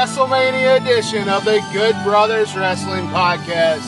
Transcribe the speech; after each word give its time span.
WrestleMania 0.00 0.80
edition 0.80 1.28
of 1.28 1.44
the 1.44 1.62
Good 1.74 1.94
Brothers 2.02 2.56
Wrestling 2.56 3.04
Podcast. 3.08 3.84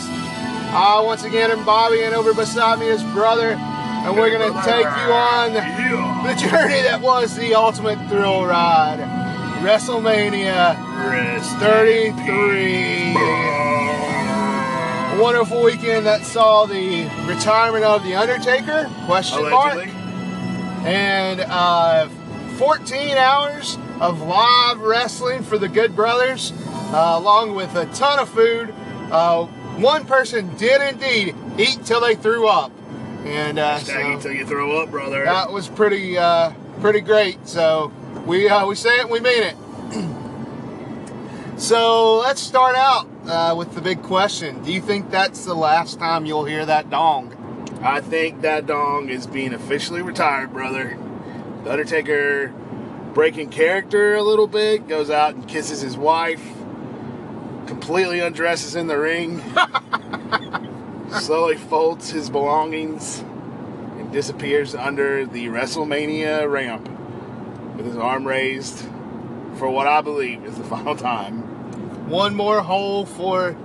Uh, 0.70 1.02
once 1.02 1.24
again, 1.24 1.50
I'm 1.50 1.64
Bobby, 1.64 2.02
and 2.02 2.14
over 2.14 2.34
beside 2.34 2.80
me 2.80 2.88
is 2.88 3.02
brother, 3.14 3.52
and 3.52 4.14
we're 4.14 4.28
going 4.28 4.52
to 4.52 4.60
take 4.60 4.84
you 4.84 5.10
on 5.10 5.54
the 5.54 6.34
journey 6.34 6.82
that 6.82 7.00
was 7.00 7.34
the 7.34 7.54
ultimate 7.54 7.96
thrill 8.10 8.44
ride 8.44 8.98
WrestleMania 9.62 10.76
33. 11.60 13.14
A 15.16 15.22
wonderful 15.22 15.62
weekend 15.62 16.04
that 16.04 16.26
saw 16.26 16.66
the 16.66 17.04
retirement 17.26 17.84
of 17.84 18.04
The 18.04 18.16
Undertaker, 18.16 18.90
question 19.06 19.48
mark, 19.48 19.88
and 20.84 21.40
uh, 21.40 22.06
14 22.58 23.16
hours 23.16 23.78
of 24.00 24.20
live 24.22 24.80
wrestling 24.80 25.42
for 25.42 25.58
the 25.58 25.68
Good 25.68 25.94
Brothers, 25.94 26.52
uh, 26.92 27.14
along 27.16 27.54
with 27.54 27.74
a 27.76 27.86
ton 27.94 28.18
of 28.18 28.28
food. 28.28 28.74
Uh, 29.10 29.46
one 29.76 30.04
person 30.04 30.54
did 30.56 30.80
indeed 30.82 31.34
eat 31.58 31.84
till 31.84 32.00
they 32.00 32.14
threw 32.14 32.48
up, 32.48 32.72
and 33.24 33.58
uh, 33.58 33.78
so 33.78 34.20
till 34.20 34.32
you 34.32 34.46
throw 34.46 34.82
up, 34.82 34.90
brother. 34.90 35.24
that 35.24 35.52
was 35.52 35.68
pretty 35.68 36.18
uh, 36.18 36.52
pretty 36.80 37.00
great. 37.00 37.46
So 37.46 37.92
we 38.26 38.48
uh, 38.48 38.66
we 38.66 38.74
say 38.74 39.00
it, 39.00 39.08
we 39.08 39.20
mean 39.20 39.42
it. 39.42 39.56
so 41.60 42.16
let's 42.18 42.40
start 42.40 42.76
out 42.76 43.06
uh, 43.26 43.54
with 43.56 43.74
the 43.74 43.80
big 43.80 44.02
question: 44.02 44.62
Do 44.62 44.72
you 44.72 44.80
think 44.80 45.10
that's 45.10 45.44
the 45.44 45.54
last 45.54 45.98
time 45.98 46.26
you'll 46.26 46.44
hear 46.44 46.66
that 46.66 46.90
dong? 46.90 47.38
I 47.82 48.00
think 48.00 48.42
that 48.42 48.66
dong 48.66 49.08
is 49.08 49.26
being 49.26 49.52
officially 49.52 50.02
retired, 50.02 50.52
brother. 50.52 50.96
The 51.64 51.72
Undertaker 51.72 52.52
breaking 53.12 53.50
character 53.50 54.14
a 54.14 54.22
little 54.22 54.46
bit, 54.46 54.88
goes 54.88 55.10
out 55.10 55.34
and 55.34 55.46
kisses 55.46 55.80
his 55.80 55.96
wife, 55.96 56.42
completely 57.66 58.20
undresses 58.20 58.74
in 58.74 58.86
the 58.86 58.98
ring, 58.98 59.42
slowly 61.20 61.56
folds 61.56 62.10
his 62.10 62.30
belongings, 62.30 63.20
and 63.98 64.10
disappears 64.12 64.74
under 64.74 65.26
the 65.26 65.46
WrestleMania 65.46 66.50
ramp 66.50 66.88
with 67.76 67.86
his 67.86 67.96
arm 67.96 68.26
raised 68.26 68.86
for 69.56 69.70
what 69.70 69.86
I 69.86 70.00
believe 70.00 70.44
is 70.44 70.56
the 70.56 70.64
final 70.76 70.96
time. 70.96 71.38
One 72.08 72.34
more 72.34 72.60
hole 72.60 73.06
for 73.06 73.56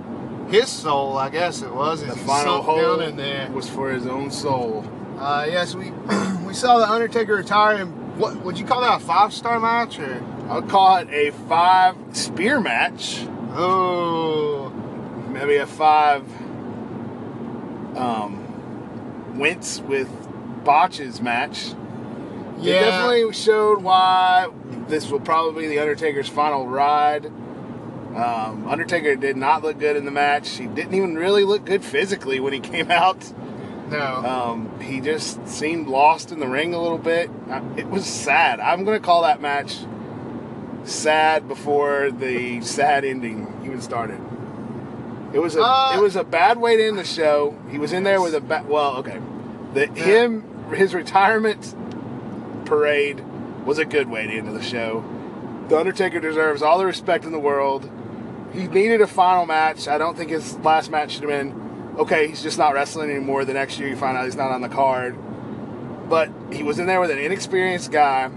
his 0.50 0.68
soul, 0.68 1.18
I 1.18 1.28
guess 1.28 1.62
it 1.62 1.74
was. 1.74 2.04
The 2.04 2.16
final 2.16 2.62
hole 2.62 3.00
in 3.00 3.16
there. 3.16 3.50
was 3.50 3.68
for 3.68 3.90
his 3.90 4.06
own 4.06 4.30
soul. 4.30 4.84
Uh, 5.18 5.46
yes, 5.48 5.74
we 5.74 5.90
we 6.46 6.54
saw 6.54 6.78
the 6.78 6.88
Undertaker 6.88 7.34
retire. 7.34 7.82
In, 7.82 7.97
what 8.18 8.36
would 8.44 8.58
you 8.58 8.64
call 8.66 8.80
that? 8.80 9.00
A 9.00 9.04
five 9.04 9.32
star 9.32 9.58
match 9.60 9.98
or? 9.98 10.22
I'll 10.48 10.62
call 10.62 10.96
it 10.96 11.08
a 11.10 11.30
five 11.48 11.96
spear 12.12 12.60
match. 12.60 13.26
Oh, 13.52 14.70
maybe 15.32 15.56
a 15.56 15.66
five 15.66 16.22
um, 17.96 19.38
Wentz 19.38 19.80
with 19.80 20.08
botches 20.64 21.20
match. 21.20 21.74
yeah. 22.58 22.74
It 22.74 22.80
definitely 22.80 23.32
showed 23.32 23.82
why 23.82 24.48
this 24.88 25.10
will 25.10 25.20
probably 25.20 25.62
be 25.62 25.68
the 25.68 25.78
Undertaker's 25.78 26.28
final 26.28 26.66
ride. 26.66 27.26
Um, 27.26 28.66
Undertaker 28.66 29.16
did 29.16 29.36
not 29.36 29.62
look 29.62 29.78
good 29.78 29.96
in 29.96 30.04
the 30.04 30.10
match. 30.10 30.56
He 30.56 30.66
didn't 30.66 30.94
even 30.94 31.14
really 31.16 31.44
look 31.44 31.64
good 31.64 31.84
physically 31.84 32.40
when 32.40 32.52
he 32.52 32.60
came 32.72 32.90
out. 32.90 33.32
No. 33.90 34.16
Um, 34.24 34.80
he 34.80 35.00
just 35.00 35.46
seemed 35.48 35.88
lost 35.88 36.32
in 36.32 36.40
the 36.40 36.46
ring 36.46 36.74
a 36.74 36.80
little 36.80 36.98
bit. 36.98 37.30
It 37.76 37.88
was 37.88 38.06
sad. 38.06 38.60
I'm 38.60 38.84
going 38.84 38.98
to 39.00 39.04
call 39.04 39.22
that 39.22 39.40
match 39.40 39.78
sad 40.84 41.48
before 41.48 42.10
the 42.10 42.60
sad 42.62 43.04
ending 43.04 43.60
even 43.64 43.80
started. 43.80 44.20
It 45.32 45.40
was 45.40 45.56
a 45.56 45.62
Uh, 45.62 45.92
it 45.96 46.00
was 46.00 46.16
a 46.16 46.24
bad 46.24 46.58
way 46.58 46.76
to 46.76 46.86
end 46.86 46.98
the 46.98 47.04
show. 47.04 47.56
He 47.70 47.78
was 47.78 47.92
in 47.92 48.02
there 48.02 48.20
with 48.20 48.34
a 48.34 48.40
ba- 48.40 48.64
well, 48.66 48.96
okay. 48.98 49.20
The 49.74 49.86
him 49.86 50.44
his 50.72 50.94
retirement 50.94 51.74
parade 52.64 53.22
was 53.66 53.78
a 53.78 53.84
good 53.84 54.08
way 54.08 54.26
to 54.26 54.32
end 54.32 54.54
the 54.54 54.62
show. 54.62 55.04
The 55.68 55.78
Undertaker 55.78 56.20
deserves 56.20 56.62
all 56.62 56.78
the 56.78 56.86
respect 56.86 57.24
in 57.26 57.32
the 57.32 57.38
world. 57.38 57.90
He 58.54 58.66
needed 58.66 59.02
a 59.02 59.06
final 59.06 59.44
match. 59.44 59.86
I 59.86 59.98
don't 59.98 60.16
think 60.16 60.30
his 60.30 60.56
last 60.60 60.90
match 60.90 61.12
should 61.12 61.28
have 61.28 61.30
been 61.30 61.67
okay, 61.98 62.28
he's 62.28 62.42
just 62.42 62.58
not 62.58 62.74
wrestling 62.74 63.10
anymore. 63.10 63.44
The 63.44 63.54
next 63.54 63.78
year 63.78 63.88
you 63.88 63.96
find 63.96 64.16
out 64.16 64.24
he's 64.24 64.36
not 64.36 64.50
on 64.50 64.60
the 64.60 64.68
card. 64.68 65.16
But 66.08 66.30
he 66.52 66.62
was 66.62 66.78
in 66.78 66.86
there 66.86 67.00
with 67.00 67.10
an 67.10 67.18
inexperienced 67.18 67.92
guy 67.92 68.28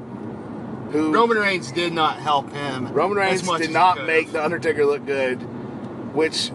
who 0.92 1.14
Roman 1.14 1.38
Reigns 1.38 1.72
did 1.72 1.94
not 1.94 2.18
help 2.18 2.52
him. 2.52 2.92
Roman 2.92 3.18
Reigns 3.18 3.44
did 3.58 3.72
not 3.72 4.06
make 4.06 4.32
the 4.34 4.44
Undertaker 4.44 4.86
look 4.86 5.06
good, 5.06 5.38
which 6.14 6.52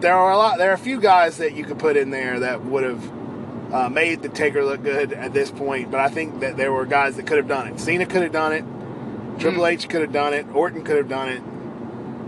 there 0.00 0.14
are 0.16 0.32
a 0.32 0.36
lot. 0.38 0.56
There 0.56 0.70
are 0.70 0.74
a 0.74 0.78
few 0.78 0.98
guys 1.00 1.36
that 1.38 1.54
you 1.54 1.64
could 1.64 1.78
put 1.78 1.96
in 1.96 2.08
there 2.10 2.40
that 2.40 2.64
would 2.64 2.84
have 2.84 3.12
uh, 3.72 3.88
made 3.90 4.22
the 4.22 4.30
Taker 4.30 4.64
look 4.64 4.82
good 4.82 5.12
at 5.12 5.34
this 5.34 5.50
point. 5.50 5.90
But 5.90 6.00
I 6.00 6.08
think 6.08 6.40
that 6.40 6.56
there 6.56 6.72
were 6.72 6.86
guys 6.86 7.16
that 7.16 7.26
could 7.26 7.36
have 7.36 7.48
done 7.48 7.68
it. 7.68 7.78
Cena 7.78 8.06
could 8.06 8.22
have 8.22 8.32
done 8.32 8.52
it. 8.52 8.64
Triple 9.38 9.64
Mm. 9.64 9.72
H 9.72 9.88
could 9.90 10.00
have 10.00 10.12
done 10.12 10.32
it. 10.32 10.46
Orton 10.54 10.82
could 10.84 10.96
have 10.96 11.08
done 11.08 11.28
it. 11.28 11.42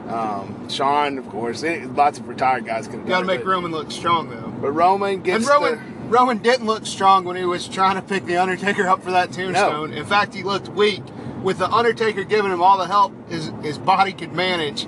Um, 0.09 0.69
Shawn, 0.69 1.19
of 1.19 1.29
course. 1.29 1.63
Any- 1.63 1.87
Lots 1.87 2.19
of 2.19 2.29
retired 2.29 2.65
guys 2.65 2.87
have 2.87 3.07
Got 3.07 3.21
to 3.21 3.27
make 3.27 3.41
but, 3.41 3.47
Roman 3.51 3.73
look 3.73 3.91
strong 3.91 4.29
though. 4.31 4.53
but 4.61 4.71
Roman 4.73 5.21
gets 5.23 5.49
And 5.49 5.63
Roman 5.63 5.73
the- 6.03 6.07
Roman 6.09 6.39
didn't 6.39 6.67
look 6.67 6.87
strong 6.87 7.25
when 7.25 7.35
he 7.37 7.45
was 7.45 7.67
trying 7.67 7.97
to 7.97 8.03
pick 8.03 8.27
the 8.27 8.37
Undertaker 8.37 8.87
up 8.87 9.03
for 9.03 9.11
that 9.11 9.33
tombstone. 9.33 9.93
In 9.93 10.05
fact, 10.05 10.35
he 10.35 10.43
looked 10.45 10.69
weak. 10.69 11.03
With 11.43 11.59
the 11.59 11.69
Undertaker 11.71 12.25
giving 12.25 12.51
him 12.51 12.63
all 12.63 12.79
the 12.79 12.87
help 12.87 13.13
his 13.29 13.53
his 13.63 13.79
body 13.79 14.13
could 14.13 14.33
manage, 14.33 14.85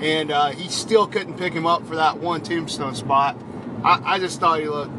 and 0.00 0.30
uh, 0.30 0.48
he 0.50 0.68
still 0.68 1.06
couldn't 1.06 1.38
pick 1.38 1.52
him 1.54 1.66
up 1.66 1.86
for 1.86 1.96
that 1.96 2.18
one 2.18 2.42
tombstone 2.42 2.94
spot. 2.94 3.36
I, 3.84 4.00
I 4.14 4.18
just 4.18 4.38
thought 4.40 4.60
he 4.60 4.68
looked. 4.68 4.92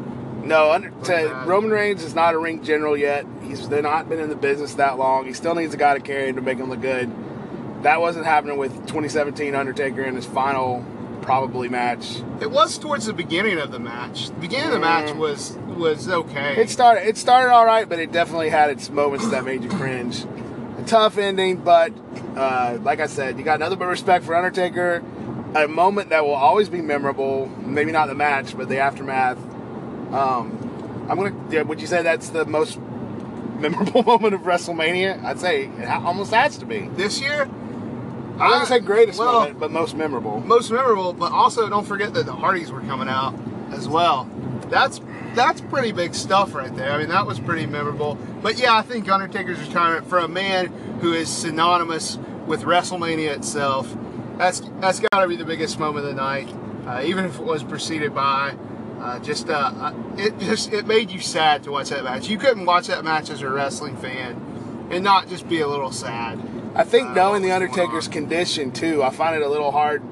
No, 0.44 0.72
under, 0.72 0.90
to. 0.90 1.44
Roman 1.46 1.70
Reigns 1.70 2.02
is 2.02 2.14
not 2.14 2.34
a 2.34 2.38
ring 2.38 2.62
general 2.64 2.96
yet. 2.96 3.26
He's 3.42 3.68
they're 3.68 3.82
not 3.82 4.08
been 4.08 4.18
in 4.20 4.28
the 4.28 4.34
business 4.36 4.74
that 4.74 4.98
long. 4.98 5.26
He 5.26 5.32
still 5.34 5.54
needs 5.54 5.72
a 5.74 5.76
guy 5.76 5.94
to 5.94 6.00
carry 6.00 6.28
him 6.28 6.36
to 6.36 6.42
make 6.42 6.58
him 6.58 6.68
look 6.68 6.80
good. 6.82 7.10
That 7.84 8.00
wasn't 8.00 8.26
happening 8.26 8.56
with 8.58 8.72
2017 8.86 9.54
Undertaker 9.54 10.02
in 10.02 10.16
his 10.16 10.26
final 10.26 10.84
probably 11.22 11.68
match. 11.68 12.22
It 12.40 12.50
was 12.50 12.76
towards 12.76 13.06
the 13.06 13.12
beginning 13.14 13.58
of 13.58 13.72
the 13.72 13.78
match. 13.78 14.28
The 14.28 14.34
beginning 14.34 14.66
of 14.66 14.72
the 14.72 14.78
match 14.80 15.08
Mm. 15.10 15.16
was 15.18 15.56
was 15.76 16.08
okay. 16.08 16.56
It 16.60 16.70
started 16.70 17.06
it 17.08 17.16
started 17.16 17.50
all 17.52 17.64
right, 17.66 17.88
but 17.88 17.98
it 17.98 18.12
definitely 18.12 18.48
had 18.50 18.70
its 18.70 18.90
moments 18.90 19.28
that 19.28 19.44
made 19.44 19.62
you 19.62 19.70
cringe. 19.70 20.24
A 20.78 20.82
tough 20.86 21.16
ending, 21.18 21.56
but 21.58 21.92
uh, 22.36 22.78
like 22.82 23.00
I 23.00 23.06
said, 23.06 23.38
you 23.38 23.44
got 23.44 23.60
nothing 23.60 23.78
but 23.78 23.86
respect 23.86 24.24
for 24.24 24.34
Undertaker. 24.34 25.02
A 25.54 25.68
moment 25.68 26.08
that 26.10 26.24
will 26.24 26.34
always 26.34 26.68
be 26.68 26.82
memorable. 26.82 27.46
Maybe 27.64 27.92
not 27.92 28.08
the 28.08 28.14
match, 28.14 28.56
but 28.56 28.68
the 28.68 28.78
aftermath. 28.78 29.38
Um, 30.12 31.06
I'm 31.08 31.16
gonna. 31.16 31.34
Yeah, 31.50 31.62
would 31.62 31.80
you 31.80 31.86
say 31.86 32.02
that's 32.02 32.30
the 32.30 32.44
most 32.44 32.78
memorable 33.58 34.02
moment 34.02 34.34
of 34.34 34.42
WrestleMania? 34.42 35.22
I'd 35.24 35.38
say 35.40 35.64
it 35.66 35.84
ha- 35.88 36.02
almost 36.06 36.32
has 36.34 36.58
to 36.58 36.66
be. 36.66 36.88
this 36.96 37.20
year, 37.20 37.48
I'm 38.34 38.50
not 38.50 38.68
say 38.68 38.80
greatest 38.80 39.18
well, 39.18 39.40
moment, 39.40 39.60
but 39.60 39.70
most 39.70 39.94
memorable. 39.94 40.40
most 40.40 40.70
memorable, 40.70 41.12
but 41.12 41.32
also 41.32 41.68
don't 41.68 41.86
forget 41.86 42.14
that 42.14 42.26
the 42.26 42.32
Hardys 42.32 42.72
were 42.72 42.80
coming 42.80 43.08
out 43.08 43.34
as 43.70 43.88
well. 43.88 44.28
That's 44.68 45.00
that's 45.34 45.60
pretty 45.60 45.92
big 45.92 46.14
stuff 46.14 46.54
right 46.54 46.74
there. 46.74 46.92
I 46.92 46.98
mean, 46.98 47.08
that 47.08 47.26
was 47.26 47.38
pretty 47.38 47.66
memorable. 47.66 48.16
But 48.42 48.58
yeah, 48.58 48.76
I 48.76 48.82
think 48.82 49.08
Undertaker's 49.08 49.60
retirement 49.60 50.08
for 50.08 50.18
a 50.18 50.28
man 50.28 50.66
who 51.00 51.12
is 51.12 51.28
synonymous 51.28 52.18
with 52.46 52.62
WrestleMania 52.62 53.34
itself, 53.36 53.94
that's 54.36 54.60
that's 54.80 55.00
got 55.00 55.20
to 55.20 55.28
be 55.28 55.36
the 55.36 55.44
biggest 55.44 55.78
moment 55.78 56.06
of 56.06 56.14
the 56.14 56.20
night. 56.20 56.52
Uh, 56.86 57.02
even 57.04 57.24
if 57.24 57.38
it 57.38 57.44
was 57.44 57.62
preceded 57.62 58.14
by 58.14 58.54
uh, 59.00 59.18
just 59.20 59.48
uh, 59.48 59.72
uh, 59.74 59.94
it 60.16 60.38
just 60.38 60.72
it 60.72 60.86
made 60.86 61.10
you 61.10 61.20
sad 61.20 61.62
to 61.62 61.70
watch 61.70 61.90
that 61.90 62.04
match. 62.04 62.28
You 62.28 62.38
couldn't 62.38 62.64
watch 62.64 62.86
that 62.88 63.04
match 63.04 63.30
as 63.30 63.42
a 63.42 63.48
wrestling 63.48 63.96
fan 63.96 64.88
and 64.90 65.04
not 65.04 65.28
just 65.28 65.48
be 65.48 65.60
a 65.60 65.68
little 65.68 65.92
sad. 65.92 66.38
I 66.76 66.82
think 66.84 67.08
Uh, 67.10 67.14
knowing 67.14 67.42
the 67.42 67.48
what 67.50 67.60
was 67.62 67.68
going 67.68 67.80
Undertaker's 67.82 68.08
condition 68.08 68.72
too, 68.72 69.02
I 69.02 69.10
find 69.10 69.36
it 69.36 69.42
a 69.42 69.48
little 69.48 69.70
hard. 69.70 70.02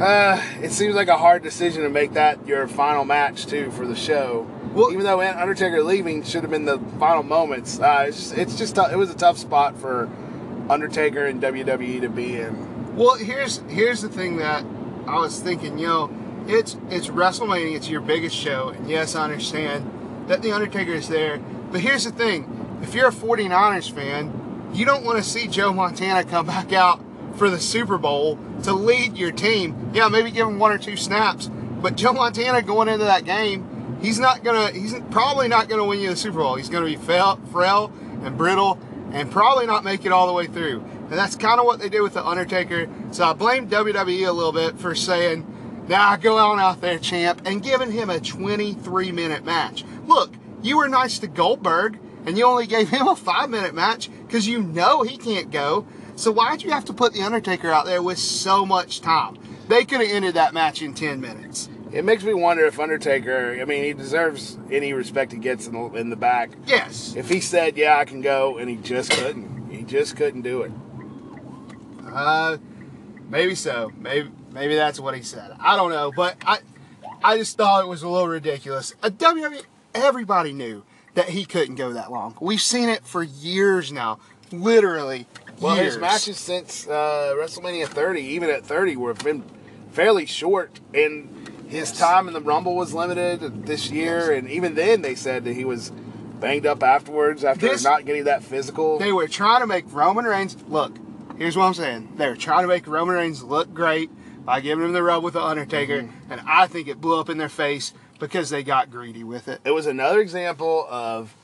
Uh, 0.00 0.40
it 0.62 0.72
seems 0.72 0.94
like 0.94 1.08
a 1.08 1.18
hard 1.18 1.42
decision 1.42 1.82
to 1.82 1.90
make 1.90 2.14
that 2.14 2.46
your 2.46 2.66
final 2.66 3.04
match 3.04 3.46
too 3.46 3.70
for 3.70 3.86
the 3.86 3.94
show. 3.94 4.46
Well- 4.74 4.92
even 4.92 5.04
though 5.04 5.20
Undertaker 5.20 5.82
leaving 5.82 6.22
should 6.22 6.42
have 6.42 6.50
been 6.50 6.64
the 6.64 6.78
final 6.98 7.22
moments, 7.22 7.78
uh, 7.80 8.04
it's 8.08 8.16
just, 8.16 8.38
it's 8.38 8.56
just 8.56 8.78
it 8.78 8.96
was 8.96 9.10
a 9.10 9.14
tough 9.14 9.36
spot 9.38 9.76
for 9.76 10.08
Undertaker 10.68 11.26
and 11.26 11.40
WWE 11.40 12.00
to 12.00 12.08
be 12.08 12.36
in. 12.36 12.96
Well, 12.96 13.16
here's 13.16 13.58
here's 13.68 14.00
the 14.02 14.08
thing 14.08 14.36
that 14.38 14.64
I 15.06 15.18
was 15.18 15.40
thinking. 15.40 15.78
You 15.78 15.86
know, 15.86 16.10
it's 16.46 16.76
it's 16.88 17.08
WrestleMania. 17.08 17.76
It's 17.76 17.88
your 17.88 18.00
biggest 18.00 18.34
show, 18.34 18.70
and 18.70 18.88
yes, 18.88 19.14
I 19.14 19.24
understand 19.24 19.88
that 20.28 20.42
the 20.42 20.52
Undertaker 20.52 20.92
is 20.92 21.08
there. 21.08 21.38
But 21.70 21.80
here's 21.80 22.04
the 22.04 22.12
thing: 22.12 22.78
if 22.82 22.94
you're 22.94 23.08
a 23.08 23.12
49ers 23.12 23.90
fan, 23.92 24.32
you 24.72 24.84
don't 24.84 25.04
want 25.04 25.18
to 25.18 25.24
see 25.24 25.46
Joe 25.46 25.72
Montana 25.72 26.24
come 26.24 26.46
back 26.46 26.72
out 26.72 27.00
for 27.36 27.50
the 27.50 27.58
Super 27.58 27.98
Bowl 27.98 28.38
to 28.62 28.72
lead 28.72 29.16
your 29.16 29.32
team. 29.32 29.90
Yeah, 29.94 30.08
maybe 30.08 30.30
give 30.30 30.46
him 30.46 30.58
one 30.58 30.72
or 30.72 30.78
two 30.78 30.96
snaps, 30.96 31.48
but 31.48 31.96
Joe 31.96 32.12
Montana 32.12 32.62
going 32.62 32.88
into 32.88 33.04
that 33.04 33.24
game, 33.24 33.98
he's 34.02 34.18
not 34.18 34.44
gonna. 34.44 34.70
He's 34.72 34.94
probably 35.10 35.48
not 35.48 35.68
gonna 35.68 35.84
win 35.84 36.00
you 36.00 36.10
the 36.10 36.16
Super 36.16 36.38
Bowl. 36.38 36.56
He's 36.56 36.68
gonna 36.68 36.86
be 36.86 36.96
frail, 36.96 37.40
frail 37.52 37.92
and 38.22 38.36
brittle. 38.36 38.78
and 39.12 39.28
probably 39.30 39.66
not 39.66 39.82
make 39.82 40.06
it 40.06 40.12
all 40.12 40.28
the 40.28 40.32
way 40.32 40.46
through. 40.46 40.80
And 41.10 41.12
that's 41.18 41.34
kind 41.34 41.58
of 41.58 41.66
what 41.66 41.80
they 41.80 41.88
did 41.88 42.00
with 42.00 42.14
The 42.14 42.24
Undertaker. 42.24 42.88
So 43.10 43.24
I 43.24 43.32
blame 43.32 43.68
WWE 43.68 44.28
a 44.28 44.32
little 44.32 44.52
bit 44.52 44.78
for 44.78 44.94
saying, 44.94 45.44
nah, 45.88 46.16
go 46.16 46.38
on 46.38 46.60
out 46.60 46.80
there, 46.80 46.96
champ, 46.98 47.42
and 47.44 47.60
giving 47.60 47.90
him 47.90 48.08
a 48.08 48.20
23 48.20 49.10
minute 49.10 49.44
match. 49.44 49.84
Look, 50.06 50.32
you 50.62 50.76
were 50.76 50.88
nice 50.88 51.18
to 51.18 51.26
Goldberg, 51.26 51.98
and 52.26 52.36
you 52.36 52.44
only 52.44 52.66
gave 52.66 52.88
him 52.88 53.06
a 53.08 53.16
five 53.16 53.50
minute 53.50 53.74
match 53.74 54.10
because 54.26 54.46
you 54.46 54.62
know 54.62 55.02
he 55.02 55.16
can't 55.16 55.50
go. 55.50 55.86
So 56.16 56.30
why'd 56.30 56.62
you 56.62 56.70
have 56.70 56.84
to 56.86 56.92
put 56.92 57.14
The 57.14 57.22
Undertaker 57.22 57.70
out 57.70 57.86
there 57.86 58.02
with 58.02 58.18
so 58.18 58.66
much 58.66 59.00
time? 59.00 59.38
They 59.68 59.84
could 59.84 60.00
have 60.00 60.10
ended 60.10 60.34
that 60.34 60.52
match 60.52 60.82
in 60.82 60.92
10 60.92 61.20
minutes. 61.20 61.68
It 61.92 62.04
makes 62.04 62.22
me 62.22 62.34
wonder 62.34 62.66
if 62.66 62.78
Undertaker. 62.78 63.58
I 63.60 63.64
mean, 63.64 63.84
he 63.84 63.92
deserves 63.92 64.58
any 64.70 64.92
respect 64.92 65.32
he 65.32 65.38
gets 65.38 65.66
in 65.66 65.72
the, 65.72 65.98
in 65.98 66.10
the 66.10 66.16
back. 66.16 66.50
Yes. 66.66 67.14
If 67.16 67.28
he 67.28 67.40
said, 67.40 67.76
"Yeah, 67.76 67.98
I 67.98 68.04
can 68.04 68.20
go," 68.20 68.58
and 68.58 68.70
he 68.70 68.76
just 68.76 69.10
couldn't, 69.10 69.70
he 69.70 69.82
just 69.82 70.16
couldn't 70.16 70.42
do 70.42 70.62
it. 70.62 70.72
Uh, 72.06 72.58
maybe 73.28 73.56
so. 73.56 73.90
Maybe 73.98 74.30
maybe 74.52 74.76
that's 74.76 75.00
what 75.00 75.16
he 75.16 75.22
said. 75.22 75.50
I 75.58 75.74
don't 75.76 75.90
know, 75.90 76.12
but 76.14 76.36
I 76.46 76.58
I 77.24 77.38
just 77.38 77.56
thought 77.56 77.82
it 77.82 77.88
was 77.88 78.02
a 78.02 78.08
little 78.08 78.28
ridiculous. 78.28 78.94
A 79.02 79.10
WWE, 79.10 79.62
everybody 79.92 80.52
knew 80.52 80.84
that 81.20 81.30
he 81.30 81.44
couldn't 81.44 81.74
go 81.76 81.92
that 81.92 82.10
long. 82.10 82.36
We've 82.40 82.60
seen 82.60 82.88
it 82.88 83.04
for 83.04 83.22
years 83.22 83.92
now, 83.92 84.18
literally. 84.52 85.26
Well, 85.60 85.76
years. 85.76 85.94
his 85.94 85.98
matches 86.00 86.38
since 86.38 86.86
uh, 86.88 87.34
WrestleMania 87.36 87.86
30, 87.86 88.20
even 88.22 88.48
at 88.50 88.64
30, 88.64 88.96
were 88.96 89.14
been 89.14 89.44
fairly 89.92 90.26
short, 90.26 90.80
and 90.94 91.28
his 91.68 91.90
Yes. 91.90 91.98
time 91.98 92.26
in 92.28 92.34
the 92.34 92.40
Rumble 92.40 92.74
was 92.76 92.94
limited 92.94 93.66
this 93.66 93.90
year. 93.90 94.32
And 94.32 94.48
even 94.50 94.74
then, 94.74 95.02
they 95.02 95.14
said 95.14 95.44
that 95.44 95.52
he 95.54 95.64
was 95.64 95.90
banged 96.40 96.66
up 96.66 96.82
afterwards 96.82 97.44
after 97.44 97.68
This- 97.68 97.84
not 97.84 98.06
getting 98.06 98.24
that 98.24 98.42
physical. 98.42 98.98
They 98.98 99.12
were 99.12 99.28
trying 99.28 99.60
to 99.60 99.66
make 99.66 99.84
Roman 99.92 100.24
Reigns 100.24 100.56
look. 100.68 100.96
Here's 101.36 101.56
what 101.56 101.64
I'm 101.66 101.74
saying. 101.74 102.14
They 102.16 102.28
were 102.28 102.36
trying 102.36 102.62
to 102.62 102.68
make 102.68 102.86
Roman 102.86 103.14
Reigns 103.14 103.42
look 103.42 103.72
great 103.74 104.10
by 104.44 104.60
giving 104.60 104.84
him 104.84 104.92
the 104.94 105.02
rub 105.02 105.22
with 105.22 105.34
the 105.34 105.42
Undertaker, 105.42 106.02
Mm-hmm. 106.02 106.32
and 106.32 106.40
I 106.46 106.66
think 106.66 106.88
it 106.88 107.00
blew 107.00 107.20
up 107.20 107.28
in 107.28 107.36
their 107.38 107.48
face 107.50 107.92
because 108.20 108.50
they 108.50 108.62
got 108.62 108.90
greedy 108.90 109.24
with 109.24 109.48
it. 109.48 109.60
it 109.64 109.72
was 109.72 109.86
another 109.86 110.20
example 110.20 110.86
of 110.88 111.34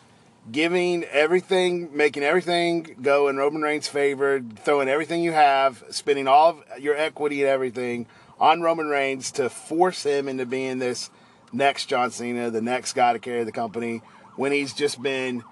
giving 0.51 1.05
everything, 1.05 1.97
making 1.97 2.23
everything 2.23 2.97
go 3.03 3.29
in 3.29 3.37
Roman 3.37 3.63
Reigns' 3.63 3.89
favor, 3.89 4.41
throwing 4.41 4.89
everything 4.89 5.23
you 5.23 5.33
have, 5.33 5.83
spending 5.91 6.29
all 6.29 6.51
of 6.51 6.63
your 6.81 6.97
equity 6.97 7.43
and 7.43 7.51
everything 7.51 8.07
on 8.39 8.61
Roman 8.61 8.87
Reigns 8.87 9.33
to 9.33 9.49
force 9.49 10.03
him 10.05 10.29
into 10.29 10.47
being 10.47 10.79
this 10.79 11.11
next 11.53 11.87
John 11.87 12.11
Cena, 12.11 12.51
the 12.51 12.61
next 12.61 12.93
guy 12.93 13.13
to 13.13 13.19
carry 13.19 13.45
the 13.45 13.53
company, 13.53 14.03
when 14.37 14.53
he's 14.53 14.73
just 14.73 15.03
been 15.03 15.43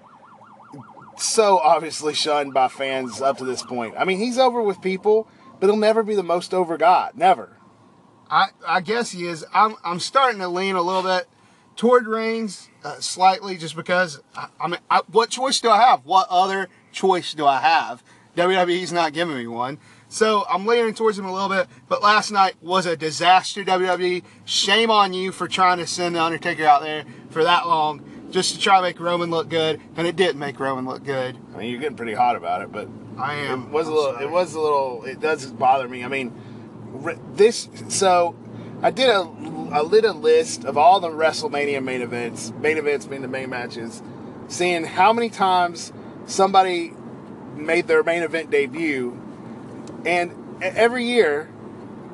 so 1.17 1.57
obviously 1.57 2.13
shunned 2.13 2.53
by 2.53 2.67
fans 2.67 3.21
up 3.21 3.37
to 3.39 3.45
this 3.45 3.63
point. 3.63 3.95
I 3.97 4.05
mean, 4.05 4.19
he's 4.19 4.37
over 4.37 4.61
with 4.61 4.81
people, 4.81 5.27
but 5.59 5.67
he'll 5.67 5.77
never 5.77 6.03
be 6.03 6.15
the 6.15 6.23
most 6.23 6.53
over 6.53 6.77
guy. 6.77 7.11
Never. 7.15 7.54
I, 8.29 8.47
I 8.67 8.81
guess 8.81 9.11
he 9.11 9.25
is. 9.25 9.45
I'm, 9.53 9.75
I'm 9.83 9.99
starting 9.99 10.39
to 10.39 10.47
lean 10.47 10.75
a 10.75 10.81
little 10.81 11.03
bit 11.03 11.27
toward 11.75 12.07
Reigns 12.07 12.69
uh, 12.83 12.99
slightly 12.99 13.57
just 13.57 13.75
because, 13.75 14.21
I, 14.35 14.47
I 14.59 14.67
mean, 14.67 14.79
I, 14.89 15.01
what 15.11 15.29
choice 15.29 15.59
do 15.59 15.69
I 15.69 15.81
have? 15.81 16.05
What 16.05 16.27
other 16.29 16.69
choice 16.91 17.33
do 17.33 17.45
I 17.45 17.59
have? 17.59 18.03
WWE's 18.35 18.91
not 18.91 19.13
giving 19.13 19.35
me 19.37 19.47
one. 19.47 19.77
So 20.07 20.45
I'm 20.49 20.65
leaning 20.65 20.93
towards 20.93 21.17
him 21.17 21.25
a 21.25 21.33
little 21.33 21.49
bit. 21.49 21.67
But 21.87 22.01
last 22.03 22.31
night 22.31 22.55
was 22.61 22.85
a 22.85 22.95
disaster, 22.95 23.63
WWE. 23.63 24.23
Shame 24.45 24.91
on 24.91 25.13
you 25.13 25.31
for 25.31 25.47
trying 25.47 25.77
to 25.79 25.87
send 25.87 26.15
The 26.15 26.21
Undertaker 26.21 26.65
out 26.65 26.81
there 26.81 27.05
for 27.29 27.43
that 27.43 27.67
long 27.67 28.27
just 28.31 28.55
to 28.55 28.59
try 28.59 28.77
to 28.77 28.81
make 28.81 28.99
Roman 28.99 29.29
look 29.29 29.49
good. 29.49 29.81
And 29.95 30.05
it 30.07 30.15
didn't 30.15 30.39
make 30.39 30.59
Roman 30.59 30.85
look 30.85 31.03
good. 31.03 31.37
I 31.53 31.57
mean, 31.57 31.71
you're 31.71 31.79
getting 31.79 31.97
pretty 31.97 32.13
hot 32.13 32.35
about 32.35 32.61
it, 32.61 32.71
but 32.71 32.87
I 33.17 33.35
am. 33.35 33.63
It 33.63 33.69
was 33.71 33.87
a 33.87 33.91
I'm 33.91 33.95
little. 33.95 34.13
sorry. 34.13 34.25
It 34.25 34.31
was 34.31 34.53
a 34.53 34.59
little. 34.59 35.03
It 35.05 35.19
does 35.19 35.45
bother 35.47 35.87
me. 35.87 36.03
I 36.03 36.07
mean, 36.07 36.33
this. 37.33 37.69
So, 37.89 38.35
I 38.81 38.91
did 38.91 39.09
a. 39.09 39.27
I 39.71 39.81
lit 39.81 40.05
a 40.05 40.11
list 40.11 40.63
of 40.63 40.77
all 40.77 40.99
the 40.99 41.09
WrestleMania 41.09 41.83
main 41.83 42.01
events. 42.01 42.53
Main 42.59 42.77
events 42.77 43.05
being 43.05 43.21
the 43.21 43.27
main 43.27 43.49
matches, 43.49 44.01
seeing 44.47 44.83
how 44.83 45.11
many 45.11 45.29
times 45.29 45.91
somebody 46.25 46.93
made 47.55 47.87
their 47.87 48.03
main 48.03 48.23
event 48.23 48.51
debut, 48.51 49.19
and 50.05 50.33
every 50.61 51.05
year. 51.05 51.49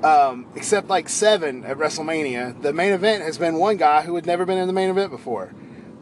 Um, 0.04 0.48
except 0.56 0.88
like 0.88 1.08
seven 1.10 1.64
at 1.64 1.78
WrestleMania, 1.78 2.60
the 2.64 2.74
main 2.74 2.92
event 2.92 3.22
has 3.22 3.38
been 3.38 3.58
one 3.58 3.78
guy 3.78 4.02
who 4.02 4.16
had 4.16 4.26
never 4.26 4.48
been 4.48 4.58
in 4.58 4.66
the 4.66 4.74
main 4.74 4.90
event 4.90 5.12
before. 5.12 5.54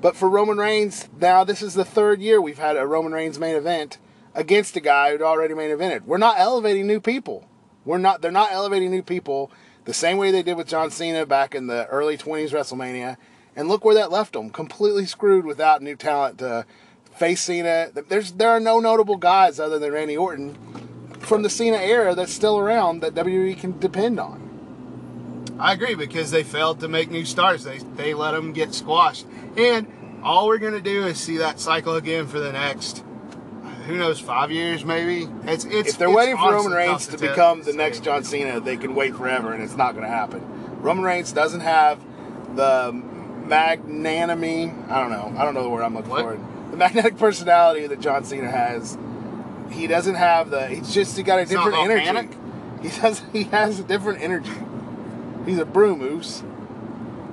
But 0.02 0.16
for 0.16 0.30
Roman 0.30 0.58
Reigns, 0.58 1.10
now 1.20 1.44
this 1.44 1.62
is 1.62 1.74
the 1.74 1.84
third 1.84 2.22
year 2.22 2.40
we've 2.40 2.58
had 2.58 2.78
a 2.78 2.88
Roman 2.88 3.12
Reigns 3.12 3.40
main 3.40 3.56
event 3.56 3.98
against 4.34 4.78
a 4.78 4.80
guy 4.80 5.12
who'd 5.12 5.22
already 5.22 5.54
main 5.54 5.70
evented. 5.72 6.06
We're 6.06 6.18
not 6.18 6.40
elevating 6.40 6.88
new 6.88 7.02
people. 7.02 7.49
We're 7.90 7.98
not. 7.98 8.22
They're 8.22 8.30
not 8.30 8.52
elevating 8.52 8.92
new 8.92 9.02
people 9.02 9.52
the 9.86 9.96
same 9.96 10.20
way 10.20 10.30
they 10.30 10.44
did 10.44 10.58
with 10.58 10.68
John 10.68 10.92
Cena 10.92 11.26
back 11.26 11.56
in 11.56 11.66
the 11.66 11.88
early 11.88 12.20
20s 12.20 12.52
WrestleMania. 12.52 13.18
And 13.56 13.68
look 13.68 13.84
where 13.84 13.96
that 13.96 14.12
left 14.12 14.34
them. 14.34 14.52
Completely 14.52 15.08
screwed 15.08 15.44
without 15.44 15.82
new 15.82 15.96
talent 15.96 16.38
to 16.38 16.68
face 17.12 17.42
Cena. 17.42 17.90
There's 17.92 18.34
there 18.34 18.52
are 18.52 18.60
no 18.60 18.80
notable 18.80 19.18
guys 19.18 19.60
other 19.60 19.80
than 19.80 19.92
Randy 19.92 20.16
Orton 20.16 20.56
from 21.20 21.42
the 21.42 21.50
Cena 21.50 21.78
era 21.78 22.14
that's 22.14 22.32
still 22.32 22.60
around 22.60 23.00
that 23.00 23.16
WWE 23.16 23.60
can 23.60 23.80
depend 23.80 24.20
on. 24.20 25.56
I 25.58 25.74
agree 25.74 25.96
because 25.96 26.30
they 26.30 26.44
failed 26.44 26.80
to 26.82 26.88
make 26.88 27.10
new 27.10 27.26
stars. 27.26 27.64
They 27.64 27.80
they 27.80 28.14
let 28.14 28.34
them 28.34 28.54
get 28.54 28.76
squashed, 28.76 29.26
and 29.58 30.22
all 30.22 30.48
we're 30.48 30.60
gonna 30.60 30.80
do 30.80 31.08
is 31.08 31.20
see 31.20 31.38
that 31.38 31.60
cycle 31.60 31.96
again 31.96 32.28
for 32.28 32.40
the 32.40 32.52
next, 32.52 33.04
who 33.90 33.98
knows, 33.98 34.20
five 34.20 34.52
years 34.52 34.86
maybe. 34.86 35.28
It's 35.46 35.66
it's. 35.66 35.90
if 35.90 35.98
they're 35.98 36.08
it's 36.08 36.16
waiting 36.16 36.38
for 36.38 36.54
Roman 36.54 36.72
Reigns 36.72 37.08
to 37.08 37.18
become 37.18 37.64
the 37.64 37.74
next 37.74 38.04
John 38.04 38.24
Cena, 38.24 38.60
they 38.60 38.78
can 38.78 38.94
wait 38.94 39.16
forever, 39.16 39.52
and 39.52 39.64
it's 39.64 39.76
not 39.76 39.94
going 39.94 40.06
to 40.06 40.10
happen. 40.12 40.44
Roman 40.82 41.04
Reigns 41.04 41.34
doesn't 41.34 41.62
have 41.62 42.00
the 42.56 42.92
magnanimity. 42.94 44.72
I 44.90 45.00
don't 45.02 45.10
know. 45.10 45.34
I 45.38 45.44
don't 45.44 45.56
know 45.56 45.64
the 45.64 45.70
word 45.70 45.84
I'm 45.84 45.96
looking 45.96 46.12
What? 46.12 46.22
for. 46.22 46.40
The 46.72 46.78
magnetic 46.78 47.18
personality 47.18 47.88
that 47.88 48.00
John 48.00 48.24
Cena 48.24 48.50
has. 48.50 48.98
He 49.72 49.88
doesn't 49.88 50.16
have 50.16 50.52
the. 50.52 50.68
He's 50.68 50.94
just 50.94 51.18
he 51.18 51.24
got 51.24 51.40
a 51.40 51.42
not 51.42 51.50
different 51.50 51.78
energy. 51.78 52.06
volcanic? 52.06 52.38
He 52.84 53.02
does. 53.02 53.22
He 53.34 53.44
has 53.46 53.80
a 53.80 53.84
different 53.84 54.22
energy. 54.22 54.54
He's 55.46 55.58
a 55.58 55.66
broom 55.66 56.00
moose. 56.00 56.44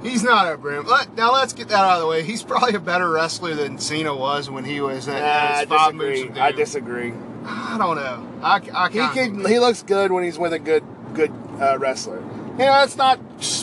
He's 0.07 0.23
not 0.23 0.53
a 0.53 0.57
broom. 0.57 0.87
Let, 0.87 1.15
now 1.17 1.33
let's 1.33 1.53
get 1.53 1.69
that 1.69 1.79
out 1.79 1.95
of 1.95 2.01
the 2.01 2.07
way. 2.07 2.23
He's 2.23 2.43
probably 2.43 2.75
a 2.75 2.81
better 2.81 3.11
wrestler 3.11 3.55
than 3.55 3.79
Cena 3.79 4.15
was 4.15 4.49
when 4.49 4.65
he 4.65 4.81
was 4.81 5.09
at, 5.09 5.21
Nah, 5.21 5.59
his 5.59 5.69
five 5.69 5.95
moves 5.95 6.21
disagree. 6.21 6.39
of. 6.39 6.45
I 6.45 6.53
disagree. 6.53 7.13
I 7.45 7.77
don't 7.79 7.97
know. 7.97 8.43
I, 8.43 8.61
I 8.75 8.89
He 8.89 8.99
can. 8.99 9.45
He 9.45 9.59
looks 9.59 9.83
good 9.83 10.13
when 10.13 10.25
he's 10.25 10.39
with 10.39 10.53
a 10.53 10.59
good 10.59 10.85
good 11.15 11.33
uh, 11.61 11.79
wrestler. 11.79 12.21
You 12.21 12.65
know, 12.65 12.73
let's 12.73 12.97
not 12.97 13.21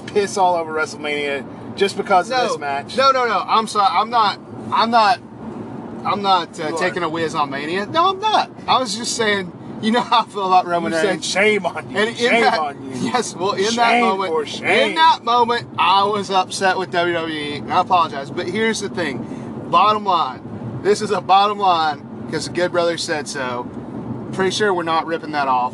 piss 0.08 0.38
all 0.38 0.56
over 0.56 0.74
WrestleMania 0.74 1.76
just 1.76 1.98
because 1.98 2.30
of 2.30 2.38
no, 2.38 2.48
this 2.48 2.58
match. 2.60 2.98
No, 2.98 3.12
no, 3.12 3.26
no. 3.26 3.40
I'm 3.40 3.68
sorry. 3.68 3.90
I'm 3.92 4.10
not. 4.10 4.40
I'm 4.72 4.92
not. 4.92 5.20
I'm 6.06 6.22
not 6.22 6.60
uh, 6.60 6.78
taking 6.78 7.04
a 7.04 7.10
whiz 7.10 7.34
on 7.36 7.50
Mania. 7.50 7.86
No, 7.86 8.10
I'm 8.10 8.20
not. 8.20 8.52
I 8.68 8.80
was 8.80 8.96
just 8.96 9.16
saying. 9.16 9.52
You 9.84 9.92
know 9.92 10.02
how 10.02 10.22
I 10.22 10.26
feel 10.26 10.46
about 10.48 10.64
You 10.66 10.72
Roman 10.72 10.94
said 10.94 11.06
Reigns. 11.06 11.26
shame 11.26 11.66
on 11.66 11.90
you. 11.90 11.98
And 11.98 12.10
in 12.12 12.16
shame 12.16 12.42
that, 12.42 12.58
on 12.60 12.84
you. 12.86 12.92
yes, 13.02 13.36
well, 13.36 13.52
in 13.52 13.76
that 13.76 14.00
moment, 14.02 14.48
shame. 14.48 14.90
in 14.90 14.96
that 14.96 15.24
moment, 15.26 15.68
I 15.78 16.06
was 16.06 16.30
upset 16.32 16.78
with 16.78 16.90
WWE. 16.92 17.58
and 17.60 17.74
I 17.74 17.82
apologize, 17.82 18.32
but 18.32 18.48
here's 18.48 18.80
the 18.80 18.88
thing: 18.90 19.68
bottom 19.70 20.06
line, 20.06 20.82
this 20.84 21.02
is 21.02 21.12
a 21.12 21.20
bottom 21.20 21.60
line 21.60 22.26
because 22.26 22.48
the 22.48 22.54
Good 22.54 22.72
Brothers 22.72 23.04
said 23.04 23.28
so. 23.28 23.70
Pretty 24.32 24.52
sure 24.52 24.74
we're 24.74 24.84
not 24.84 25.06
ripping 25.06 25.32
that 25.32 25.48
off, 25.50 25.74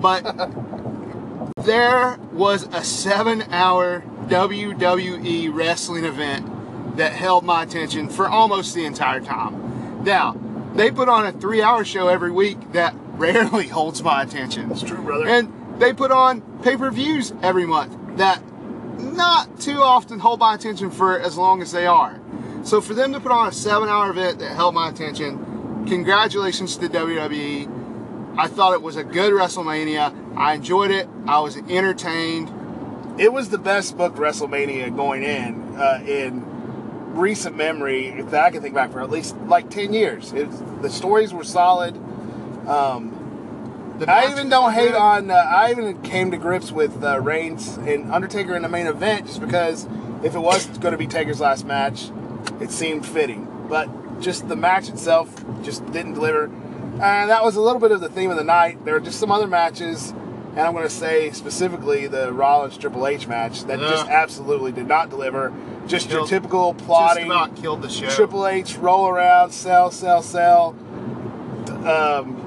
but 0.00 0.22
there 1.64 2.18
was 2.32 2.68
a 2.72 2.84
seven-hour 2.84 4.04
WWE 4.26 5.52
wrestling 5.54 6.04
event 6.04 6.96
that 6.96 7.12
held 7.12 7.44
my 7.44 7.64
attention 7.64 8.08
for 8.08 8.28
almost 8.28 8.74
the 8.74 8.84
entire 8.84 9.20
time. 9.20 10.04
Now, 10.04 10.36
they 10.74 10.90
put 10.90 11.08
on 11.08 11.26
a 11.26 11.32
three-hour 11.32 11.84
show 11.84 12.08
every 12.08 12.30
week 12.30 12.72
that 12.72 12.94
rarely 13.18 13.68
holds 13.78 14.02
my 14.02 14.22
attention. 14.22 14.70
It's 14.70 14.82
true, 14.82 15.02
brother. 15.02 15.26
And 15.26 15.80
they 15.80 15.92
put 15.92 16.10
on 16.10 16.40
pay-per-views 16.62 17.32
every 17.42 17.66
month 17.66 17.96
that 18.18 18.42
not 18.98 19.60
too 19.60 19.78
often 19.78 20.18
hold 20.20 20.40
my 20.40 20.54
attention 20.54 20.90
for 20.90 21.18
as 21.18 21.36
long 21.36 21.60
as 21.62 21.72
they 21.72 21.86
are. 21.86 22.20
So 22.62 22.80
for 22.80 22.94
them 22.94 23.12
to 23.12 23.20
put 23.20 23.32
on 23.32 23.48
a 23.48 23.52
seven-hour 23.52 24.10
event 24.10 24.38
that 24.38 24.54
held 24.54 24.74
my 24.74 24.88
attention, 24.88 25.84
congratulations 25.86 26.76
to 26.76 26.88
the 26.88 26.98
WWE. 26.98 28.36
I 28.38 28.46
thought 28.48 28.72
it 28.72 28.82
was 28.82 28.96
a 28.96 29.04
good 29.04 29.32
WrestleMania. 29.32 30.36
I 30.36 30.54
enjoyed 30.54 30.90
it. 30.90 31.08
I 31.26 31.40
was 31.40 31.56
entertained. 31.56 32.50
it 33.18 33.32
was 33.32 33.48
the 33.50 33.58
best 33.58 33.96
booked 33.96 34.16
WrestleMania 34.16 34.94
going 34.96 35.22
in 35.22 35.76
uh, 35.76 36.02
in 36.06 36.42
recent 37.14 37.56
memory 37.56 38.22
that 38.22 38.44
I 38.44 38.50
can 38.50 38.60
think 38.60 38.74
back 38.74 38.90
for 38.92 39.00
at 39.00 39.10
least 39.10 39.36
like 39.46 39.70
ten 39.70 39.92
years. 39.92 40.32
It 40.32 40.48
the 40.82 40.90
stories 40.90 41.32
were 41.32 41.44
solid. 41.44 41.94
Um, 42.68 43.94
The 43.98 44.10
I 44.10 44.30
even 44.30 44.48
don't 44.48 44.72
hate 44.72 44.88
good. 44.92 44.94
on. 44.96 45.30
Uh, 45.30 45.34
I 45.34 45.70
even 45.70 46.00
came 46.02 46.30
to 46.32 46.36
grips 46.36 46.72
with 46.72 47.02
uh, 47.04 47.20
Reigns 47.20 47.76
and 47.78 48.10
Undertaker 48.12 48.54
in 48.56 48.62
the 48.62 48.68
main 48.68 48.86
event 48.86 49.26
just 49.26 49.40
because 49.40 49.86
if 50.24 50.34
it 50.34 50.40
was 50.40 50.66
going 50.78 50.92
to 50.92 50.98
be 50.98 51.06
Taker's 51.06 51.40
last 51.40 51.64
match, 51.64 52.10
it 52.60 52.70
seemed 52.70 53.06
fitting. 53.06 53.48
But 53.68 54.20
just 54.20 54.48
the 54.48 54.56
match 54.56 54.88
itself 54.88 55.44
just 55.62 55.84
didn't 55.92 56.14
deliver. 56.14 56.44
And 56.44 57.30
that 57.30 57.44
was 57.44 57.56
a 57.56 57.60
little 57.60 57.80
bit 57.80 57.92
of 57.92 58.00
the 58.00 58.08
theme 58.08 58.30
of 58.30 58.36
the 58.36 58.44
night. 58.44 58.84
There 58.84 58.94
were 58.94 59.00
just 59.00 59.18
some 59.20 59.30
other 59.32 59.46
matches, 59.48 60.10
and 60.10 60.60
I'm 60.60 60.72
going 60.72 60.84
to 60.84 60.90
say 60.90 61.30
specifically 61.32 62.06
the 62.06 62.32
Rollins 62.32 62.76
Triple 62.76 63.06
H 63.06 63.26
match 63.26 63.64
that 63.64 63.78
just 63.80 64.06
absolutely 64.08 64.70
did 64.72 64.86
not 64.86 65.10
deliver. 65.10 65.52
Just 65.86 66.08
your 66.08 66.20
Killed- 66.20 66.28
typical 66.30 66.72
Just 66.72 66.84
plotting. 66.86 67.26
about 67.26 67.56
killed 67.56 67.82
the 67.82 67.88
show. 67.88 68.08
Triple 68.08 68.46
H 68.46 68.76
roll 68.78 69.06
around, 69.08 69.50
sell, 69.52 69.90
sell, 69.90 70.22
sell. 70.22 70.74
Um, 71.84 72.43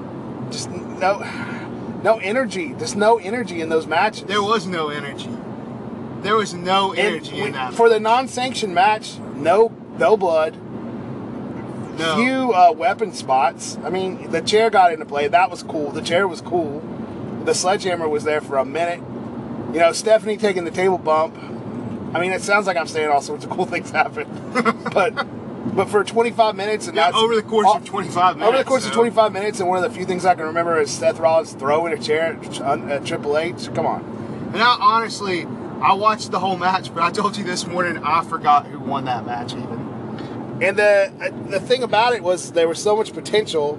just 0.50 0.70
no, 0.70 1.18
no 2.02 2.18
energy. 2.18 2.74
Just 2.78 2.96
no 2.96 3.18
energy 3.18 3.60
in 3.60 3.68
those 3.68 3.86
matches. 3.86 4.24
There 4.24 4.42
was 4.42 4.66
no 4.66 4.88
energy. 4.88 5.28
There 6.22 6.36
was 6.36 6.52
no 6.54 6.92
energy 6.92 7.34
we- 7.34 7.42
in 7.48 7.52
that. 7.52 7.74
for 7.74 7.88
the 7.88 8.00
non-sanctioned 8.00 8.74
match. 8.74 9.18
No, 9.36 9.72
no 9.98 10.16
blood. 10.16 10.56
no. 11.98 12.16
Few 12.16 12.52
uh, 12.52 12.72
weapon 12.72 13.12
spots. 13.12 13.78
I 13.84 13.90
mean, 13.90 14.30
the 14.30 14.40
chair 14.40 14.70
got 14.70 14.92
into 14.92 15.04
play. 15.04 15.28
That 15.28 15.50
was 15.50 15.62
cool. 15.62 15.90
The 15.92 16.02
chair 16.02 16.26
was 16.26 16.40
cool. 16.40 16.82
The 17.44 17.54
sledgehammer 17.54 18.08
was 18.08 18.24
there 18.24 18.40
for 18.40 18.58
a 18.58 18.64
minute. 18.64 19.00
You 19.72 19.80
know, 19.80 19.92
Stephanie 19.92 20.36
taking 20.36 20.64
the 20.64 20.70
table 20.70 20.98
bump. 20.98 21.36
I 22.14 22.20
mean, 22.20 22.32
it 22.32 22.42
sounds 22.42 22.66
like 22.66 22.76
I'm 22.76 22.86
saying 22.88 23.08
all 23.10 23.20
sorts 23.20 23.44
of 23.44 23.50
cool 23.50 23.66
things 23.66 23.90
happen, 23.90 24.26
but 24.94 25.14
but 25.74 25.88
for 25.88 26.02
25 26.04 26.56
minutes 26.56 26.86
and 26.86 26.96
Yeah, 26.96 27.04
that's 27.06 27.16
over 27.16 27.34
the 27.34 27.42
course 27.42 27.66
all- 27.66 27.76
of 27.76 27.84
25 27.84 28.36
minutes. 28.36 28.48
over 28.48 28.58
the 28.58 28.64
course 28.64 28.86
of 28.86 28.92
25 28.92 29.32
minutes, 29.32 29.60
and 29.60 29.68
one 29.68 29.82
of 29.82 29.90
the 29.90 29.96
few 29.96 30.04
things 30.06 30.24
I 30.26 30.34
can 30.34 30.44
remember 30.44 30.80
is 30.80 30.90
Seth 30.90 31.18
Rollins 31.18 31.52
throwing 31.52 31.92
a 31.92 31.98
chair 31.98 32.36
at, 32.62 32.90
at 32.90 33.04
Triple 33.04 33.38
H. 33.38 33.72
Come 33.74 33.86
on. 33.86 34.50
And 34.54 34.62
I, 34.62 34.76
honestly, 34.80 35.46
I 35.80 35.92
watched 35.94 36.30
the 36.30 36.40
whole 36.40 36.56
match, 36.56 36.92
but 36.94 37.02
I 37.02 37.10
told 37.10 37.36
you 37.36 37.44
this 37.44 37.66
morning 37.66 38.02
I 38.02 38.24
forgot 38.24 38.66
who 38.66 38.78
won 38.80 39.04
that 39.04 39.24
match 39.26 39.52
even. 39.52 40.58
And 40.60 40.76
the 40.76 41.12
the 41.48 41.60
thing 41.60 41.82
about 41.84 42.14
it 42.14 42.22
was 42.22 42.50
there 42.52 42.66
was 42.66 42.82
so 42.82 42.96
much 42.96 43.12
potential 43.12 43.78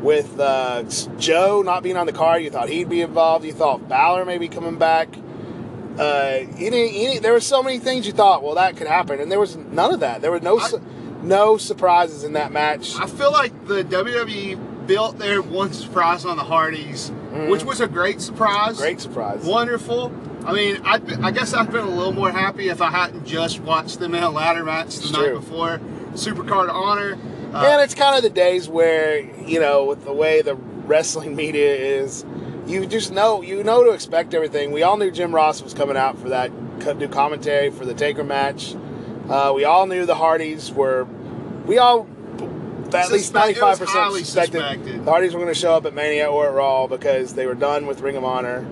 with 0.00 0.38
uh, 0.38 0.84
Joe 1.18 1.62
not 1.62 1.82
being 1.82 1.96
on 1.96 2.06
the 2.06 2.12
card. 2.12 2.42
You 2.44 2.50
thought 2.50 2.68
he'd 2.68 2.88
be 2.88 3.00
involved. 3.00 3.44
You 3.44 3.52
thought 3.52 3.88
Balor 3.88 4.24
may 4.24 4.38
be 4.38 4.48
coming 4.48 4.76
back. 4.78 5.08
Uh, 5.98 6.46
any, 6.56 7.04
any, 7.06 7.18
there 7.18 7.32
were 7.32 7.40
so 7.40 7.62
many 7.62 7.78
things 7.78 8.06
you 8.06 8.12
thought, 8.12 8.42
well, 8.42 8.54
that 8.54 8.76
could 8.76 8.86
happen, 8.86 9.20
and 9.20 9.30
there 9.30 9.40
was 9.40 9.56
none 9.56 9.92
of 9.92 10.00
that. 10.00 10.22
There 10.22 10.30
were 10.30 10.40
no 10.40 10.58
I- 10.58 10.68
no 11.22 11.56
surprises 11.56 12.24
in 12.24 12.32
that 12.34 12.52
match. 12.52 12.94
I 12.96 13.06
feel 13.06 13.32
like 13.32 13.66
the 13.66 13.84
WWE 13.84 14.86
built 14.86 15.18
their 15.18 15.42
one 15.42 15.72
surprise 15.72 16.24
on 16.24 16.36
the 16.36 16.44
Hardys, 16.44 17.10
which 17.48 17.64
was 17.64 17.80
a 17.80 17.86
great 17.86 18.20
surprise. 18.20 18.78
Great 18.78 19.00
surprise. 19.00 19.44
Wonderful. 19.44 20.12
I 20.44 20.52
mean, 20.52 20.76
be- 21.06 21.14
I 21.22 21.30
guess 21.30 21.52
I'd 21.52 21.70
been 21.70 21.84
a 21.84 21.90
little 21.90 22.12
more 22.12 22.30
happy 22.30 22.68
if 22.68 22.80
I 22.80 22.90
hadn't 22.90 23.26
just 23.26 23.60
watched 23.60 23.98
them 24.00 24.14
in 24.14 24.22
a 24.22 24.30
ladder 24.30 24.64
match 24.64 24.96
the 24.96 25.02
It's 25.02 25.12
night 25.12 25.26
true. 25.26 25.40
before. 25.40 25.80
Supercard 26.14 26.70
Honor. 26.72 27.18
Uh, 27.52 27.58
and 27.66 27.82
it's 27.82 27.94
kind 27.94 28.16
of 28.16 28.22
the 28.22 28.30
days 28.30 28.68
where 28.68 29.18
you 29.20 29.60
know 29.60 29.84
with 29.84 30.04
the 30.04 30.12
way 30.12 30.40
the 30.40 30.54
wrestling 30.54 31.36
media 31.36 31.74
is 31.74 32.24
you 32.66 32.86
just 32.86 33.12
know 33.12 33.42
you 33.42 33.62
know 33.64 33.82
to 33.84 33.90
expect 33.90 34.34
everything 34.34 34.70
we 34.72 34.82
all 34.84 34.96
knew 34.96 35.10
jim 35.10 35.34
ross 35.34 35.60
was 35.62 35.74
coming 35.74 35.96
out 35.96 36.16
for 36.18 36.28
that 36.28 36.50
new 36.96 37.08
commentary 37.08 37.70
for 37.70 37.84
the 37.84 37.94
taker 37.94 38.22
match 38.24 38.74
uh, 39.30 39.52
we 39.54 39.64
all 39.64 39.86
knew 39.86 40.04
the 40.06 40.14
hardys 40.14 40.70
were 40.70 41.04
we 41.66 41.78
all 41.78 42.08
at 42.92 43.12
least 43.12 43.32
was 43.32 43.56
95% 43.56 43.86
highly 43.86 44.24
suspected 44.24 44.60
suspected. 44.60 45.04
the 45.04 45.10
hardys 45.10 45.32
were 45.32 45.40
going 45.40 45.52
to 45.52 45.58
show 45.58 45.74
up 45.74 45.86
at 45.86 45.94
mania 45.94 46.28
or 46.28 46.48
at 46.48 46.54
raw 46.54 46.86
because 46.86 47.34
they 47.34 47.46
were 47.46 47.54
done 47.54 47.86
with 47.86 48.00
ring 48.00 48.16
of 48.16 48.24
honor 48.24 48.66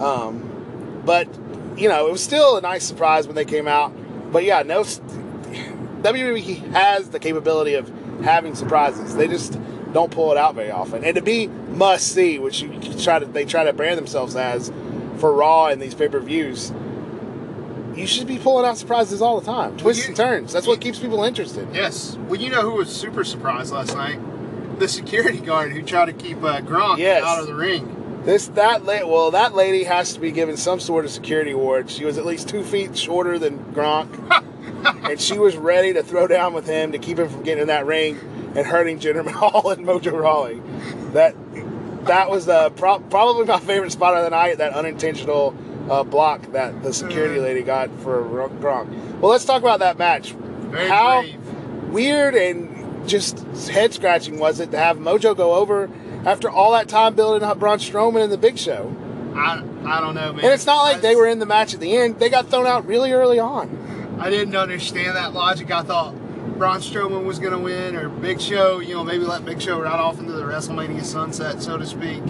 um, 0.00 1.02
but 1.04 1.28
you 1.76 1.88
know 1.88 2.08
it 2.08 2.12
was 2.12 2.22
still 2.22 2.56
a 2.56 2.60
nice 2.60 2.84
surprise 2.84 3.26
when 3.26 3.36
they 3.36 3.44
came 3.44 3.68
out 3.68 3.92
but 4.32 4.42
yeah 4.44 4.62
no 4.62 4.84
WWE 6.02 6.72
has 6.72 7.10
the 7.10 7.18
capability 7.18 7.74
of 7.74 7.90
having 8.22 8.54
surprises. 8.54 9.16
They 9.16 9.28
just 9.28 9.58
don't 9.92 10.10
pull 10.10 10.30
it 10.30 10.38
out 10.38 10.54
very 10.54 10.70
often. 10.70 11.04
And 11.04 11.14
to 11.16 11.22
be 11.22 11.46
must 11.46 12.08
see, 12.08 12.38
which 12.38 12.62
you 12.62 12.72
you 12.72 12.94
try 12.98 13.18
to 13.18 13.26
they 13.26 13.44
try 13.44 13.64
to 13.64 13.72
brand 13.72 13.98
themselves 13.98 14.36
as 14.36 14.72
for 15.18 15.32
Raw 15.32 15.66
and 15.66 15.80
these 15.80 15.94
pay 15.94 16.08
per 16.08 16.20
views, 16.20 16.72
you 17.96 18.06
should 18.06 18.26
be 18.26 18.38
pulling 18.38 18.66
out 18.66 18.78
surprises 18.78 19.20
all 19.22 19.40
the 19.40 19.46
time. 19.46 19.76
Twists 19.76 20.04
you- 20.04 20.08
and 20.08 20.16
turns. 20.16 20.52
That's 20.52 20.66
what 20.66 20.80
keeps 20.80 20.98
people 20.98 21.22
interested. 21.24 21.68
Yes. 21.72 22.16
Well, 22.28 22.40
you 22.40 22.50
know 22.50 22.62
who 22.62 22.72
was 22.74 22.88
super 22.94 23.24
surprised 23.24 23.72
last 23.72 23.94
night? 23.94 24.18
The 24.78 24.88
security 24.88 25.38
guard 25.38 25.72
who 25.72 25.82
tried 25.82 26.06
to 26.06 26.12
keep 26.12 26.42
uh, 26.42 26.60
Gronk 26.60 26.98
Yes. 26.98 27.22
out 27.24 27.40
of 27.40 27.46
the 27.46 27.54
ring. 27.54 27.96
This 28.24 28.48
that 28.48 28.84
la- 28.84 29.06
well 29.06 29.30
that 29.30 29.54
lady 29.54 29.84
has 29.84 30.12
to 30.14 30.20
be 30.20 30.30
given 30.30 30.56
some 30.58 30.78
sort 30.78 31.04
of 31.06 31.10
security 31.10 31.52
award. 31.52 31.88
She 31.90 32.04
was 32.04 32.18
at 32.18 32.26
least 32.26 32.48
two 32.48 32.62
feet 32.62 32.96
shorter 32.96 33.38
than 33.38 33.58
Gronk, 33.72 34.08
and 35.10 35.18
she 35.20 35.38
was 35.38 35.56
ready 35.56 35.92
to 35.94 36.02
throw 36.02 36.26
down 36.26 36.52
with 36.52 36.66
him 36.66 36.92
to 36.92 36.98
keep 36.98 37.18
him 37.18 37.28
from 37.30 37.42
getting 37.42 37.62
in 37.62 37.68
that 37.68 37.86
ring 37.86 38.18
and 38.54 38.66
hurting 38.66 38.98
Jinder 39.00 39.24
Mahal 39.24 39.70
and 39.70 39.86
Mojo 39.86 40.12
Rawley. 40.12 40.60
That 41.12 41.34
that 42.06 42.30
was 42.30 42.46
uh, 42.48 42.70
pro- 42.70 43.00
probably 43.00 43.46
my 43.46 43.58
favorite 43.60 43.92
spot 43.92 44.16
of 44.16 44.24
the 44.24 44.30
night. 44.30 44.58
That 44.58 44.72
unintentional 44.74 45.52
uh, 45.90 46.04
block 46.04 46.42
that 46.52 46.82
the 46.82 46.92
security 46.94 47.40
lady 47.40 47.62
got 47.62 47.90
for 48.00 48.22
Gronk. 48.22 48.88
Well, 49.20 49.30
let's 49.30 49.44
talk 49.44 49.60
about 49.60 49.80
that 49.80 49.98
match. 49.98 50.32
Very 50.32 50.88
How 50.88 51.22
brave. 51.22 51.90
weird 51.90 52.34
and 52.34 53.08
just 53.08 53.40
head 53.68 53.92
scratching 53.92 54.38
was 54.38 54.60
it 54.60 54.70
to 54.70 54.78
have 54.78 54.98
Mojo 54.98 55.36
go 55.36 55.54
over 55.54 55.90
after 56.24 56.48
all 56.48 56.72
that 56.72 56.88
time 56.88 57.14
building 57.14 57.42
up 57.42 57.58
Braun 57.58 57.78
Strowman 57.78 58.22
in 58.22 58.30
the 58.30 58.38
Big 58.38 58.56
Show? 58.56 58.94
I, 59.34 59.62
I 59.84 60.00
don't 60.00 60.14
know, 60.14 60.32
man. 60.32 60.44
And 60.44 60.52
it's 60.54 60.66
not 60.66 60.82
like 60.82 61.00
they 61.00 61.16
were 61.16 61.26
in 61.26 61.38
the 61.38 61.46
match 61.46 61.74
at 61.74 61.80
the 61.80 61.96
end; 61.96 62.18
they 62.18 62.28
got 62.28 62.48
thrown 62.48 62.66
out 62.66 62.86
really 62.86 63.12
early 63.12 63.38
on. 63.38 64.16
I 64.20 64.28
didn't 64.30 64.54
understand 64.54 65.16
that 65.16 65.32
logic. 65.32 65.70
I 65.70 65.82
thought 65.82 66.14
Braun 66.58 66.80
Strowman 66.80 67.24
was 67.24 67.38
going 67.38 67.52
to 67.52 67.58
win, 67.58 67.96
or 67.96 68.08
Big 68.08 68.40
Show. 68.40 68.80
You 68.80 68.94
know, 68.94 69.04
maybe 69.04 69.24
let 69.24 69.44
Big 69.44 69.60
Show 69.62 69.80
ride 69.80 69.98
off 69.98 70.18
into 70.20 70.32
the 70.32 70.42
WrestleMania 70.42 71.04
sunset, 71.04 71.62
so 71.62 71.76
to 71.78 71.86
speak, 71.86 72.22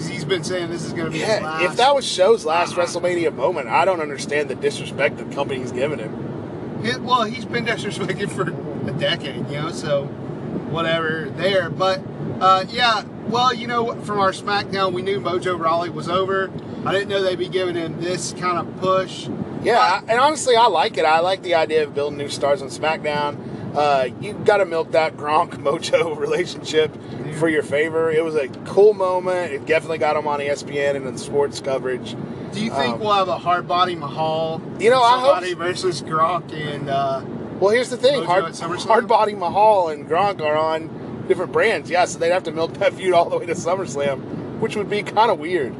because 0.00 0.12
he's 0.12 0.24
been 0.24 0.42
saying 0.44 0.70
this 0.70 0.84
is 0.84 0.92
going 0.92 1.06
to 1.06 1.10
be 1.10 1.18
his 1.18 1.28
Yeah, 1.28 1.40
last. 1.44 1.62
if 1.64 1.76
that 1.76 1.94
was 1.94 2.06
Show's 2.06 2.44
last 2.44 2.76
Uh-uh. 2.76 2.86
WrestleMania 2.86 3.34
moment, 3.34 3.68
I 3.68 3.84
don't 3.84 4.00
understand 4.00 4.48
the 4.48 4.54
disrespect 4.54 5.18
the 5.18 5.24
company's 5.34 5.72
given 5.72 5.98
him. 5.98 6.82
He- 6.84 6.96
well, 6.98 7.24
he's 7.24 7.44
been 7.44 7.66
disrespected 7.66 8.30
for 8.30 8.48
a 8.88 8.92
decade, 8.94 9.48
you 9.50 9.60
know, 9.60 9.70
so 9.70 10.04
whatever 10.70 11.28
there. 11.36 11.68
But 11.70 12.00
uh, 12.40 12.64
yeah, 12.70 13.02
well, 13.28 13.52
you 13.52 13.66
know, 13.66 13.94
from 14.02 14.18
our 14.18 14.32
SmackDown, 14.32 14.92
we 14.92 15.02
knew 15.02 15.20
Mojo 15.20 15.58
Rawley 15.58 15.90
was 15.90 16.08
over. 16.08 16.50
I 16.86 16.92
didn't 16.92 17.08
know 17.10 17.22
they'd 17.22 17.38
be 17.38 17.48
giving 17.48 17.74
him 17.74 18.00
this 18.00 18.32
kind 18.32 18.58
of 18.58 18.80
push. 18.80 19.28
Yeah, 19.62 19.78
I- 19.78 20.00
and 20.08 20.18
honestly, 20.18 20.56
I 20.56 20.66
like 20.68 20.96
it. 20.96 21.04
I 21.04 21.20
like 21.20 21.42
the 21.42 21.54
idea 21.56 21.82
of 21.82 21.94
building 21.94 22.16
new 22.16 22.30
stars 22.30 22.62
on 22.62 22.68
SmackDown. 22.68 23.36
Uh, 23.74 24.08
you 24.20 24.32
got 24.44 24.56
to 24.58 24.64
milk 24.64 24.90
that 24.92 25.16
Gronk 25.16 25.50
Mojo 25.62 26.16
relationship 26.18 26.90
for 27.38 27.48
your 27.48 27.62
favor. 27.62 28.10
It 28.10 28.24
was 28.24 28.34
a 28.34 28.48
cool 28.66 28.94
moment. 28.94 29.52
It 29.52 29.64
definitely 29.66 29.98
got 29.98 30.16
him 30.16 30.26
on 30.26 30.40
ESPN 30.40 30.96
and 30.96 31.06
in 31.06 31.16
sports 31.18 31.60
coverage. 31.60 32.16
Do 32.52 32.60
you 32.64 32.70
think 32.70 32.94
Um, 32.94 33.00
we'll 33.00 33.12
have 33.12 33.28
a 33.28 33.38
hard 33.38 33.68
body 33.68 33.94
Mahal? 33.94 34.60
You 34.80 34.90
know, 34.90 35.00
I 35.02 35.20
hope- 35.20 35.56
versus 35.58 36.02
Gronk 36.02 36.52
and 36.52 36.90
uh, 36.90 37.22
Well, 37.60 37.70
here's 37.72 37.90
the 37.90 37.96
thing: 37.96 38.24
hard, 38.24 38.52
hard 38.56 39.06
body 39.06 39.34
Mahal 39.34 39.88
and 39.90 40.08
Gronk 40.08 40.40
are 40.40 40.56
on 40.56 41.24
different 41.28 41.52
brands. 41.52 41.88
Yeah, 41.88 42.06
so 42.06 42.18
they'd 42.18 42.32
have 42.32 42.42
to 42.44 42.50
milk 42.52 42.74
that 42.78 42.92
feud 42.94 43.12
all 43.14 43.30
the 43.30 43.38
way 43.38 43.46
to 43.46 43.54
SummerSlam, 43.54 44.58
which 44.58 44.74
would 44.74 44.90
be 44.90 45.04
kind 45.04 45.30
of 45.30 45.38
weird. 45.38 45.72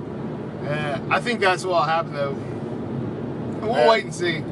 uh, 0.64 0.98
I 1.10 1.18
think 1.20 1.40
that's 1.40 1.64
what'll 1.64 1.82
happen 1.82 2.12
though. 2.12 2.36
We'll 3.66 3.76
Yeah. 3.76 3.90
wait 3.90 4.04
and 4.04 4.14
see. 4.14 4.44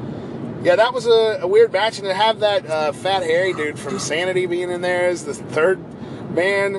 Yeah, 0.61 0.75
that 0.75 0.93
was 0.93 1.05
a, 1.07 1.39
a 1.41 1.47
weird 1.47 1.71
match, 1.71 1.99
and 1.99 2.07
to 2.07 2.13
have 2.13 2.41
that 2.41 2.65
uh, 2.69 2.91
fat 2.91 3.23
hairy 3.23 3.53
dude 3.53 3.79
from 3.79 3.97
Sanity 3.99 4.45
being 4.45 4.69
in 4.69 4.81
there 4.81 5.07
as 5.07 5.23
the 5.23 5.33
third 5.33 5.79
man, 6.33 6.75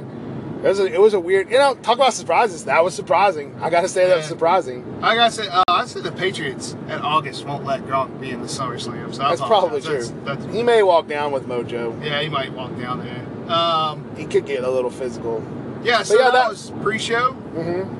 it 0.62 0.68
was 0.68 0.78
a, 0.80 0.84
it 0.86 1.00
was 1.00 1.14
a 1.14 1.20
weird. 1.20 1.50
You 1.50 1.56
know, 1.58 1.74
talk 1.76 1.94
about 1.96 2.12
surprises. 2.12 2.66
That 2.66 2.84
was 2.84 2.94
surprising. 2.94 3.56
I 3.62 3.70
got 3.70 3.80
to 3.80 3.88
say 3.88 4.06
that 4.06 4.16
was 4.18 4.26
surprising. 4.26 4.84
I 5.02 5.14
gotta 5.14 5.30
say, 5.32 5.48
uh, 5.48 5.62
I 5.68 5.86
said 5.86 6.02
the 6.02 6.12
Patriots 6.12 6.72
in 6.72 6.92
August 6.92 7.46
won't 7.46 7.64
let 7.64 7.80
Gronk 7.86 8.20
be 8.20 8.30
in 8.30 8.42
the 8.42 8.46
SummerSlam. 8.48 9.14
So 9.14 9.22
That's 9.22 9.40
probably 9.40 9.80
true. 9.80 10.04
That's, 10.24 10.44
that's, 10.44 10.54
He 10.54 10.62
may 10.62 10.82
walk 10.82 11.08
down 11.08 11.32
with 11.32 11.46
Mojo. 11.46 12.04
yeah, 12.04 12.20
he 12.20 12.28
might 12.28 12.52
walk 12.52 12.78
down 12.78 13.02
there. 13.02 13.50
Um, 13.50 14.14
He 14.16 14.26
could 14.26 14.44
get 14.44 14.62
a 14.62 14.70
little 14.70 14.90
physical. 14.90 15.42
yeah, 15.82 16.02
so 16.02 16.16
yeah, 16.18 16.24
that, 16.24 16.32
that- 16.34 16.48
was 16.50 16.70
pre-show, 16.82 17.32
hmm 17.32 17.96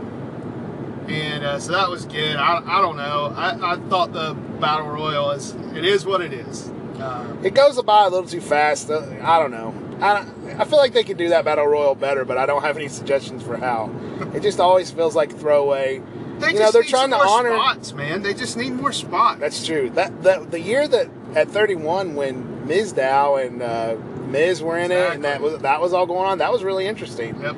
and 1.11 1.45
uh, 1.45 1.59
so 1.59 1.73
that 1.73 1.89
was 1.89 2.07
good. 2.07 2.37
I, 2.37 2.63
I 2.65 2.81
don't 2.81 2.97
know. 2.97 3.35
I, 3.37 3.73
I 3.75 3.77
thought 3.89 4.13
the 4.13 4.35
battle 4.61 4.89
royal 4.89 5.31
is 5.31 5.53
it 5.75 5.85
is 5.85 6.07
what 6.07 6.21
it 6.21 6.33
is. 6.33 6.69
Uh, 6.99 7.35
It 7.43 7.55
goes 7.55 7.81
by 7.83 8.05
a 8.07 8.09
little 8.11 8.29
too 8.29 8.41
fast. 8.41 8.91
Uh, 8.91 9.03
I 9.23 9.39
don't 9.39 9.51
know. 9.51 9.75
I, 10.01 10.27
I 10.59 10.65
feel 10.65 10.79
like 10.79 10.93
they 10.93 11.05
could 11.05 11.17
do 11.19 11.29
that 11.31 11.45
battle 11.45 11.67
royal 11.67 11.95
better, 11.95 12.25
but 12.25 12.39
I 12.39 12.47
don't 12.47 12.63
have 12.63 12.77
any 12.77 12.89
suggestions 12.89 13.43
for 13.43 13.57
how. 13.57 13.91
it 14.35 14.41
just 14.41 14.61
always 14.61 14.91
feels 14.91 15.15
like 15.17 15.31
throwaway. 15.33 15.99
they 16.39 16.49
You 16.53 16.53
just 16.53 16.55
know, 16.59 16.71
they're 16.73 16.83
need 16.83 16.89
trying 16.91 17.11
to 17.11 17.17
more 17.17 17.27
honor- 17.27 17.55
spots, 17.55 17.93
man. 17.93 18.23
They 18.23 18.35
just 18.35 18.57
need 18.57 18.71
more 18.73 18.93
spots. 18.93 19.41
That's 19.41 19.65
true. 19.67 19.91
That 19.91 20.23
the 20.23 20.47
the 20.51 20.61
year 20.61 20.87
that 20.89 21.09
at 21.35 21.49
31 21.49 22.15
when 22.15 22.67
Mizdow 22.67 23.45
and 23.47 23.63
uh, 23.63 23.97
Miz 24.29 24.63
were 24.63 24.79
in 24.79 24.91
it, 24.93 25.13
and 25.15 25.25
that 25.25 25.41
was 25.41 25.59
that 25.63 25.81
was 25.81 25.93
all 25.93 26.07
going 26.07 26.27
on. 26.27 26.39
That 26.39 26.53
was 26.53 26.63
really 26.63 26.87
interesting. 26.87 27.41
Yep. 27.41 27.57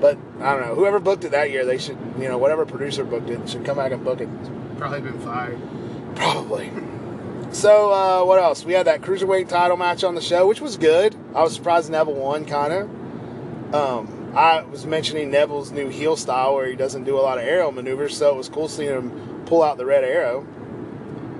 But 0.00 0.18
I 0.40 0.54
don't 0.54 0.66
know. 0.66 0.74
Whoever 0.74 1.00
booked 1.00 1.24
it 1.24 1.30
that 1.32 1.50
year, 1.50 1.64
they 1.64 1.78
should 1.78 1.98
you 2.18 2.28
know 2.28 2.38
whatever 2.38 2.64
producer 2.64 3.04
booked 3.04 3.30
it 3.30 3.48
should 3.48 3.64
come 3.64 3.76
back 3.76 3.92
and 3.92 4.04
book 4.04 4.20
it. 4.20 4.28
Probably 4.78 5.00
been 5.00 5.18
fired. 5.20 5.58
Probably. 6.14 6.70
So 7.50 7.92
uh, 7.92 8.24
what 8.24 8.38
else? 8.38 8.64
We 8.64 8.74
had 8.74 8.86
that 8.86 9.00
cruiserweight 9.00 9.48
title 9.48 9.76
match 9.76 10.04
on 10.04 10.14
the 10.14 10.20
show, 10.20 10.46
which 10.46 10.60
was 10.60 10.76
good. 10.76 11.16
I 11.34 11.42
was 11.42 11.54
surprised 11.54 11.90
Neville 11.90 12.14
won, 12.14 12.44
kind 12.44 12.72
of. 12.72 13.74
Um, 13.74 14.32
I 14.36 14.62
was 14.62 14.86
mentioning 14.86 15.30
Neville's 15.30 15.72
new 15.72 15.88
heel 15.88 16.16
style, 16.16 16.54
where 16.54 16.66
he 16.66 16.76
doesn't 16.76 17.04
do 17.04 17.18
a 17.18 17.22
lot 17.22 17.38
of 17.38 17.44
aerial 17.44 17.72
maneuvers, 17.72 18.16
so 18.16 18.30
it 18.30 18.36
was 18.36 18.48
cool 18.48 18.68
seeing 18.68 18.90
him 18.90 19.44
pull 19.46 19.62
out 19.62 19.78
the 19.78 19.86
red 19.86 20.04
arrow. 20.04 20.46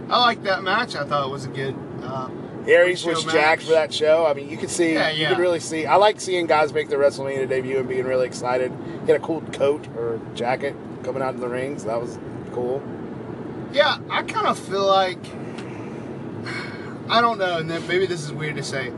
I 0.09 0.21
like 0.21 0.43
that 0.45 0.63
match. 0.63 0.97
I 0.97 1.05
thought 1.05 1.29
it 1.29 1.31
was 1.31 1.45
a 1.45 1.49
good. 1.49 1.77
Uh, 2.03 2.31
Aries 2.69 3.05
was 3.05 3.25
match. 3.25 3.35
jacked 3.35 3.63
for 3.63 3.73
that 3.73 3.93
show. 3.93 4.27
I 4.27 4.35
mean, 4.35 4.49
you 4.51 4.57
could 4.57 4.71
see, 4.71 4.95
Yeah, 4.95 5.11
you 5.11 5.23
yeah. 5.23 5.29
could 5.31 5.39
really 5.39 5.61
see. 5.61 5.87
I 5.87 5.97
like 5.97 6.21
seeing 6.21 6.47
guys 6.47 6.73
make 6.73 6.89
their 6.89 6.99
WrestleMania 6.99 7.49
debut 7.49 7.79
and 7.79 7.89
being 7.89 8.05
really 8.05 8.27
excited. 8.27 8.73
He 9.05 9.11
had 9.13 9.21
a 9.21 9.25
cool 9.25 9.41
coat 9.53 9.87
or 9.97 10.21
jacket 10.35 10.75
coming 11.03 11.23
out 11.23 11.35
in 11.35 11.41
the 11.41 11.49
ring, 11.49 11.79
so 11.79 11.87
that 11.89 12.01
was 12.01 12.19
cool. 12.53 12.83
Yeah, 13.73 13.99
I 14.11 14.23
kind 14.23 14.47
of 14.47 14.59
feel 14.59 14.87
like 14.87 15.19
I 17.09 17.21
don't 17.21 17.39
know, 17.39 17.59
and 17.59 17.71
then 17.71 17.87
maybe 17.87 18.07
this 18.07 18.23
is 18.23 18.33
weird 18.33 18.57
to 18.57 18.63
say, 18.63 18.93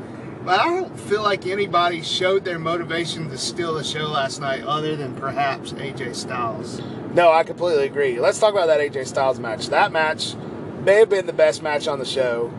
but 0.45 0.59
I 0.59 0.65
don't 0.65 0.99
feel 0.99 1.23
like 1.23 1.47
anybody 1.47 2.03
showed 2.03 2.45
their 2.45 2.59
motivation 2.59 3.29
to 3.31 3.39
steal 3.39 3.75
the 3.75 3.85
show 3.85 4.07
last 4.09 4.41
night, 4.41 4.65
other 4.65 4.97
than 4.97 5.15
perhaps 5.15 5.73
AJ 5.75 6.17
Styles. 6.17 6.81
No, 7.15 7.31
I 7.33 7.45
completely 7.45 7.87
agree. 7.87 8.19
Let's 8.19 8.39
talk 8.41 8.53
about 8.53 8.67
that 8.67 8.81
AJ 8.81 9.07
Styles 9.07 9.39
match. 9.39 9.69
That 9.69 9.93
match 9.93 10.35
may 10.85 10.95
have 10.97 11.09
been 11.09 11.27
the 11.27 11.33
best 11.33 11.63
match 11.63 11.87
on 11.87 11.99
the 12.01 12.05
show, 12.05 12.53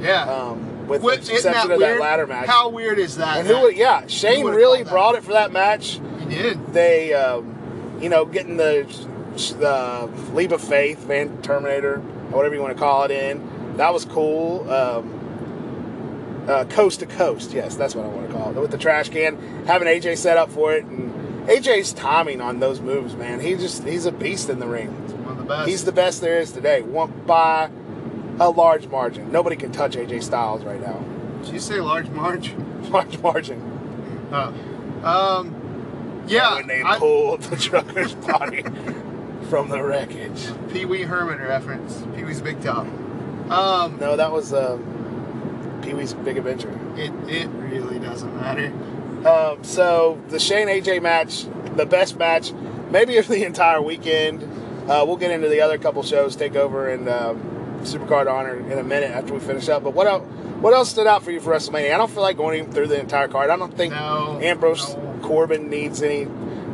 Yeah, 0.00 0.22
um, 0.24 0.86
with 0.88 1.02
What- 1.02 1.22
the 1.22 1.32
exception 1.34 1.70
of 1.70 1.78
weird? 1.78 1.96
that 1.96 2.00
ladder 2.00 2.26
match. 2.26 2.46
How 2.46 2.68
weird 2.68 2.98
is 2.98 3.16
that? 3.16 3.38
and 3.38 3.46
who? 3.48 3.70
Yeah, 3.70 4.02
Shane 4.06 4.46
really 4.46 4.84
brought 4.84 5.14
it 5.14 5.22
for 5.24 5.32
that 5.32 5.52
match. 5.52 6.00
He 6.28 6.34
did. 6.34 6.72
They, 6.72 7.12
um, 7.14 7.54
you 8.00 8.08
know, 8.08 8.24
getting 8.24 8.56
the 8.56 8.86
the 9.58 10.08
leap 10.32 10.52
of 10.52 10.60
faith, 10.60 11.00
Van 11.04 11.38
Terminator, 11.42 11.98
whatever 12.30 12.54
you 12.54 12.60
want 12.60 12.72
to 12.76 12.78
call 12.78 13.02
it, 13.04 13.10
in. 13.10 13.40
That 13.78 13.92
was 13.92 14.04
cool. 14.04 14.70
Um, 14.70 16.44
uh, 16.48 16.64
coast 16.66 17.00
to 17.00 17.06
coast, 17.06 17.52
yes, 17.52 17.74
that's 17.74 17.94
what 17.94 18.04
I 18.04 18.08
want 18.08 18.28
to 18.30 18.36
call 18.36 18.50
it. 18.50 18.60
With 18.60 18.70
the 18.70 18.78
trash 18.78 19.08
can, 19.08 19.38
having 19.66 19.88
AJ 19.88 20.18
set 20.18 20.36
up 20.36 20.50
for 20.50 20.72
it, 20.74 20.84
and 20.84 21.48
AJ's 21.48 21.92
timing 21.94 22.40
on 22.40 22.60
those 22.60 22.80
moves, 22.80 23.14
man. 23.16 23.40
He 23.40 23.54
just 23.54 23.82
he's 23.84 24.06
a 24.06 24.12
beast 24.12 24.48
in 24.50 24.58
the 24.60 24.66
ring. 24.66 24.88
One 25.24 25.32
of 25.32 25.38
the 25.38 25.44
best. 25.44 25.68
He's 25.68 25.84
the 25.84 25.92
best 25.92 26.20
there 26.20 26.38
is 26.38 26.52
today. 26.52 26.82
One 26.82 27.12
by 27.26 27.70
a 28.40 28.50
large 28.50 28.88
margin. 28.88 29.30
Nobody 29.32 29.56
can 29.56 29.72
touch 29.72 29.96
AJ 29.96 30.22
Styles 30.22 30.64
right 30.64 30.80
now. 30.80 31.02
Did 31.44 31.54
you 31.54 31.60
say 31.60 31.80
large 31.80 32.08
margin? 32.10 32.70
Large 32.90 33.18
margin. 33.20 34.28
Oh. 34.32 34.52
Um. 35.04 36.24
Yeah. 36.26 36.54
when 36.56 36.66
they 36.66 36.82
I- 36.82 36.98
pulled 36.98 37.42
the 37.42 37.56
trucker's 37.56 38.14
body 38.26 38.62
from 39.48 39.68
the 39.70 39.82
wreckage. 39.82 40.48
Pee 40.72 40.84
Wee 40.84 41.02
Herman 41.02 41.38
reference. 41.38 42.02
Pee 42.14 42.24
Wee's 42.24 42.40
Big 42.40 42.60
Top. 42.62 42.86
Um. 43.50 43.98
No, 44.00 44.16
that 44.16 44.30
was 44.32 44.52
um, 44.52 45.80
Pee 45.82 45.94
Wee's 45.94 46.14
Big 46.14 46.36
Adventure. 46.38 46.78
It 46.96 47.12
it 47.28 47.48
really 47.48 47.98
doesn't 47.98 48.34
matter. 48.36 48.72
Um, 49.28 49.64
so 49.64 50.20
the 50.28 50.38
Shane 50.38 50.68
AJ 50.68 51.00
match, 51.02 51.46
the 51.76 51.86
best 51.86 52.16
match, 52.18 52.52
maybe 52.90 53.16
of 53.16 53.26
the 53.28 53.44
entire 53.44 53.80
weekend. 53.80 54.42
Uh, 54.90 55.02
we'll 55.06 55.16
get 55.16 55.30
into 55.30 55.48
the 55.48 55.62
other 55.62 55.78
couple 55.78 56.02
shows, 56.02 56.36
Takeover 56.36 56.92
and 56.92 57.08
um, 57.08 57.40
Supercard 57.84 58.30
Honor 58.32 58.56
in 58.70 58.78
a 58.78 58.82
minute 58.82 59.10
after 59.10 59.32
we 59.34 59.40
finish 59.40 59.68
up. 59.68 59.82
But 59.84 59.94
what 59.94 60.06
else? 60.06 60.22
What 60.60 60.72
else 60.72 60.88
stood 60.90 61.06
out 61.06 61.22
for 61.22 61.30
you 61.30 61.40
for 61.40 61.52
WrestleMania? 61.52 61.94
I 61.94 61.98
don't 61.98 62.10
feel 62.10 62.22
like 62.22 62.36
going 62.38 62.70
through 62.72 62.86
the 62.86 62.98
entire 62.98 63.28
card. 63.28 63.50
I 63.50 63.56
don't 63.56 63.76
think 63.76 63.92
No, 63.92 64.38
Ambrose 64.42 64.94
no. 64.96 65.18
Corbin 65.22 65.68
needs 65.68 66.02
any 66.02 66.26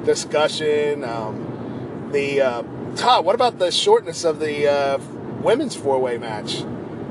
discussion. 0.05 1.03
Um, 1.05 2.09
the 2.13 2.41
uh, 2.41 2.63
Todd, 2.97 3.25
what 3.25 3.35
about 3.35 3.59
the 3.59 3.71
shortness 3.71 4.25
of 4.25 4.39
the 4.39 4.69
uh, 4.71 4.99
women's 5.43 5.75
four-way 5.75 6.19
match? 6.19 6.65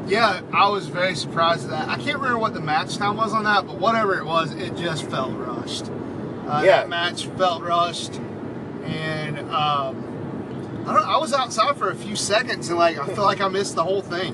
Yeah, 0.07 0.41
I 0.53 0.69
was 0.69 0.87
very 0.87 1.15
surprised 1.15 1.65
at 1.65 1.69
that. 1.71 1.89
I 1.89 1.95
can't 1.97 2.17
remember 2.17 2.39
what 2.39 2.53
the 2.53 2.61
match 2.61 2.97
time 2.97 3.17
was 3.17 3.33
on 3.33 3.43
that, 3.43 3.67
but 3.67 3.77
whatever 3.79 4.17
it 4.17 4.25
was, 4.25 4.53
it 4.53 4.75
just 4.75 5.09
felt 5.09 5.33
rushed. 5.33 5.85
Uh, 6.47 6.61
Yeah. 6.63 6.77
That 6.81 6.89
match 6.89 7.25
felt 7.25 7.61
rushed, 7.63 8.15
and 8.83 9.39
um, 9.51 10.08
I 10.89 10.93
don't. 10.93 11.05
I 11.05 11.17
was 11.17 11.33
outside 11.33 11.77
for 11.77 11.91
a 11.91 11.95
few 11.95 12.15
seconds, 12.15 12.69
and 12.69 12.79
like 12.79 12.97
I 12.97 13.05
feel 13.13 13.23
like 13.23 13.41
I 13.41 13.47
missed 13.47 13.75
the 13.75 13.83
whole 13.83 14.01
thing. 14.01 14.33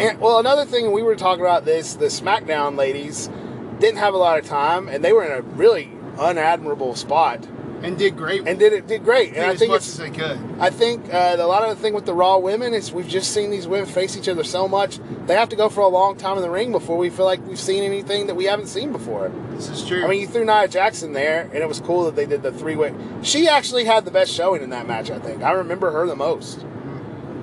And 0.00 0.18
well, 0.18 0.40
another 0.40 0.64
thing 0.64 0.90
we 0.90 1.04
were 1.04 1.14
talking 1.14 1.44
about 1.44 1.64
this, 1.64 1.94
the 1.94 2.06
SmackDown 2.06 2.76
ladies 2.76 3.30
didn't 3.78 3.98
have 3.98 4.12
a 4.12 4.16
lot 4.16 4.36
of 4.36 4.44
time, 4.44 4.88
and 4.88 5.04
they 5.04 5.12
were 5.12 5.22
in 5.22 5.30
a 5.30 5.42
really 5.42 5.92
unadmirable 6.16 6.96
spot, 6.96 7.46
And 7.86 7.96
did 7.96 8.16
great. 8.16 8.46
and 8.46 8.58
did 8.58 8.72
it 8.72 8.86
did 8.86 9.04
great. 9.04 9.34
did 9.34 9.38
And 9.38 9.50
I 9.50 9.52
as 9.54 9.58
think 9.58 9.70
much 9.70 9.78
it's 9.78 9.88
as 9.88 9.98
they 9.98 10.10
could. 10.10 10.38
I 10.58 10.70
think 10.70 11.12
uh, 11.14 11.36
a 11.38 11.46
lot 11.46 11.62
of 11.62 11.70
the 11.70 11.80
thing 11.80 11.94
with 11.94 12.04
the 12.04 12.14
Raw 12.14 12.38
women 12.38 12.74
is 12.74 12.92
we've 12.92 13.06
just 13.06 13.32
seen 13.32 13.50
these 13.50 13.68
women 13.68 13.86
face 13.86 14.16
each 14.16 14.28
other 14.28 14.42
so 14.44 14.66
much. 14.66 14.98
They 15.26 15.34
have 15.34 15.48
to 15.50 15.56
go 15.56 15.68
for 15.68 15.80
a 15.82 15.88
long 15.88 16.16
time 16.16 16.36
in 16.36 16.42
the 16.42 16.50
ring 16.50 16.72
before 16.72 16.96
we 16.96 17.10
feel 17.10 17.24
like 17.24 17.44
we've 17.46 17.60
seen 17.60 17.84
anything 17.84 18.26
that 18.26 18.34
we 18.34 18.44
haven't 18.44 18.66
seen 18.66 18.90
before. 18.90 19.30
This 19.50 19.68
is 19.68 19.86
true. 19.86 20.04
I 20.04 20.08
mean, 20.08 20.20
you 20.20 20.26
threw 20.26 20.44
Nia 20.44 20.68
Jackson 20.68 21.12
there, 21.12 21.42
and 21.42 21.56
it 21.56 21.68
was 21.68 21.80
cool 21.80 22.04
that 22.04 22.16
they 22.16 22.26
did 22.26 22.42
the 22.42 22.52
three 22.52 22.74
way. 22.76 22.92
She 23.22 23.48
actually 23.48 23.84
had 23.84 24.04
the 24.04 24.10
best 24.10 24.32
showing 24.32 24.62
in 24.62 24.70
that 24.70 24.86
match. 24.86 25.10
I 25.10 25.18
think 25.18 25.42
I 25.42 25.52
remember 25.52 25.92
her 25.92 26.06
the 26.06 26.16
most. 26.16 26.64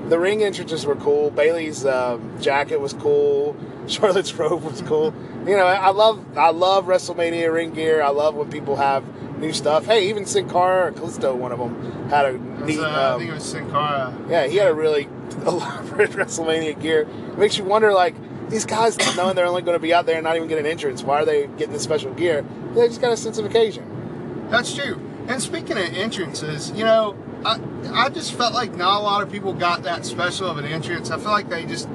The 0.09 0.19
ring 0.19 0.43
entrances 0.43 0.85
were 0.85 0.97
cool. 0.97 1.31
Bayley's 1.31 1.85
um, 1.85 2.39
jacket 2.41 2.81
was 2.81 2.93
cool. 2.93 3.55
Charlotte's 3.87 4.33
robe 4.33 4.63
was 4.63 4.81
cool. 4.81 5.13
You 5.47 5.57
know, 5.57 5.65
I 5.65 5.89
love 5.91 6.37
I 6.37 6.51
love 6.51 6.85
WrestleMania 6.85 7.51
ring 7.51 7.71
gear. 7.73 8.01
I 8.01 8.09
love 8.09 8.35
when 8.35 8.49
people 8.49 8.75
have 8.75 9.03
new 9.39 9.53
stuff. 9.53 9.85
Hey, 9.85 10.09
even 10.09 10.25
Sin 10.25 10.49
Cara 10.49 10.87
or 10.87 10.91
Kalisto, 10.91 11.35
one 11.35 11.51
of 11.51 11.59
them 11.59 12.09
had 12.09 12.25
a 12.25 12.37
neat. 12.65 12.79
uh, 12.79 12.83
I 12.83 13.03
um, 13.11 13.19
think 13.19 13.31
it 13.31 13.33
was 13.33 13.43
Sin 13.43 13.69
Cara. 13.69 14.15
yeah, 14.29 14.47
he 14.47 14.57
had 14.57 14.67
a 14.67 14.73
really 14.73 15.03
elaborate 15.45 16.11
WrestleMania 16.11 16.79
gear. 16.79 17.01
It 17.01 17.37
makes 17.37 17.57
you 17.57 17.63
wonder, 17.63 17.93
like, 17.93 18.15
these 18.49 18.65
guys 18.65 18.97
knowing 19.15 19.35
they're 19.35 19.45
only 19.45 19.61
going 19.61 19.75
to 19.75 19.81
be 19.81 19.93
out 19.93 20.05
there 20.05 20.15
and 20.15 20.23
not 20.23 20.35
even 20.35 20.47
get 20.47 20.59
an 20.59 20.65
entrance, 20.65 21.03
why 21.03 21.21
are 21.21 21.25
they 21.25 21.47
getting 21.57 21.73
this 21.73 21.83
special 21.83 22.13
gear? 22.13 22.45
They 22.73 22.87
just 22.87 23.01
got 23.01 23.11
a 23.11 23.17
sense 23.17 23.37
of 23.37 23.45
occasion. 23.45 24.47
That's 24.49 24.73
true. 24.73 24.99
And 25.27 25.41
speaking 25.41 25.77
of 25.77 25.85
entrances, 25.95 26.71
you 26.71 26.83
know, 26.83 27.17
I, 27.45 27.59
I 27.93 28.09
just 28.09 28.33
felt 28.33 28.53
like 28.53 28.75
not 28.75 28.99
a 28.99 29.03
lot 29.03 29.23
of 29.23 29.31
people 29.31 29.53
got 29.53 29.83
that 29.83 30.05
special 30.05 30.47
of 30.47 30.57
an 30.57 30.65
entrance. 30.65 31.11
I 31.11 31.17
feel 31.17 31.31
like 31.31 31.49
they 31.49 31.65
just, 31.65 31.87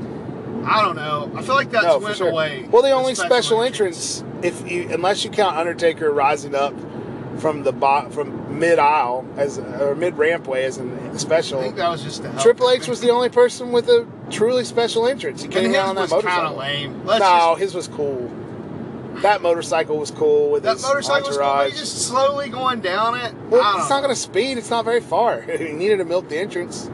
I 0.64 0.82
don't 0.82 0.96
know. 0.96 1.30
I 1.34 1.42
feel 1.42 1.54
like 1.54 1.70
that's 1.70 1.84
no, 1.84 1.98
went 1.98 2.16
sure. 2.16 2.30
away. 2.30 2.66
Well, 2.70 2.82
the 2.82 2.90
only 2.90 3.14
special, 3.14 3.62
entrance, 3.62 4.24
if 4.42 4.70
you 4.70 4.88
unless 4.90 5.24
you 5.24 5.30
count 5.30 5.56
Undertaker 5.56 6.10
rising 6.10 6.54
up 6.54 6.74
from 7.38 7.62
the 7.62 7.72
bot 7.72 8.12
from 8.12 8.58
mid 8.58 8.78
aisle 8.78 9.26
as 9.36 9.58
or 9.58 9.94
mid 9.94 10.14
rampway 10.14 10.64
as 10.64 10.78
a 10.78 11.18
special. 11.18 11.60
I 11.60 11.62
think 11.64 11.76
that 11.76 11.88
was 11.88 12.02
just 12.02 12.22
to 12.22 12.30
help 12.30 12.42
Triple. 12.42 12.70
H 12.70 12.88
was 12.88 13.00
the 13.00 13.10
only 13.10 13.28
person 13.28 13.72
with 13.72 13.88
a 13.88 14.06
truly 14.30 14.64
special 14.64 15.06
entrance. 15.06 15.42
He 15.42 15.48
came 15.48 15.72
down 15.72 15.90
on 15.90 15.94
that 15.96 16.10
was 16.10 16.24
kind 16.24 16.46
of 16.46 16.56
motorcycle. 16.56 16.56
lame. 16.58 17.06
Let's 17.06 17.20
no, 17.20 17.26
just, 17.52 17.60
his 17.60 17.74
was 17.74 17.88
cool. 17.88 18.30
That 19.22 19.42
motorcycle 19.42 19.98
was 19.98 20.10
cool 20.12 20.50
with 20.50 20.62
that 20.62 20.74
his 20.74 20.82
motorcycle 20.82 21.28
was 21.28 21.36
cool, 21.36 21.46
entourage. 21.46 21.78
just 21.78 22.06
slowly 22.06 22.48
going 22.50 22.80
down 22.80 23.18
it. 23.18 23.34
Well, 23.48 23.78
it's 23.80 23.90
not 23.90 24.00
going 24.02 24.14
to 24.14 24.20
speed. 24.20 24.58
It's 24.58 24.70
not 24.70 24.84
very 24.84 25.00
far. 25.00 25.40
he 25.58 25.72
needed 25.72 25.96
to 25.98 26.04
milk 26.04 26.28
the 26.28 26.38
entrance. 26.38 26.88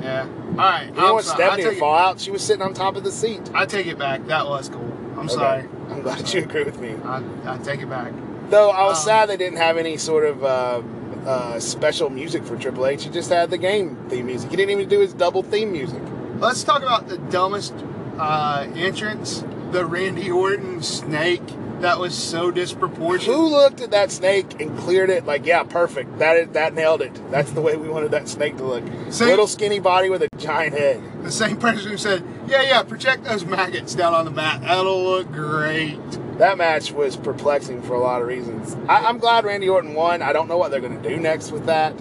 Yeah. 0.00 0.26
All 0.52 0.56
right. 0.56 0.86
You 0.86 0.94
don't 0.94 1.04
I'm 1.04 1.12
want 1.14 1.24
sorry. 1.26 1.36
Stephanie 1.44 1.64
to 1.64 1.78
fall 1.78 1.94
out. 1.98 2.18
She 2.20 2.30
was 2.30 2.42
sitting 2.42 2.62
on 2.62 2.72
top 2.72 2.96
of 2.96 3.04
the 3.04 3.12
seat. 3.12 3.50
I 3.52 3.66
take 3.66 3.86
it 3.86 3.98
back. 3.98 4.26
That 4.26 4.46
was 4.46 4.70
cool. 4.70 4.80
I'm 5.12 5.26
Okay. 5.26 5.34
sorry. 5.34 5.68
I'm 5.90 6.00
glad 6.00 6.32
you 6.32 6.42
agree 6.44 6.64
with 6.64 6.80
me. 6.80 6.94
I, 7.04 7.22
I 7.44 7.58
take 7.58 7.80
it 7.80 7.90
back. 7.90 8.12
Though 8.50 8.70
I 8.70 8.84
was 8.84 8.98
Um, 8.98 9.04
sad 9.04 9.28
they 9.28 9.36
didn't 9.36 9.58
have 9.58 9.76
any 9.76 9.96
sort 9.96 10.24
of 10.24 10.44
uh, 10.44 10.82
uh, 11.26 11.60
special 11.60 12.10
music 12.10 12.44
for 12.44 12.56
Triple 12.56 12.86
H. 12.86 13.04
He 13.04 13.10
just 13.10 13.30
had 13.30 13.50
the 13.50 13.58
game 13.58 13.96
theme 14.08 14.26
music. 14.26 14.50
He 14.50 14.56
didn't 14.56 14.70
even 14.70 14.88
do 14.88 15.00
his 15.00 15.12
double 15.12 15.42
theme 15.42 15.72
music. 15.72 16.02
Let's 16.38 16.64
talk 16.64 16.82
about 16.82 17.08
the 17.08 17.18
dumbest 17.18 17.72
uh, 18.18 18.66
entrance. 18.74 19.44
The 19.70 19.84
Randy 19.86 20.30
Orton 20.30 20.82
snake. 20.82 21.42
That 21.80 21.98
was 21.98 22.12
so 22.14 22.50
disproportionate. 22.50 23.34
Who 23.34 23.48
looked 23.48 23.80
at 23.80 23.90
that 23.92 24.10
snake 24.10 24.60
and 24.60 24.76
cleared 24.78 25.08
it 25.08 25.24
like, 25.24 25.46
yeah, 25.46 25.62
perfect. 25.62 26.18
That 26.18 26.36
is 26.36 26.48
that 26.50 26.74
nailed 26.74 27.00
it. 27.00 27.18
That's 27.30 27.52
the 27.52 27.62
way 27.62 27.76
we 27.76 27.88
wanted 27.88 28.10
that 28.10 28.28
snake 28.28 28.58
to 28.58 28.64
look. 28.64 28.84
See? 29.10 29.24
Little 29.24 29.46
skinny 29.46 29.78
body 29.78 30.10
with 30.10 30.22
a 30.22 30.28
giant 30.36 30.76
head. 30.76 31.00
The 31.22 31.30
same 31.32 31.56
person 31.56 31.90
who 31.92 31.96
said, 31.96 32.22
"Yeah, 32.46 32.60
yeah, 32.62 32.82
project 32.82 33.24
those 33.24 33.46
maggots 33.46 33.94
down 33.94 34.12
on 34.12 34.26
the 34.26 34.30
mat. 34.30 34.60
That'll 34.60 35.02
look 35.02 35.32
great." 35.32 35.98
That 36.40 36.56
match 36.56 36.90
was 36.90 37.16
perplexing 37.18 37.82
for 37.82 37.92
a 37.94 38.00
lot 38.00 38.22
of 38.22 38.26
reasons. 38.26 38.74
I, 38.88 39.04
I'm 39.06 39.18
glad 39.18 39.44
Randy 39.44 39.68
Orton 39.68 39.92
won. 39.92 40.22
I 40.22 40.32
don't 40.32 40.48
know 40.48 40.56
what 40.56 40.70
they're 40.70 40.80
going 40.80 41.00
to 41.02 41.06
do 41.08 41.18
next 41.18 41.52
with 41.52 41.66
that. 41.66 41.92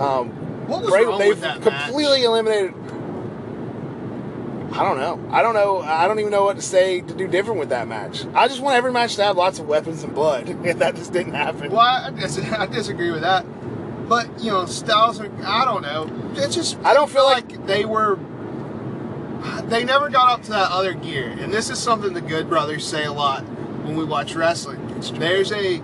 Um, 0.00 0.66
What 0.66 0.82
was 0.82 0.90
Bray- 0.90 1.04
wrong 1.04 1.18
they've 1.20 1.28
with 1.30 1.40
that 1.42 1.62
completely 1.62 2.18
match? 2.18 2.26
eliminated. 2.26 2.74
I 4.72 4.82
don't 4.84 4.98
know. 4.98 5.28
I 5.32 5.42
don't 5.42 5.54
know. 5.54 5.78
I 5.78 6.08
don't 6.08 6.18
even 6.18 6.32
know 6.32 6.44
what 6.44 6.56
to 6.56 6.62
say 6.62 7.00
to 7.02 7.14
do 7.14 7.28
different 7.28 7.60
with 7.60 7.68
that 7.68 7.86
match. 7.88 8.24
I 8.34 8.48
just 8.48 8.60
want 8.60 8.74
every 8.76 8.90
match 8.92 9.14
to 9.16 9.22
have 9.24 9.36
lots 9.36 9.60
of 9.60 9.66
weapons 9.68 10.02
and 10.02 10.12
blood, 10.14 10.48
and 10.66 10.80
that 10.80 10.96
just 10.96 11.12
didn't 11.12 11.34
happen. 11.34 11.70
Well, 11.70 11.80
I, 11.80 12.08
I 12.08 12.66
disagree 12.66 13.10
with 13.12 13.22
that. 13.22 13.46
But 14.08 14.40
you 14.40 14.50
know, 14.50 14.66
Styles. 14.66 15.20
Are, 15.20 15.30
I 15.44 15.64
don't 15.64 15.82
know. 15.82 16.10
It's 16.34 16.54
just 16.54 16.78
I 16.80 16.94
don't 16.94 17.08
feel 17.10 17.24
like- 17.24 17.64
they 17.66 17.84
were. 17.84 18.18
They 19.66 19.84
never 19.84 20.08
got 20.08 20.32
up 20.32 20.42
to 20.44 20.50
that 20.50 20.72
other 20.72 20.94
gear, 20.94 21.28
and 21.28 21.52
this 21.54 21.70
is 21.70 21.78
something 21.78 22.12
the 22.12 22.20
Good 22.20 22.48
Brothers 22.48 22.84
say 22.84 23.04
a 23.04 23.12
lot 23.12 23.44
when 23.88 23.96
we 23.96 24.04
watch 24.04 24.34
wrestling. 24.34 24.86
There's 25.18 25.50
a 25.52 25.80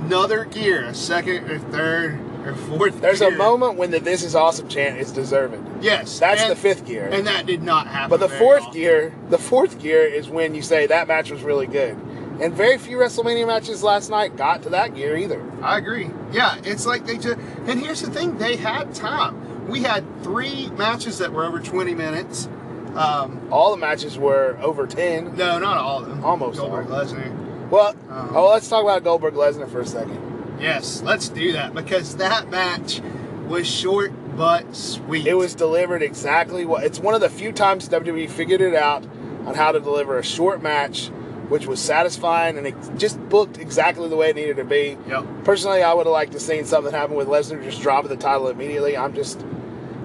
another 0.00 0.44
gear, 0.46 0.84
a 0.84 0.94
second 0.94 1.48
or 1.50 1.58
third 1.58 2.18
or 2.44 2.54
fourth. 2.54 3.00
There's 3.00 3.20
gear. 3.20 3.32
a 3.32 3.36
moment 3.36 3.76
when 3.76 3.90
the 3.90 4.00
"This 4.00 4.22
is 4.24 4.34
awesome" 4.34 4.68
chant 4.68 4.98
is 4.98 5.12
deserved. 5.12 5.56
Yes, 5.82 6.18
That's 6.18 6.42
and- 6.42 6.50
the 6.50 6.56
fifth 6.56 6.86
gear. 6.86 7.08
and 7.12 7.26
that 7.26 7.46
did 7.46 7.62
not 7.62 7.86
happen. 7.86 8.10
But 8.10 8.20
the 8.20 8.28
fourth 8.28 8.62
often. 8.62 8.72
gear, 8.80 9.12
the 9.30 9.38
fourth 9.38 9.78
gear 9.80 10.02
is 10.02 10.28
when 10.28 10.54
you 10.54 10.62
say 10.62 10.86
that 10.86 11.06
match 11.08 11.30
was 11.30 11.42
really 11.42 11.66
good. 11.66 11.96
And 12.40 12.52
very 12.54 12.78
few 12.78 12.96
WrestleMania 12.96 13.46
matches 13.46 13.82
last 13.84 14.10
night 14.10 14.36
got 14.36 14.62
to 14.62 14.70
that 14.70 14.94
gear 14.96 15.16
either. 15.16 15.40
I 15.62 15.78
agree. 15.78 16.10
Yeah, 16.32 16.56
it's 16.64 16.86
like 16.86 17.06
they 17.06 17.16
just. 17.18 17.38
And 17.66 17.78
here's 17.78 18.00
the 18.00 18.10
thing: 18.10 18.38
they 18.38 18.56
had 18.56 18.94
time. 18.94 19.68
We 19.68 19.82
had 19.82 20.02
three 20.24 20.68
matches 20.76 21.18
that 21.18 21.32
were 21.32 21.44
over 21.44 21.60
20 21.60 21.94
minutes. 21.94 22.48
Um, 22.96 23.40
All 23.50 23.70
the 23.70 23.76
matches 23.78 24.18
were 24.18 24.58
over 24.60 24.86
10. 24.86 25.36
no, 25.36 25.58
not 25.58 25.78
all 25.78 26.00
of 26.02 26.08
them. 26.08 26.22
Almost 26.24 26.58
Goldberg, 26.58 26.90
all. 26.90 27.00
Lesnar. 27.04 27.30
Well, 27.72 27.96
Um, 28.10 28.32
oh, 28.36 28.50
let's 28.50 28.68
talk 28.68 28.82
about 28.82 29.02
Goldberg 29.02 29.32
Lesnar 29.32 29.66
for 29.66 29.80
a 29.80 29.86
second. 29.86 30.20
Yes, 30.60 31.00
let's 31.02 31.30
do 31.30 31.52
that 31.54 31.72
because 31.72 32.16
that 32.16 32.50
match 32.50 33.00
was 33.48 33.66
short 33.66 34.12
but 34.36 34.76
sweet. 34.76 35.26
It 35.26 35.32
was 35.38 35.54
delivered 35.54 36.02
exactly 36.02 36.66
what 36.66 36.84
it's 36.84 36.98
one 36.98 37.14
of 37.14 37.22
the 37.22 37.30
few 37.30 37.50
times 37.50 37.88
WWE 37.88 38.28
figured 38.28 38.60
it 38.60 38.74
out 38.74 39.06
on 39.46 39.54
how 39.54 39.72
to 39.72 39.80
deliver 39.80 40.18
a 40.18 40.22
short 40.22 40.62
match, 40.62 41.06
which 41.48 41.66
was 41.66 41.80
satisfying 41.80 42.58
and 42.58 42.66
it 42.66 42.74
just 42.98 43.18
booked 43.30 43.56
exactly 43.56 44.06
the 44.06 44.16
way 44.16 44.28
it 44.28 44.36
needed 44.36 44.56
to 44.58 44.64
be. 44.64 44.98
Yep. 45.08 45.24
Personally, 45.44 45.82
I 45.82 45.94
would 45.94 46.04
have 46.04 46.12
liked 46.12 46.32
to 46.32 46.40
seen 46.40 46.66
something 46.66 46.92
happen 46.92 47.16
with 47.16 47.26
Lesnar 47.26 47.64
just 47.64 47.80
dropping 47.80 48.10
the 48.10 48.16
title 48.18 48.48
immediately. 48.48 48.98
I'm 48.98 49.14
just, 49.14 49.40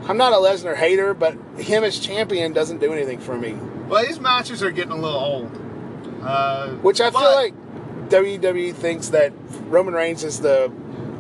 I'm 0.08 0.15
not 0.15 0.32
a 0.32 0.38
Lesnar 0.38 0.77
hater, 0.77 1.13
but 1.13 1.34
him 1.58 1.84
as 1.84 1.99
champion 1.99 2.53
doesn't 2.53 2.80
do 2.80 2.93
anything 2.93 3.19
for 3.19 3.38
me. 3.38 3.58
Well, 3.89 4.06
these 4.06 4.21
matches 4.21 4.63
are 4.63 4.71
getting 4.71 4.93
a 4.93 4.95
little 4.95 5.19
old. 5.19 5.66
Uh, 6.21 6.69
Which 6.77 6.99
I 7.01 7.12
feel 7.12 7.21
like 7.21 7.53
WWE 8.10 8.73
thinks 8.73 9.10
that 9.10 9.34
Roman 9.67 9.93
Reigns 9.93 10.23
is 10.23 10.39
the 10.41 10.71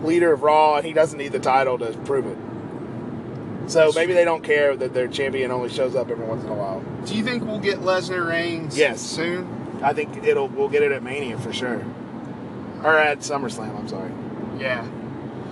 leader 0.03 0.31
of 0.33 0.41
Raw 0.43 0.75
and 0.77 0.85
he 0.85 0.93
doesn't 0.93 1.17
need 1.17 1.31
the 1.31 1.39
title 1.39 1.77
to 1.79 1.91
prove 2.05 2.25
it. 2.25 2.37
So 3.69 3.91
maybe 3.95 4.13
they 4.13 4.23
don't 4.23 4.43
care 4.43 4.75
that 4.77 4.93
their 4.93 5.07
champion 5.09 5.51
only 5.51 5.69
shows 5.69 5.95
up 5.95 6.09
every 6.09 6.25
once 6.25 6.43
in 6.43 6.49
a 6.49 6.53
while. 6.53 6.81
Do 7.05 7.15
you 7.15 7.23
think 7.23 7.43
we'll 7.43 7.59
get 7.59 7.79
Lesnar 7.79 8.25
Reigns 8.25 8.77
Yes. 8.77 9.01
soon? 9.01 9.79
I 9.83 9.93
think 9.93 10.23
it'll 10.25 10.47
we'll 10.47 10.69
get 10.69 10.83
it 10.83 10.91
at 10.93 11.03
Mania 11.03 11.37
for 11.37 11.51
sure, 11.53 11.85
or 12.83 12.97
at 12.97 13.19
SummerSlam. 13.19 13.77
I'm 13.77 13.87
sorry. 13.87 14.09
Yeah. 14.57 14.87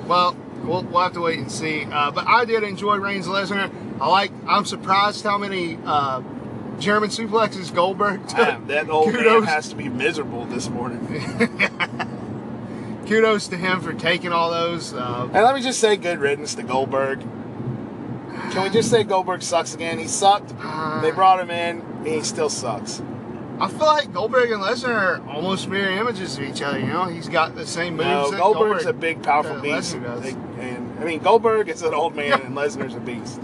Well, 0.08 0.36
we'll, 0.64 0.84
we'll 0.84 1.02
have 1.02 1.14
to 1.14 1.22
wait 1.22 1.38
and 1.40 1.52
see. 1.52 1.84
Uh, 1.84 2.10
but 2.12 2.26
I 2.26 2.46
did 2.46 2.64
enjoy 2.64 2.96
Reigns 2.98 3.28
Lesnar. 3.28 3.70
I 4.00 4.08
like. 4.08 4.32
I'm 4.48 4.66
surprised 4.66 5.24
how 5.24 5.38
many 5.38 5.78
uh, 5.86 6.22
German 6.80 7.10
suplexes 7.10 7.74
Goldberg 7.74 8.28
took. 8.28 8.38
Man, 8.38 8.68
that 8.74 8.90
old 8.90 9.08
man 9.14 9.24
Kudos. 9.24 9.46
has 9.46 9.70
to 9.70 9.76
be 9.76 9.90
miserable 9.90 10.46
this 10.46 10.70
morning. 10.70 11.06
Kudos 13.08 13.48
to 13.50 13.58
him 13.58 13.82
for 13.82 13.94
taking 13.94 14.32
all 14.32 14.50
those. 14.50 14.94
Uh, 14.94 15.24
And 15.32 15.44
let 15.44 15.54
me 15.56 15.62
just 15.62 15.80
say, 15.80 15.96
good 15.96 16.20
riddance 16.20 16.56
to 16.56 16.64
Goldberg. 16.64 17.20
Can 18.52 18.64
we 18.64 18.70
just 18.70 18.90
say 18.90 19.04
Goldberg 19.04 19.44
sucks 19.44 19.76
again? 19.76 20.00
He 20.00 20.08
sucked. 20.08 20.50
They 21.02 21.12
brought 21.12 21.40
him 21.40 21.52
in, 21.52 21.82
and 21.82 22.08
he 22.08 22.22
still 22.22 22.50
sucks. 22.50 23.02
I 23.60 23.70
feel 23.70 23.86
like 23.86 24.12
Goldberg 24.12 24.52
and 24.52 24.62
Lesnar 24.62 25.22
are 25.22 25.30
almost 25.30 25.70
mirror 25.70 25.90
images 25.92 26.38
of 26.38 26.44
each 26.44 26.62
other. 26.62 26.80
You 26.80 26.88
know, 26.88 27.06
he's 27.06 27.30
got 27.30 27.56
the 27.56 27.66
same 27.66 27.96
moves. 27.96 28.32
No, 28.32 28.38
Goldberg's 28.38 28.84
Goldberg- 28.84 28.88
a 28.88 28.94
big, 28.94 29.24
powerful 29.24 29.58
uh, 29.58 29.62
beast. 29.62 29.94
They- 29.94 30.32
And 30.60 31.00
I 31.00 31.04
mean, 31.06 31.20
Goldberg 31.20 31.70
is 31.70 31.82
an 31.84 31.94
old 31.94 32.16
man, 32.16 32.42
and 32.42 32.56
Lesnar's 32.56 32.96
a 32.96 33.00
beast. 33.00 33.40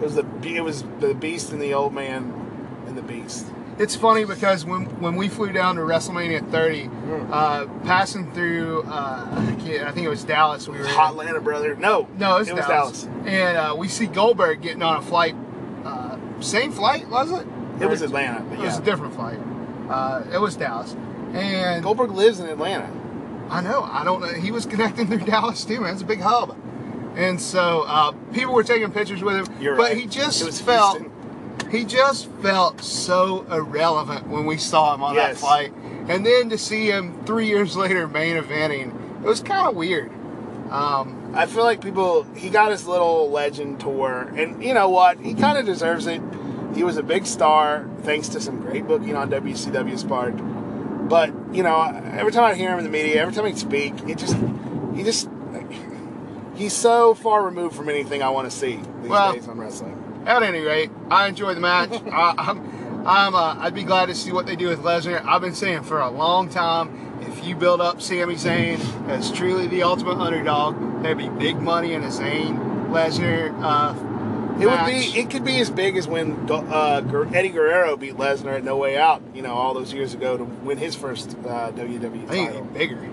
It 0.00 0.04
was 0.04 0.14
the 0.14 0.26
it 0.44 0.62
was 0.62 0.84
the 1.00 1.12
beast 1.14 1.52
and 1.52 1.60
the 1.60 1.74
old 1.74 1.92
man 1.92 2.39
and 2.90 2.98
the 2.98 3.02
beast. 3.02 3.46
It's 3.78 3.96
funny 3.96 4.26
because 4.26 4.66
when 4.66 4.84
when 5.00 5.16
we 5.16 5.28
flew 5.28 5.52
down 5.52 5.76
to 5.76 5.80
WrestleMania 5.80 6.50
30, 6.50 6.84
Hmm. 6.84 7.32
uh, 7.32 7.64
passing 7.84 8.30
through, 8.32 8.82
uh, 8.82 9.26
I, 9.30 9.56
can't, 9.64 9.88
I 9.88 9.90
think 9.92 10.04
it 10.06 10.10
was 10.10 10.22
Dallas. 10.22 10.68
We 10.68 10.76
were 10.78 10.84
in. 10.84 10.90
Hot 10.90 11.12
Atlanta 11.12 11.40
brother. 11.40 11.74
No, 11.76 12.06
No, 12.18 12.36
it 12.36 12.40
was, 12.40 12.48
it 12.48 12.54
was 12.56 12.66
Dallas. 12.66 13.02
Dallas. 13.04 13.26
And 13.26 13.56
uh, 13.56 13.74
we 13.78 13.88
see 13.88 14.06
Goldberg 14.06 14.60
getting 14.60 14.82
on 14.82 14.96
a 14.96 15.02
flight. 15.02 15.34
Uh, 15.84 16.18
same 16.40 16.72
flight, 16.72 17.08
was 17.08 17.30
it? 17.32 17.46
It 17.80 17.88
was 17.88 18.02
Atlanta. 18.02 18.40
but 18.50 18.58
It 18.58 18.62
was 18.62 18.76
a 18.78 18.82
different 18.82 19.14
flight. 19.14 19.38
Uh, 19.88 20.24
it 20.30 20.38
was 20.38 20.56
Dallas. 20.56 20.94
And 21.32 21.82
Goldberg 21.82 22.10
lives 22.10 22.38
in 22.38 22.46
Atlanta. 22.50 22.90
I 23.48 23.62
know, 23.62 23.82
I 23.82 24.04
don't 24.04 24.20
know. 24.20 24.28
He 24.28 24.50
was 24.50 24.66
connecting 24.66 25.06
through 25.06 25.18
Dallas 25.24 25.64
too, 25.64 25.80
man. 25.80 25.94
It's 25.94 26.02
a 26.02 26.06
big 26.06 26.20
hub. 26.20 26.54
And 27.16 27.40
so 27.40 27.84
uh, 27.86 28.12
people 28.34 28.52
were 28.54 28.62
taking 28.62 28.92
pictures 28.92 29.22
with 29.22 29.36
him. 29.48 29.60
You're 29.60 29.74
but 29.76 29.84
right. 29.84 29.96
he 29.96 30.06
just 30.06 30.62
felt 30.62 30.98
Houston. 30.98 31.19
He 31.70 31.84
just 31.84 32.26
felt 32.42 32.80
so 32.82 33.44
irrelevant 33.50 34.26
when 34.28 34.46
we 34.46 34.56
saw 34.56 34.94
him 34.94 35.02
on 35.02 35.14
that 35.16 35.30
Yes. 35.30 35.40
flight. 35.40 35.72
And 36.08 36.24
then 36.26 36.48
to 36.50 36.58
see 36.58 36.90
him 36.90 37.14
three 37.24 37.46
years 37.46 37.76
later 37.76 38.08
main 38.08 38.36
eventing, 38.36 38.92
it 39.22 39.26
was 39.26 39.40
kind 39.40 39.68
of 39.68 39.76
weird. 39.76 40.10
Um, 40.70 41.32
I 41.34 41.46
feel 41.46 41.64
like 41.64 41.80
people 41.80 42.24
he 42.34 42.48
got 42.50 42.70
his 42.70 42.86
little 42.86 43.30
legend 43.30 43.80
tour, 43.80 44.30
and 44.36 44.62
you 44.62 44.72
know 44.74 44.88
what? 44.88 45.18
He 45.20 45.34
kind 45.34 45.58
of 45.58 45.66
deserves 45.66 46.06
it. 46.06 46.20
He 46.74 46.84
was 46.84 46.96
a 46.96 47.02
big 47.02 47.26
star 47.26 47.86
thanks 48.02 48.28
to 48.30 48.40
some 48.40 48.60
great 48.60 48.86
booking 48.86 49.16
on 49.16 49.30
WCW's 49.30 50.04
part. 50.04 50.34
But 51.08 51.32
you 51.52 51.62
know, 51.64 51.80
every 52.16 52.30
time 52.32 52.44
I 52.44 52.54
hear 52.54 52.70
him 52.70 52.78
in 52.78 52.84
the 52.84 52.90
media, 52.90 53.20
every 53.20 53.34
time 53.34 53.46
he 53.46 53.54
speak, 53.56 53.94
it 54.08 54.16
just 54.18 54.36
he 54.94 55.02
just 55.02 55.28
he's 56.54 56.72
so 56.72 57.14
far 57.14 57.44
removed 57.44 57.74
from 57.74 57.88
anything 57.88 58.22
I 58.22 58.28
want 58.30 58.50
to 58.50 58.56
see 58.56 58.80
these 59.02 59.10
Well- 59.10 59.32
days 59.32 59.48
on 59.48 59.58
wrestling. 59.58 59.96
At 60.26 60.42
any 60.42 60.60
rate, 60.60 60.90
I 61.10 61.28
enjoy 61.28 61.54
the 61.54 61.60
match. 61.60 61.90
I, 62.12 62.34
I'm, 62.36 63.06
I'm, 63.06 63.34
uh, 63.34 63.56
I'd 63.58 63.74
be 63.74 63.82
glad 63.84 64.06
to 64.06 64.14
see 64.14 64.32
what 64.32 64.46
they 64.46 64.56
do 64.56 64.68
with 64.68 64.80
Lesnar. 64.80 65.24
I've 65.24 65.40
been 65.40 65.54
saying 65.54 65.82
for 65.84 66.00
a 66.00 66.10
long 66.10 66.48
time, 66.48 67.18
if 67.22 67.44
you 67.44 67.54
build 67.56 67.80
up 67.80 68.00
Sami 68.02 68.34
Zayn 68.34 68.78
as 69.08 69.30
truly 69.32 69.66
the 69.66 69.82
ultimate 69.82 70.18
underdog, 70.18 71.02
there'd 71.02 71.16
be 71.18 71.28
big 71.30 71.56
money 71.60 71.94
in 71.94 72.02
a 72.04 72.08
Zayn 72.08 72.88
Lesnar. 72.90 73.52
Uh, 73.62 73.94
It 74.60 74.66
would 74.66 74.84
be. 74.84 75.18
It 75.18 75.30
could 75.30 75.44
be 75.44 75.58
as 75.60 75.70
big 75.70 75.96
as 75.96 76.06
when 76.06 76.32
uh, 76.50 77.00
Eddie 77.32 77.48
Guerrero 77.48 77.96
beat 77.96 78.16
Lesnar 78.16 78.56
at 78.56 78.64
No 78.64 78.76
Way 78.76 78.98
Out. 78.98 79.22
You 79.34 79.40
know, 79.40 79.54
all 79.54 79.72
those 79.72 79.92
years 79.94 80.12
ago 80.12 80.36
to 80.36 80.44
win 80.44 80.76
his 80.76 80.94
first 80.94 81.30
uh, 81.46 81.72
WWE 81.72 82.24
I 82.24 82.26
think 82.26 82.48
title. 82.50 82.56
it'd 82.56 82.72
be 82.74 82.78
bigger. 82.78 83.08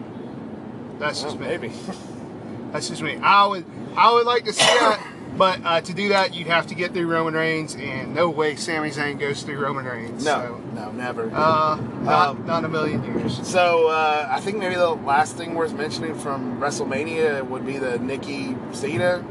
That's 1.00 1.22
just 1.22 1.40
me. 1.40 1.46
maybe. 1.48 1.72
That's 2.74 2.90
just 2.90 3.02
me. 3.02 3.16
I 3.22 3.46
would, 3.46 3.66
I 3.96 4.12
would 4.12 4.26
like 4.26 4.44
to 4.46 4.52
see 4.54 4.66
that, 4.80 5.00
but 5.38 5.60
uh, 5.64 5.82
to 5.82 5.94
do 5.94 6.10
that, 6.10 6.34
you'd 6.34 6.48
have 6.48 6.68
to 6.68 6.76
get 6.76 6.94
through 6.94 7.08
Roman 7.08 7.34
Reigns, 7.34 7.76
and 7.76 8.16
no 8.16 8.30
way 8.30 8.56
Sami 8.56 8.90
Zayn 8.90 9.20
goes 9.20 9.44
through 9.44 9.60
Roman 9.60 9.86
Reigns. 9.86 10.26
No, 10.26 10.62
no, 10.74 10.92
never. 10.92 11.26
Uh, 11.34 11.76
not, 12.04 12.30
Um, 12.30 12.46
not 12.46 12.60
in 12.60 12.66
a 12.66 12.70
million 12.70 13.04
years. 13.04 13.46
So 13.48 13.88
uh, 13.88 14.28
I 14.30 14.40
think 14.40 14.58
maybe 14.58 14.76
the 14.76 14.90
last 14.90 15.38
thing 15.38 15.54
worth 15.54 15.74
mentioning 15.74 16.16
from 16.16 16.60
WrestleMania 16.60 17.44
would 17.48 17.66
be 17.66 17.78
the 17.78 18.00
Nikki 18.00 18.56
Cena. 18.72 19.24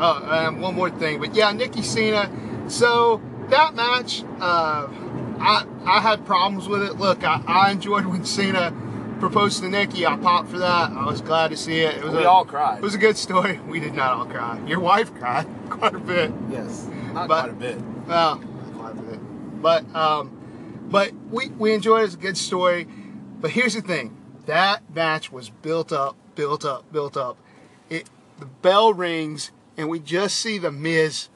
Oh, 0.00 0.46
um, 0.46 0.60
one 0.60 0.74
more 0.74 0.90
thing, 0.90 1.20
but 1.20 1.34
yeah, 1.34 1.52
Nikki 1.52 1.82
Cena. 1.82 2.30
So 2.68 3.20
that 3.48 3.74
match, 3.74 4.24
uh, 4.40 4.88
I 5.38 5.66
I 5.84 6.00
had 6.00 6.24
problems 6.24 6.66
with 6.68 6.82
it. 6.82 6.96
Look, 6.98 7.24
I, 7.24 7.42
I 7.46 7.70
enjoyed 7.72 8.06
when 8.06 8.24
Cena 8.24 8.72
proposed 9.22 9.62
to 9.62 9.68
Nikki. 9.68 10.04
I 10.04 10.16
popped 10.16 10.50
for 10.50 10.58
that. 10.58 10.90
I 10.90 11.06
was 11.06 11.20
glad 11.20 11.52
to 11.52 11.56
see 11.56 11.78
it. 11.80 11.98
It 11.98 12.02
was 12.04 12.12
We 12.12 12.24
a, 12.24 12.28
all 12.28 12.44
cried. 12.44 12.78
It 12.78 12.82
was 12.82 12.96
a 12.96 12.98
good 12.98 13.16
story. 13.16 13.60
We 13.68 13.78
did 13.78 13.94
not 13.94 14.16
all 14.16 14.26
cry. 14.26 14.60
Your 14.66 14.80
wife 14.80 15.14
cried 15.14 15.46
quite 15.70 15.94
a 15.94 16.00
bit. 16.00 16.32
Yes, 16.50 16.88
not 17.12 17.28
But- 17.28 17.42
quite 17.42 17.50
a 17.50 17.54
bit. 17.54 17.78
Well, 18.08 18.38
quite 18.74 18.92
a 18.98 19.02
bit. 19.02 19.62
But 19.62 19.94
um, 19.94 20.30
but 20.90 21.12
we 21.30 21.48
we 21.50 21.72
enjoyed 21.72 22.02
it. 22.02 22.06
It's 22.06 22.14
a 22.14 22.18
good 22.18 22.36
story. 22.36 22.88
But 23.40 23.52
here's 23.52 23.74
the 23.74 23.80
thing: 23.80 24.16
that 24.46 24.82
match 24.92 25.30
was 25.30 25.50
built 25.50 25.92
up, 25.92 26.16
built 26.34 26.64
up, 26.64 26.90
built 26.92 27.16
up. 27.16 27.38
It 27.88 28.10
the 28.40 28.46
bell 28.46 28.92
rings, 28.92 29.52
and 29.76 29.88
we 29.88 30.00
just 30.00 30.36
see 30.36 30.58
the 30.58 30.72
Miz 30.72 31.28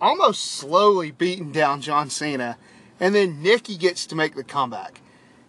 almost 0.00 0.44
slowly 0.44 1.10
beating 1.10 1.50
down 1.50 1.80
John 1.80 2.08
Cena, 2.08 2.56
and 3.00 3.16
then 3.16 3.42
Nikki 3.42 3.76
gets 3.76 4.06
to 4.06 4.14
make 4.14 4.36
the 4.36 4.44
comeback. 4.44 5.00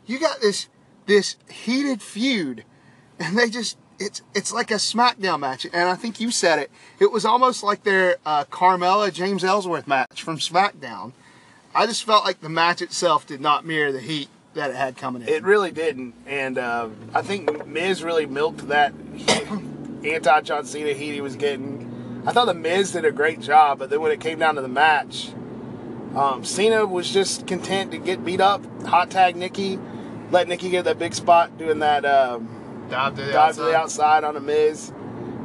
You 0.08 0.20
got 0.20 0.42
this 0.42 0.68
this 1.06 1.36
heated 1.50 2.02
feud, 2.02 2.64
and 3.20 3.38
they 3.38 3.50
just 3.50 3.78
it's 4.00 4.22
it's 4.34 4.54
like 4.54 4.72
a 4.72 4.76
SmackDown 4.76 5.40
match, 5.40 5.66
and 5.66 5.90
I 5.90 5.96
think 5.96 6.20
you 6.20 6.32
said 6.32 6.60
it. 6.60 6.72
It 7.00 7.12
was 7.12 7.26
almost 7.26 7.64
like 7.64 7.84
their 7.84 8.18
uh, 8.26 8.46
Carmella 8.46 9.14
James 9.14 9.44
Ellsworth 9.44 9.88
match 9.88 10.22
from 10.24 10.38
SmackDown. 10.38 11.14
I 11.76 11.86
just 11.88 12.04
felt 12.04 12.24
like 12.26 12.42
the 12.42 12.50
match 12.50 12.82
itself 12.82 13.26
did 13.26 13.42
not 13.42 13.66
mirror 13.66 13.92
the 13.92 14.00
heat 14.00 14.30
that 14.54 14.70
it 14.70 14.76
had 14.76 14.96
coming 14.96 15.24
in. 15.24 15.28
It 15.28 15.44
really 15.44 15.72
didn't, 15.72 16.14
and 16.28 16.58
uh, 16.58 16.90
I 17.14 17.22
think 17.22 17.66
Miz 17.66 18.04
really 18.04 18.26
milked 18.26 18.68
that 18.68 18.94
anti 20.04 20.42
John 20.42 20.66
Cena 20.66 20.94
heat 20.94 21.14
he 21.14 21.22
was 21.22 21.36
getting. 21.36 22.24
I 22.26 22.32
thought 22.32 22.46
the 22.46 22.54
Miz 22.54 22.92
did 22.92 23.06
a 23.06 23.12
great 23.12 23.42
job, 23.42 23.80
but 23.80 23.90
then 23.90 24.02
when 24.02 24.12
it 24.12 24.20
came 24.20 24.40
down 24.40 24.56
to 24.56 24.62
the 24.62 24.68
match, 24.68 25.34
um, 26.16 26.44
Cena 26.44 26.86
was 26.86 27.12
just 27.12 27.48
content 27.48 27.92
to 27.92 27.98
get 27.98 28.24
beat 28.24 28.40
up, 28.40 28.64
hot 28.86 29.10
tag 29.10 29.36
Nikki, 29.36 29.80
let 30.34 30.48
Nikki 30.48 30.70
get 30.70 30.86
that 30.86 30.98
big 30.98 31.14
spot 31.14 31.58
doing 31.60 31.80
that 31.80 32.04
um, 32.04 32.88
dive 32.90 33.16
to 33.16 33.22
the 33.22 33.32
dive 33.32 33.56
to 33.56 33.62
the 33.62 33.76
outside. 33.76 34.24
on 34.24 34.36
a 34.36 34.40
Miz, 34.40 34.92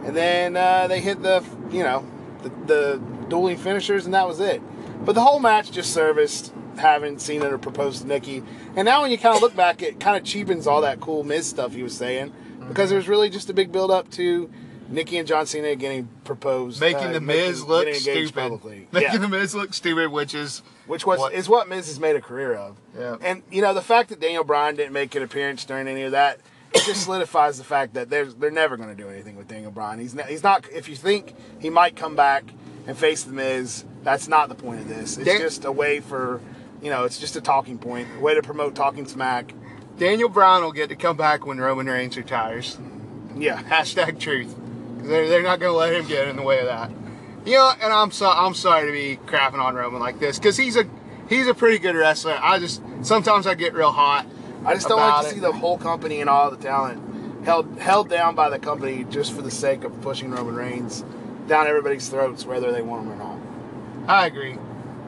and 0.04 0.16
then 0.16 0.56
uh, 0.56 0.88
they 0.88 1.00
hit 1.00 1.22
the 1.22 1.44
you 1.70 1.84
know 1.84 2.04
the, 2.42 2.48
the 2.66 3.02
dueling 3.28 3.58
finishers, 3.58 4.06
and 4.06 4.14
that 4.14 4.26
was 4.26 4.40
it. 4.40 4.62
But 5.04 5.14
the 5.14 5.20
whole 5.20 5.38
match 5.38 5.70
just 5.70 5.92
serviced 5.92 6.52
having 6.78 7.18
Cena 7.18 7.50
to 7.50 7.58
propose 7.58 8.00
to 8.00 8.06
Nikki, 8.06 8.42
and 8.74 8.86
now 8.86 9.02
when 9.02 9.10
you 9.10 9.18
kind 9.18 9.36
of 9.36 9.42
look 9.42 9.54
back, 9.54 9.82
it 9.82 10.00
kind 10.00 10.16
of 10.16 10.24
cheapens 10.24 10.66
all 10.66 10.80
that 10.80 11.00
cool 11.00 11.22
Miz 11.22 11.46
stuff 11.46 11.74
he 11.74 11.82
was 11.82 11.94
saying 11.94 12.32
because 12.66 12.90
it 12.90 12.96
was 12.96 13.08
really 13.08 13.28
just 13.28 13.50
a 13.50 13.54
big 13.54 13.70
build 13.70 13.90
up 13.90 14.10
to 14.12 14.50
Nikki 14.88 15.18
and 15.18 15.28
John 15.28 15.46
Cena 15.46 15.74
getting 15.76 16.08
proposed, 16.24 16.80
Making 16.80 17.08
uh, 17.08 17.12
the 17.12 17.20
Miz 17.20 17.60
making- 17.60 17.68
look 17.68 17.94
stupid. 17.94 18.34
publicly. 18.34 18.88
Making 18.92 19.12
Yeah. 19.12 19.18
the 19.18 19.28
Miz 19.28 19.54
look 19.54 19.74
stupid, 19.74 20.10
which 20.10 20.34
is 20.34 20.62
which 20.86 21.04
was 21.06 21.18
What- 21.18 21.34
is 21.34 21.48
what 21.48 21.68
Miz 21.68 21.86
has 21.88 22.00
made 22.00 22.16
a 22.16 22.20
career 22.20 22.54
of. 22.54 22.76
Yeah. 22.98 23.16
And 23.20 23.42
you 23.50 23.60
know 23.62 23.74
the 23.74 23.82
fact 23.82 24.08
that 24.08 24.20
Daniel 24.20 24.44
Bryan 24.44 24.76
didn't 24.76 24.92
make 24.92 25.14
an 25.14 25.22
appearance 25.22 25.64
during 25.64 25.86
any 25.88 26.02
of 26.02 26.12
that, 26.12 26.40
it 26.74 26.82
just 26.84 27.02
solidifies 27.04 27.58
the 27.58 27.64
fact 27.64 27.94
that 27.94 28.08
there's 28.10 28.34
they're 28.36 28.50
never 28.50 28.76
going 28.76 28.88
to 28.88 28.94
do 28.94 29.08
anything 29.10 29.36
with 29.36 29.48
Daniel 29.48 29.70
Bryan. 29.70 29.98
He's 30.00 30.14
not, 30.14 30.26
he's 30.26 30.42
not. 30.42 30.64
If 30.72 30.88
you 30.88 30.96
think 30.96 31.34
he 31.58 31.68
might 31.70 31.94
come 31.96 32.16
back 32.16 32.44
and 32.86 32.96
face 32.96 33.24
the 33.24 33.32
Miz, 33.32 33.84
that's 34.02 34.28
not 34.28 34.48
the 34.48 34.54
point 34.54 34.80
of 34.80 34.88
this. 34.88 35.18
It's 35.18 35.26
Dan- 35.26 35.40
just 35.40 35.66
a 35.66 35.72
way 35.72 36.00
for, 36.00 36.40
you 36.80 36.88
know, 36.90 37.04
it's 37.04 37.18
just 37.18 37.36
a 37.36 37.42
talking 37.42 37.76
point, 37.76 38.08
a 38.16 38.20
way 38.20 38.34
to 38.34 38.40
promote 38.42 38.74
talking 38.74 39.06
smack. 39.06 39.52
Daniel 39.98 40.30
Bryan 40.30 40.62
will 40.64 40.72
get 40.72 40.88
to 40.88 40.96
come 40.96 41.16
back 41.18 41.44
when 41.44 41.58
Roman 41.58 41.86
Reigns 41.86 42.16
retires. 42.16 42.78
Yeah. 43.36 43.62
Hashtag 43.62 44.18
truth. 44.18 44.54
They're, 45.08 45.28
they're 45.28 45.42
not 45.42 45.58
going 45.58 45.72
to 45.72 45.76
let 45.76 45.94
him 45.94 46.06
get 46.06 46.28
in 46.28 46.36
the 46.36 46.42
way 46.42 46.60
of 46.60 46.66
that. 46.66 46.90
You 47.46 47.54
know, 47.54 47.72
and 47.80 47.92
I'm 47.92 48.10
so 48.10 48.28
I'm 48.28 48.54
sorry 48.54 48.86
to 48.86 48.92
be 48.92 49.18
crapping 49.26 49.58
on 49.58 49.74
Roman 49.74 50.00
like 50.00 50.20
this 50.20 50.38
because 50.38 50.56
he's 50.56 50.76
a 50.76 50.84
he's 51.28 51.46
a 51.46 51.54
pretty 51.54 51.78
good 51.78 51.94
wrestler. 51.94 52.38
I 52.38 52.58
just 52.58 52.82
sometimes 53.02 53.46
I 53.46 53.54
get 53.54 53.72
real 53.72 53.92
hot. 53.92 54.26
I 54.66 54.74
just 54.74 54.88
don't 54.88 54.98
like 54.98 55.22
to 55.22 55.28
it. 55.28 55.34
see 55.34 55.40
the 55.40 55.52
whole 55.52 55.78
company 55.78 56.20
and 56.20 56.28
all 56.28 56.50
the 56.50 56.58
talent 56.58 57.44
held 57.44 57.78
held 57.78 58.10
down 58.10 58.34
by 58.34 58.50
the 58.50 58.58
company 58.58 59.04
just 59.04 59.32
for 59.32 59.40
the 59.40 59.50
sake 59.50 59.84
of 59.84 59.98
pushing 60.02 60.30
Roman 60.30 60.56
Reigns 60.56 61.04
down 61.46 61.66
everybody's 61.66 62.08
throats, 62.08 62.44
whether 62.44 62.70
they 62.70 62.82
want 62.82 63.06
him 63.06 63.12
or 63.12 63.16
not. 63.16 63.38
I 64.06 64.26
agree. 64.26 64.58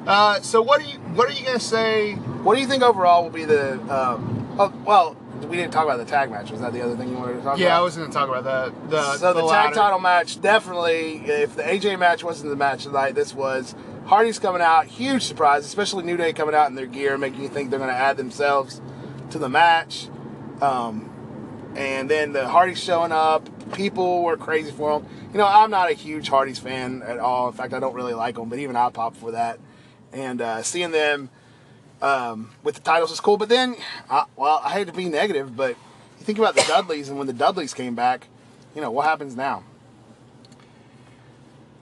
Uh, 0.06 0.40
so 0.40 0.62
what 0.62 0.80
are 0.80 0.84
you 0.84 0.98
what 1.14 1.28
are 1.28 1.32
you 1.32 1.44
gonna 1.44 1.60
say? 1.60 2.14
What 2.14 2.54
do 2.54 2.60
you 2.62 2.66
think 2.66 2.82
overall 2.82 3.24
will 3.24 3.30
be 3.30 3.44
the? 3.44 3.72
Um, 3.94 4.56
oh, 4.58 4.72
well, 4.86 5.16
we 5.48 5.56
didn't 5.56 5.72
talk 5.72 5.84
about 5.84 5.98
the 5.98 6.04
tag 6.04 6.30
match. 6.30 6.50
Was 6.50 6.60
that 6.60 6.72
the 6.72 6.82
other 6.82 6.96
thing 6.96 7.08
you 7.08 7.16
wanted 7.16 7.34
to 7.34 7.38
talk 7.38 7.54
about? 7.54 7.58
Yeah, 7.58 7.78
I 7.78 7.80
was 7.80 7.96
gonna 7.96 8.12
talk 8.12 8.28
about 8.28 8.44
that. 8.44 8.90
The 8.90 9.16
so 9.16 9.32
the, 9.32 9.46
tag 9.48 9.74
title 9.74 9.98
match 9.98 10.40
definitely. 10.40 11.22
If 11.26 11.56
the 11.56 11.62
AJ 11.62 11.98
match 11.98 12.22
wasn't 12.22 12.50
the 12.50 12.56
match 12.56 12.84
tonight, 12.84 13.14
this 13.14 13.34
was. 13.34 13.74
Hardy's 14.06 14.40
coming 14.40 14.60
out, 14.60 14.86
huge 14.86 15.22
surprise, 15.22 15.64
especially 15.64 16.02
New 16.02 16.16
Day 16.16 16.32
coming 16.32 16.54
out 16.54 16.68
in 16.68 16.74
their 16.74 16.86
gear, 16.86 17.16
making 17.16 17.42
you 17.42 17.48
think 17.48 17.70
they're 17.70 17.78
going 17.78 17.92
to 17.92 17.96
add 17.96 18.16
themselves 18.16 18.80
to 19.30 19.38
the 19.38 19.48
match. 19.48 20.08
Um, 20.60 21.72
and 21.76 22.10
then 22.10 22.32
the 22.32 22.48
Hardys 22.48 22.82
showing 22.82 23.12
up, 23.12 23.48
people 23.72 24.24
were 24.24 24.36
crazy 24.36 24.72
for 24.72 24.98
them. 24.98 25.08
You 25.32 25.38
know, 25.38 25.46
I'm 25.46 25.70
not 25.70 25.90
a 25.90 25.94
huge 25.94 26.28
Hardys 26.28 26.58
fan 26.58 27.02
at 27.02 27.20
all. 27.20 27.48
In 27.48 27.54
fact, 27.54 27.72
I 27.72 27.78
don't 27.78 27.94
really 27.94 28.14
like 28.14 28.34
them, 28.34 28.48
but 28.48 28.58
even 28.58 28.74
I 28.74 28.90
pop 28.90 29.14
for 29.14 29.30
that. 29.30 29.60
And 30.12 30.40
uh, 30.40 30.62
seeing 30.64 30.90
them 30.90 31.30
um, 32.02 32.50
with 32.62 32.74
the 32.76 32.80
titles 32.80 33.10
is 33.12 33.20
cool. 33.20 33.36
But 33.36 33.48
then, 33.48 33.76
I, 34.10 34.24
well, 34.36 34.60
I 34.64 34.70
hate 34.70 34.86
to 34.86 34.92
be 34.92 35.08
negative, 35.08 35.56
but 35.56 35.70
you 36.18 36.24
think 36.24 36.38
about 36.38 36.54
the 36.54 36.64
Dudleys, 36.66 37.08
and 37.08 37.18
when 37.18 37.26
the 37.26 37.32
Dudleys 37.32 37.74
came 37.74 37.94
back, 37.94 38.26
you 38.74 38.80
know, 38.80 38.90
what 38.90 39.06
happens 39.06 39.36
now? 39.36 39.64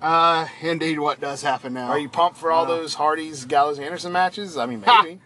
Uh, 0.01 0.47
indeed, 0.61 0.99
what 1.01 1.21
does 1.21 1.43
happen 1.43 1.75
now? 1.75 1.89
Are 1.89 1.99
you 1.99 2.09
pumped 2.09 2.39
for 2.39 2.53
all 2.53 2.65
No. 2.67 2.77
those 2.77 2.95
Hardys 2.95 3.45
Gallows 3.45 3.81
Anderson 3.81 4.13
matches? 4.13 4.57
I 4.57 4.67
mean, 4.67 4.85
maybe. 5.03 5.21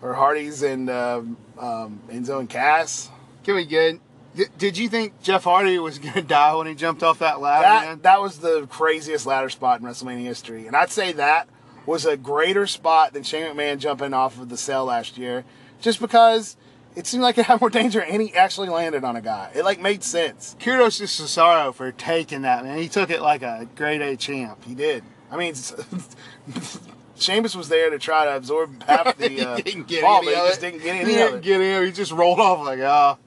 or 0.00 0.14
Hardys 0.14 0.62
and 0.62 0.88
um, 0.88 1.36
um, 1.58 2.00
Enzo 2.08 2.38
and 2.38 2.48
Cass. 2.48 3.10
Can 3.42 3.56
we 3.56 3.64
get? 3.64 3.98
Did, 4.36 4.56
did 4.58 4.78
you 4.78 4.88
think 4.88 5.20
Jeff 5.22 5.42
Hardy 5.42 5.76
was 5.80 5.98
gonna 6.00 6.22
die 6.22 6.54
when 6.54 6.68
he 6.68 6.74
jumped 6.76 7.02
off 7.02 7.18
that 7.18 7.40
ladder? 7.40 7.66
man? 7.86 7.96
That 7.96 8.02
that 8.04 8.20
was 8.20 8.38
the 8.38 8.68
craziest 8.68 9.26
ladder 9.26 9.48
spot 9.50 9.80
in 9.80 9.86
WrestleMania 9.86 10.22
history, 10.22 10.68
and 10.68 10.76
I'd 10.76 10.90
say 10.90 11.10
that 11.12 11.48
was 11.86 12.04
a 12.06 12.16
greater 12.16 12.66
spot 12.66 13.12
than 13.12 13.22
Shane 13.22 13.44
McMahon 13.54 13.78
jumping 13.78 14.12
off 14.14 14.38
of 14.40 14.48
the 14.48 14.56
cell 14.56 14.84
last 14.86 15.16
year, 15.18 15.44
just 15.80 16.00
because 16.00 16.56
it 16.96 17.06
seemed 17.06 17.22
like 17.22 17.38
it 17.38 17.46
had 17.46 17.60
more 17.60 17.70
danger, 17.70 18.00
and 18.02 18.20
he 18.20 18.34
actually 18.34 18.68
landed 18.68 19.04
on 19.04 19.16
a 19.16 19.20
guy. 19.20 19.50
It 19.54 19.64
like 19.64 19.80
made 19.80 20.02
sense. 20.02 20.56
Kudos 20.60 20.98
to 20.98 21.04
Cesaro 21.04 21.74
for 21.74 21.92
taking 21.92 22.42
that 22.42 22.64
man. 22.64 22.78
He 22.78 22.88
took 22.88 23.10
it 23.10 23.22
like 23.22 23.42
a 23.42 23.68
grade 23.76 24.02
A 24.02 24.16
champ. 24.16 24.64
He 24.64 24.74
did. 24.74 25.04
I 25.30 25.36
mean, 25.36 25.54
Sheamus 27.16 27.54
was 27.54 27.68
there 27.68 27.90
to 27.90 27.98
try 27.98 28.24
to 28.24 28.36
absorb 28.36 28.82
half 28.82 29.16
the 29.18 29.40
uh, 29.46 29.56
he 29.56 29.62
didn't 29.62 29.92
any 29.92 30.00
but 30.02 30.24
he 30.24 30.30
just 30.32 30.60
didn't 30.60 30.82
get 30.82 30.94
He 30.96 31.00
any 31.02 31.12
of 31.12 31.18
didn't 31.18 31.34
it. 31.36 31.42
get 31.42 31.60
in. 31.60 31.84
He 31.86 31.92
just 31.92 32.12
rolled 32.12 32.40
off 32.40 32.64
like, 32.66 32.80
oh. 32.80 33.18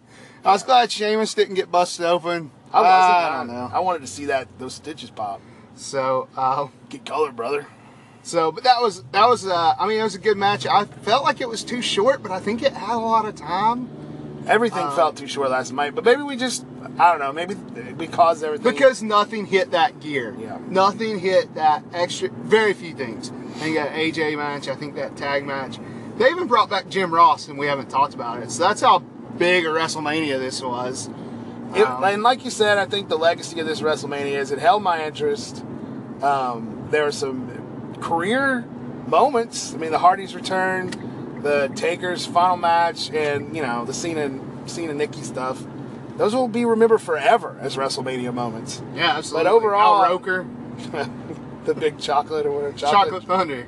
I 0.46 0.52
was 0.52 0.63
glad 0.63 0.92
Sheamus 0.92 1.34
didn't 1.34 1.56
get 1.56 1.72
busted 1.72 2.06
open. 2.06 2.52
I 2.74 2.82
wasn't. 2.82 3.16
I 3.16 3.38
don't 3.38 3.48
know. 3.48 3.72
I 3.74 3.80
wanted 3.80 4.00
to 4.02 4.08
see 4.08 4.26
that 4.26 4.48
those 4.60 4.74
stitches 4.74 5.10
pop. 5.10 5.39
So, 5.76 6.28
uh, 6.36 6.68
Get 6.89 7.06
color, 7.06 7.32
brother. 7.32 7.68
So, 8.23 8.51
but 8.51 8.63
that 8.63 8.81
was 8.81 9.03
that 9.12 9.27
was. 9.27 9.45
Uh, 9.45 9.75
I 9.79 9.88
mean, 9.88 9.99
it 9.99 10.03
was 10.03 10.15
a 10.15 10.19
good 10.19 10.38
match. 10.38 10.65
I 10.65 10.86
felt 10.86 11.23
like 11.23 11.41
it 11.41 11.47
was 11.49 11.63
too 11.63 11.81
short, 11.81 12.23
but 12.23 12.31
I 12.31 12.39
think 12.39 12.63
it 12.63 12.73
had 12.73 12.95
a 12.95 12.97
lot 12.99 13.25
of 13.25 13.36
time 13.36 13.89
Everything 14.45 14.83
Um, 14.88 14.93
felt 14.95 15.15
too 15.15 15.27
short 15.27 15.49
last 15.51 15.71
night, 15.71 15.95
but 15.95 16.03
maybe 16.03 16.21
we 16.21 16.36
just, 16.36 16.65
I 16.99 17.09
don't 17.12 17.19
know, 17.19 17.31
maybe 17.31 17.55
we 17.97 18.07
caused 18.07 18.43
everything. 18.43 18.69
because 18.73 19.01
nothing 19.01 19.45
hit 19.45 19.71
that 19.71 20.01
gear. 20.01 20.36
Yeah. 20.38 20.57
Nothing 20.67 21.17
hit 21.19 21.55
that 21.55 21.81
extra. 21.93 22.27
Very 22.29 22.73
few 22.73 22.93
things. 22.93 23.31
I 23.31 23.59
think 23.59 23.75
that 23.77 23.93
AJ 23.93 24.36
match. 24.36 24.67
I 24.67 24.75
think 24.75 24.95
that 24.95 25.15
tag 25.15 25.45
match. 25.45 25.79
They 26.17 26.29
even 26.29 26.47
brought 26.47 26.69
back 26.69 26.89
Jim 26.89 27.13
Ross, 27.13 27.47
and 27.47 27.57
we 27.57 27.67
haven't 27.67 27.89
talked 27.89 28.13
about 28.13 28.43
it. 28.43 28.51
So 28.51 28.63
that's 28.63 28.81
how 28.81 28.99
big 29.38 29.63
a 29.65 29.69
WrestleMania 29.69 30.38
this 30.39 30.62
was. 30.62 31.09
It- 31.73 31.88
Um, 31.88 32.03
and 32.03 32.21
like 32.21 32.43
you 32.43 32.51
said, 32.51 32.77
I 32.77 32.86
think 32.86 33.07
the 33.07 33.17
legacy 33.17 33.62
of 33.62 33.65
this 33.65 33.79
WrestleMania 33.79 34.38
is 34.39 34.51
it 34.51 34.59
held 34.59 34.83
my 34.83 35.05
interest. 35.05 35.63
Um, 36.21 36.88
there 36.91 37.05
were 37.05 37.13
some 37.13 37.49
career 38.04 38.62
moments. 39.08 39.74
I 39.74 39.78
mean, 39.78 39.92
the 39.92 40.00
Hardys 40.00 40.36
return, 40.36 40.92
the 41.42 41.72
Taker's 41.76 42.26
final 42.26 42.58
match, 42.58 43.10
and 43.12 43.56
you 43.56 43.62
know 43.62 43.86
the 43.86 43.94
Cena, 43.94 44.39
Cena 44.68 44.94
Nikki 44.94 45.22
stuff. 45.24 45.63
Those 46.18 46.36
will 46.36 46.48
be 46.48 46.63
remembered 46.66 47.02
forever 47.02 47.58
as 47.60 47.76
WrestleMania 47.76 48.34
moments. 48.34 48.82
yeah, 48.96 49.18
absolutely. 49.18 49.46
But 49.46 49.52
overall- 49.56 50.04
Al 50.04 50.12
Roker, 50.12 50.46
the 51.66 51.74
big 51.74 51.98
chocolate 51.98 52.46
or 52.46 52.52
whatever. 52.52 52.78
Chocolate 52.78 53.24
Thunder. 53.24 53.68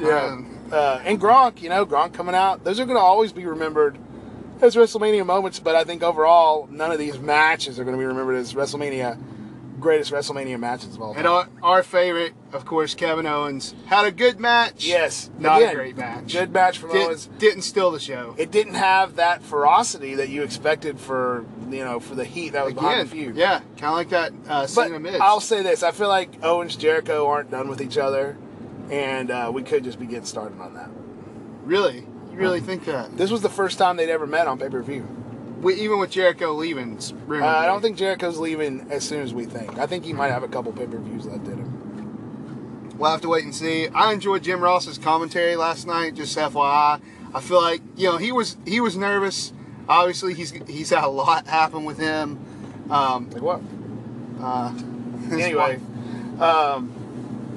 Yeah. 0.00 0.24
Um, 0.24 0.58
uh, 0.72 1.00
and 1.04 1.20
Gronk, 1.20 1.60
you 1.62 1.68
know, 1.68 1.84
Gronk 1.86 2.14
coming 2.14 2.34
out. 2.34 2.64
Those 2.64 2.80
are 2.80 2.84
going 2.86 2.96
to 2.96 3.02
always 3.02 3.32
be 3.32 3.44
remembered 3.44 3.96
as 4.60 4.74
WrestleMania 4.74 5.24
moments, 5.26 5.60
but 5.60 5.74
I 5.76 5.84
think 5.84 6.02
overall, 6.02 6.66
none 6.70 6.90
of 6.90 6.98
these 6.98 7.18
matches 7.18 7.78
are 7.78 7.84
going 7.84 7.94
to 7.94 7.98
be 8.00 8.06
remembered 8.06 8.36
as 8.36 8.54
WrestleMania, 8.54 9.18
greatest 9.82 10.12
WrestleMania 10.12 10.58
matches 10.58 10.94
of 10.94 11.02
all 11.02 11.12
time. 11.12 11.18
And 11.18 11.28
our, 11.28 11.48
our 11.62 11.82
favorite, 11.82 12.32
of 12.52 12.64
course, 12.64 12.94
Kevin 12.94 13.26
Owens 13.26 13.74
had 13.86 14.06
a 14.06 14.10
good 14.12 14.40
match. 14.40 14.86
yes. 14.86 15.30
not 15.38 15.60
Again, 15.60 15.72
a 15.72 15.74
great 15.74 15.96
match. 15.96 16.32
Good 16.32 16.52
match 16.52 16.78
from 16.78 16.92
Owens. 16.92 17.26
Did, 17.26 17.38
didn't 17.38 17.62
steal 17.62 17.90
the 17.90 18.00
show. 18.00 18.34
It 18.38 18.50
didn't 18.50 18.74
have 18.74 19.16
that 19.16 19.42
ferocity 19.42 20.14
that 20.14 20.28
you 20.30 20.42
expected 20.42 20.98
for, 20.98 21.44
you 21.70 21.84
know, 21.84 22.00
for 22.00 22.14
the 22.14 22.24
heat 22.24 22.50
that 22.54 22.64
was 22.64 22.74
behind 22.74 23.08
the 23.08 23.12
feud. 23.12 23.36
yeah, 23.36 23.58
kind 23.76 23.84
of 23.84 23.94
like 23.94 24.08
that 24.10 24.32
uh, 24.48 24.66
But 24.74 25.00
Miz. 25.02 25.18
I'll 25.20 25.40
say 25.40 25.62
this: 25.62 25.82
I 25.82 25.90
feel 25.90 26.08
like 26.08 26.42
Owens 26.42 26.74
and 26.74 26.80
Jericho 26.80 27.26
aren't 27.26 27.50
done 27.50 27.68
with 27.68 27.80
each 27.80 27.98
other, 27.98 28.36
and 28.90 29.30
uh, 29.30 29.50
we 29.52 29.62
could 29.62 29.84
just 29.84 29.98
be 29.98 30.06
getting 30.06 30.24
started 30.24 30.58
on 30.60 30.74
that. 30.74 30.90
really, 31.64 32.06
you 32.30 32.38
really 32.38 32.60
think 32.60 32.84
that? 32.86 33.16
This 33.16 33.30
was 33.30 33.42
the 33.42 33.50
first 33.50 33.78
time 33.78 33.96
they'd 33.96 34.08
ever 34.10 34.26
met 34.26 34.46
on 34.46 34.58
pay 34.58 34.68
per 34.68 34.82
view. 34.82 35.06
We, 35.62 35.74
even 35.74 35.98
with 36.00 36.10
Jericho 36.10 36.52
leaving, 36.52 36.98
Uh. 37.30 37.44
I 37.44 37.66
don't 37.66 37.80
think 37.80 37.96
Jericho's 37.96 38.38
leaving 38.38 38.86
as 38.90 39.04
soon 39.04 39.22
as 39.22 39.32
we 39.32 39.44
think. 39.44 39.78
I 39.78 39.86
think 39.86 40.04
he 40.04 40.12
might 40.12 40.30
have 40.32 40.42
a 40.42 40.48
couple 40.48 40.72
pay 40.72 40.86
per 40.86 40.98
views 40.98 41.24
left 41.26 41.46
in 41.46 41.58
him. 41.58 42.94
We'll 42.98 43.10
have 43.10 43.20
to 43.22 43.28
wait 43.28 43.44
and 43.44 43.54
see. 43.54 43.88
I 43.88 44.12
enjoyed 44.12 44.42
Jim 44.42 44.60
Ross's 44.60 44.98
commentary 44.98 45.56
last 45.56 45.86
night. 45.86 46.14
Just 46.14 46.36
FYI, 46.36 47.00
I 47.34 47.40
feel 47.40 47.60
like 47.60 47.80
you 47.96 48.08
know 48.08 48.16
he 48.16 48.32
was 48.32 48.56
he 48.66 48.80
was 48.80 48.96
nervous. 48.96 49.52
Obviously, 49.88 50.34
he's 50.34 50.50
he's 50.68 50.90
had 50.90 51.04
a 51.04 51.08
lot 51.08 51.46
happen 51.46 51.84
with 51.84 51.98
him. 51.98 52.38
Um, 52.90 53.30
Like 53.30 53.42
what? 53.42 53.60
uh, 54.40 54.72
Anyway, 55.32 55.80
um, 56.40 56.92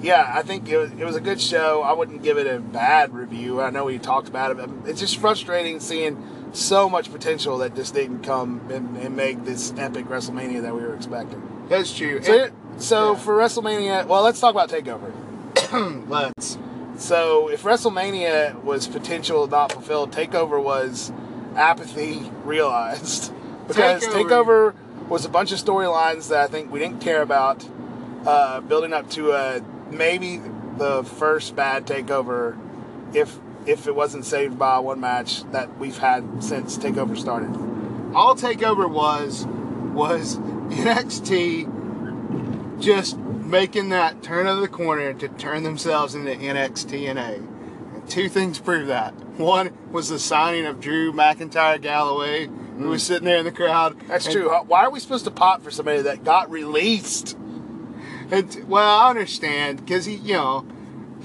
yeah, 0.01 0.31
I 0.33 0.43
think 0.43 0.69
it 0.69 0.77
was, 0.77 0.91
it 0.91 1.03
was 1.03 1.15
a 1.15 1.21
good 1.21 1.41
show. 1.41 1.81
I 1.81 1.91
wouldn't 1.93 2.21
give 2.23 2.37
it 2.37 2.47
a 2.47 2.59
bad 2.59 3.13
review. 3.13 3.61
I 3.61 3.69
know 3.71 3.85
we 3.85 3.97
talked 3.97 4.27
about 4.27 4.51
it, 4.51 4.57
but 4.57 4.69
it's 4.89 4.99
just 4.99 5.17
frustrating 5.17 5.79
seeing 5.79 6.15
so 6.55 6.89
much 6.89 7.11
potential 7.11 7.57
that 7.59 7.75
just 7.75 7.93
didn't 7.93 8.23
come 8.23 8.61
and, 8.71 8.95
and 8.97 9.15
make 9.15 9.43
this 9.45 9.73
epic 9.77 10.05
WrestleMania 10.05 10.61
that 10.61 10.73
we 10.73 10.81
were 10.81 10.95
expecting. 10.95 11.41
that's 11.69 11.95
true. 11.95 12.21
So, 12.23 12.49
so 12.77 13.11
Yeah. 13.13 13.17
for 13.19 13.37
WrestleMania, 13.37 14.05
well, 14.07 14.23
let's 14.23 14.39
talk 14.39 14.51
about 14.51 14.69
Takeover. 14.69 15.11
let's. 16.09 16.57
So 16.97 17.49
if 17.49 17.63
WrestleMania 17.63 18.63
was 18.63 18.87
potential 18.87 19.47
not 19.47 19.71
fulfilled, 19.71 20.11
Takeover 20.11 20.61
was 20.63 21.11
apathy 21.55 22.31
realized. 22.45 23.31
Because 23.67 24.05
Takeover- 24.05 24.73
Takeover, 24.73 24.73
was 25.09 25.25
a 25.25 25.29
bunch 25.29 25.51
of 25.51 25.57
storylines 25.59 26.29
that 26.29 26.39
I 26.39 26.47
think 26.47 26.71
we 26.71 26.77
didn't 26.79 27.01
care 27.01 27.21
about, 27.23 27.67
uh, 28.25 28.59
building 28.61 28.93
up 28.93 29.09
to 29.11 29.31
a, 29.31 29.61
maybe 29.91 30.39
the 30.77 31.03
first 31.03 31.55
bad 31.55 31.87
Takeover, 31.87 32.55
if 33.13 33.37
if 33.65 33.87
it 33.87 33.95
wasn't 33.95 34.25
saved 34.25 34.57
by 34.57 34.79
one 34.79 34.99
match 34.99 35.43
that 35.51 35.77
we've 35.79 35.97
had 35.97 36.43
since 36.43 36.77
Takeover 36.77 37.17
started. 37.17 37.49
all 38.15 38.35
takeover 38.35 38.89
was 38.89 39.45
was 39.93 40.37
NXT 40.69 41.71
just 42.79 43.17
making 43.17 43.89
that 43.89 44.21
turn 44.23 44.47
of 44.47 44.59
the 44.59 44.67
corner 44.67 45.13
to 45.13 45.27
turn 45.29 45.63
themselves 45.63 46.15
into 46.15 46.31
NXTNA. 46.31 47.37
And 47.95 48.09
two 48.09 48.27
things 48.27 48.59
prove 48.59 48.87
that. 48.87 49.13
One 49.37 49.71
was 49.91 50.09
the 50.09 50.19
signing 50.19 50.65
of 50.65 50.79
Drew 50.81 51.13
McIntyre 51.13 51.79
Galloway 51.79 52.49
who 52.77 52.89
was 52.89 53.03
mm. 53.03 53.07
sitting 53.07 53.25
there 53.25 53.37
in 53.37 53.45
the 53.45 53.51
crowd. 53.51 53.97
That's 54.07 54.25
And- 54.25 54.33
true. 54.35 54.49
Why 54.49 54.83
are 54.85 54.91
we 54.91 54.99
supposed 54.99 55.25
to 55.25 55.31
pop 55.31 55.63
for 55.63 55.71
somebody 55.71 56.01
that 56.01 56.23
got 56.23 56.49
released? 56.49 57.37
And, 58.31 58.65
well, 58.67 58.99
I 58.99 59.09
understand 59.09 59.85
because 59.85 60.05
he, 60.05 60.15
you 60.15 60.33
know, 60.33 60.65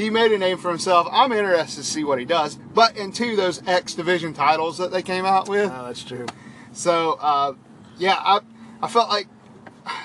he 0.00 0.10
made 0.10 0.32
a 0.32 0.38
name 0.38 0.58
for 0.58 0.68
himself. 0.68 1.06
I'm 1.10 1.32
interested 1.32 1.82
to 1.82 1.86
see 1.86 2.04
what 2.04 2.18
he 2.18 2.24
does. 2.24 2.56
But 2.56 2.96
in 2.96 3.12
two, 3.12 3.36
those 3.36 3.66
X 3.66 3.94
Division 3.94 4.32
titles 4.32 4.78
that 4.78 4.90
they 4.90 5.02
came 5.02 5.24
out 5.24 5.48
with. 5.48 5.70
Oh, 5.72 5.86
that's 5.86 6.02
true. 6.04 6.26
So, 6.72 7.18
uh, 7.20 7.54
yeah, 7.98 8.16
I, 8.18 8.40
I 8.82 8.88
felt 8.88 9.08
like 9.08 9.28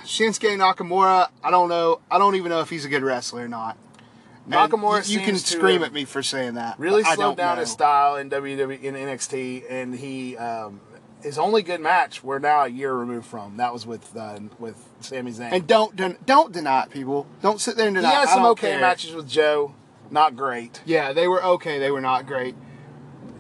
Shinsuke 0.04 0.58
Nakamura. 0.58 1.30
I 1.44 1.52
don't 1.52 1.70
know. 1.70 2.02
I 2.10 2.18
don't 2.18 2.36
even 2.36 2.50
know 2.50 2.62
if 2.62 2.70
he's 2.70 2.86
a 2.86 2.90
good 2.90 3.04
wrestler 3.04 3.44
or 3.44 3.48
not. 3.48 3.78
And 4.46 4.54
Nakamura 4.54 5.08
you, 5.10 5.20
you 5.20 5.26
can 5.26 5.38
scream 5.38 5.84
at 5.84 5.92
me 5.92 6.06
for 6.06 6.22
saying 6.22 6.56
that. 6.56 6.80
Really 6.80 7.04
slowed 7.04 7.18
don't 7.18 7.38
down 7.38 7.56
know. 7.56 7.62
his 7.62 7.72
style 7.72 8.16
in 8.18 8.30
WWE 8.30 8.82
in 8.82 8.94
NXT, 8.94 9.64
and 9.70 9.96
he 9.96 10.38
um, 10.38 10.82
his 11.26 11.40
only 11.40 11.64
good 11.64 11.82
match 11.82 12.24
we're 12.24 12.40
now 12.40 12.64
a 12.64 12.68
year 12.68 12.94
removed 12.94 13.26
from. 13.26 13.58
That 13.58 13.74
was 13.74 13.86
with 13.88 14.16
uh, 14.16 14.40
with 14.60 14.78
Sami 15.00 15.32
Zayn. 15.32 15.52
And 15.52 15.66
don't 15.68 15.96
den- 15.96 16.18
don't 16.26 16.52
deny 16.54 16.84
it, 16.84 16.92
people. 16.92 17.26
Don't 17.42 17.60
sit 17.60 17.76
there 17.76 17.88
and 17.88 17.96
deny. 17.96 18.10
it. 18.10 18.14
had 18.14 18.30
some 18.30 18.46
okay 18.46 18.72
care. 18.72 18.80
matches 18.80 19.14
with 19.14 19.28
Joe, 19.28 19.74
not 20.12 20.36
great. 20.36 20.82
Yeah, 20.86 21.14
they 21.14 21.28
were 21.28 21.44
okay. 21.44 21.80
They 21.80 21.92
were 21.92 22.02
not 22.02 22.26
great. 22.28 22.56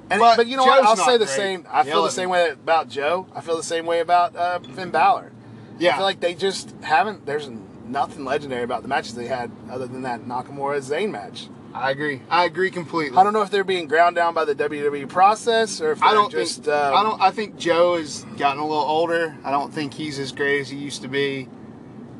And, 0.09 0.19
But 0.19 0.37
but, 0.37 0.47
you 0.47 0.55
know 0.57 0.65
what? 0.65 0.83
I'll 0.83 0.95
say 0.95 1.13
the 1.17 1.25
great. 1.25 1.35
same. 1.35 1.67
I 1.69 1.83
feel 1.83 2.03
the 2.03 2.11
same 2.11 2.29
way 2.29 2.49
about 2.49 2.89
Joe. 2.89 3.27
I 3.33 3.41
feel 3.41 3.57
the 3.57 3.63
same 3.63 3.85
way 3.85 3.99
about 4.01 4.35
uh, 4.35 4.59
Finn 4.59 4.91
Balor. 4.91 5.31
Yeah, 5.79 5.93
I 5.93 5.97
feel 5.97 6.05
like 6.05 6.19
they 6.19 6.35
just 6.35 6.75
haven't. 6.81 7.25
There's 7.25 7.49
nothing 7.85 8.23
legendary 8.25 8.63
about 8.63 8.81
the 8.81 8.87
matches 8.87 9.15
they 9.15 9.27
had 9.27 9.51
other 9.69 9.87
than 9.87 10.03
that 10.03 10.21
Nakamura 10.21 10.77
Zayn 10.79 11.11
match. 11.11 11.49
I 11.73 11.91
agree. 11.91 12.21
I 12.29 12.45
agree 12.45 12.71
completely. 12.71 13.17
I 13.17 13.23
don't 13.23 13.33
know 13.33 13.41
if 13.41 13.51
they're 13.51 13.65
being 13.65 13.87
ground 13.87 14.15
down 14.15 14.33
by 14.33 14.45
the 14.45 14.55
WWE 14.55 15.09
process 15.09 15.81
or 15.81 15.91
if 15.91 15.99
they're 15.99 16.07
I 16.07 16.13
don't 16.13 16.31
just. 16.31 16.63
think. 16.63 16.67
um, 16.75 16.95
I 16.95 17.03
don't. 17.03 17.21
I 17.21 17.31
think 17.31 17.57
Joe 17.57 17.97
has 17.97 18.23
gotten 18.37 18.59
a 18.61 18.65
little 18.65 18.83
older. 18.83 19.35
I 19.43 19.51
don't 19.51 19.73
think 19.73 19.93
he's 19.93 20.19
as 20.19 20.31
great 20.31 20.61
as 20.61 20.69
he 20.69 20.77
used 20.77 21.01
to 21.01 21.07
be. 21.09 21.49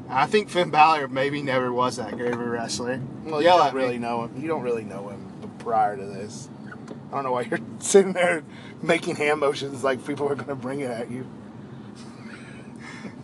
I 0.10 0.28
think 0.28 0.50
Finn 0.50 0.70
Balor 0.70 1.08
maybe 1.08 1.42
never 1.42 1.72
was 1.72 1.98
that 1.98 2.16
great 2.18 2.34
of 2.34 2.40
a 2.40 2.44
wrestler. 2.46 3.02
Well, 3.24 3.42
you 3.42 3.48
don't 3.48 3.68
at 3.68 3.74
me. 3.74 3.82
really 3.82 3.98
know 3.98 4.26
him. 4.26 4.42
You 4.42 4.48
don't 4.48 4.62
really 4.62 4.84
know 4.84 5.10
him 5.10 5.32
prior 5.60 5.98
to 5.98 6.06
this. 6.06 6.50
I 7.12 7.16
don't 7.16 7.24
know 7.24 7.32
why 7.32 7.42
you're 7.42 7.60
sitting 7.80 8.14
there 8.14 8.44
making 8.82 9.16
hand 9.16 9.40
motions 9.40 9.84
like 9.84 10.06
people 10.06 10.28
are 10.30 10.36
going 10.36 10.48
to 10.48 10.56
bring 10.56 10.82
it 10.82 10.92
at 10.92 11.10
you. 11.10 11.26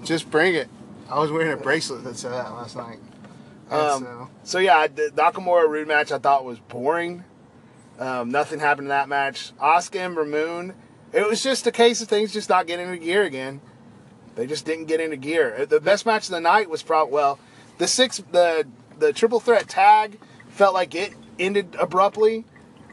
Just 0.04 0.32
bring 0.32 0.56
it. 0.56 0.70
I 1.10 1.20
was 1.20 1.32
wearing 1.32 1.52
a 1.52 1.58
bracelet 1.58 2.04
that 2.06 2.17
said 2.17 2.32
that 2.32 2.52
last 2.54 2.76
night. 2.76 3.00
Um, 3.70 4.04
so, 4.04 4.30
So 4.44 4.60
yeah, 4.60 4.88
the 4.88 5.12
Nakamura 5.15 5.67
Roode 5.67 5.88
match 5.88 6.12
I 6.12 6.17
thought 6.17 6.44
was 6.44 6.60
boring. 6.60 7.24
Um, 8.00 8.32
nothing 8.32 8.60
happened 8.60 8.86
in 8.86 8.89
that 8.89 9.08
match. 9.08 9.52
Asuka 9.58 9.96
and 9.96 10.04
Ember 10.17 10.26
Moon, 10.26 10.74
it 11.13 11.28
was 11.28 11.44
just 11.44 11.67
a 11.67 11.72
case 11.72 12.02
of 12.02 12.08
things 12.08 12.34
just 12.34 12.50
not 12.50 12.65
getting 12.65 12.88
into 12.88 12.98
gear 12.98 13.24
again. 13.24 13.62
They 14.41 14.47
just 14.47 14.65
didn't 14.65 14.86
get 14.86 14.99
into 14.99 15.17
gear. 15.17 15.67
The 15.67 15.80
best 15.80 16.04
match 16.04 16.23
of 16.23 16.32
the 16.32 16.39
night 16.41 16.67
was 16.67 16.82
probably 16.82 17.13
well, 17.13 17.38
the 17.77 17.86
six 17.86 18.23
the 18.32 18.65
the 18.97 19.13
triple 19.13 19.39
threat 19.39 19.67
tag 19.67 20.17
felt 20.49 20.73
like 20.73 20.95
it 20.95 21.13
ended 21.38 21.75
abruptly, 21.80 22.45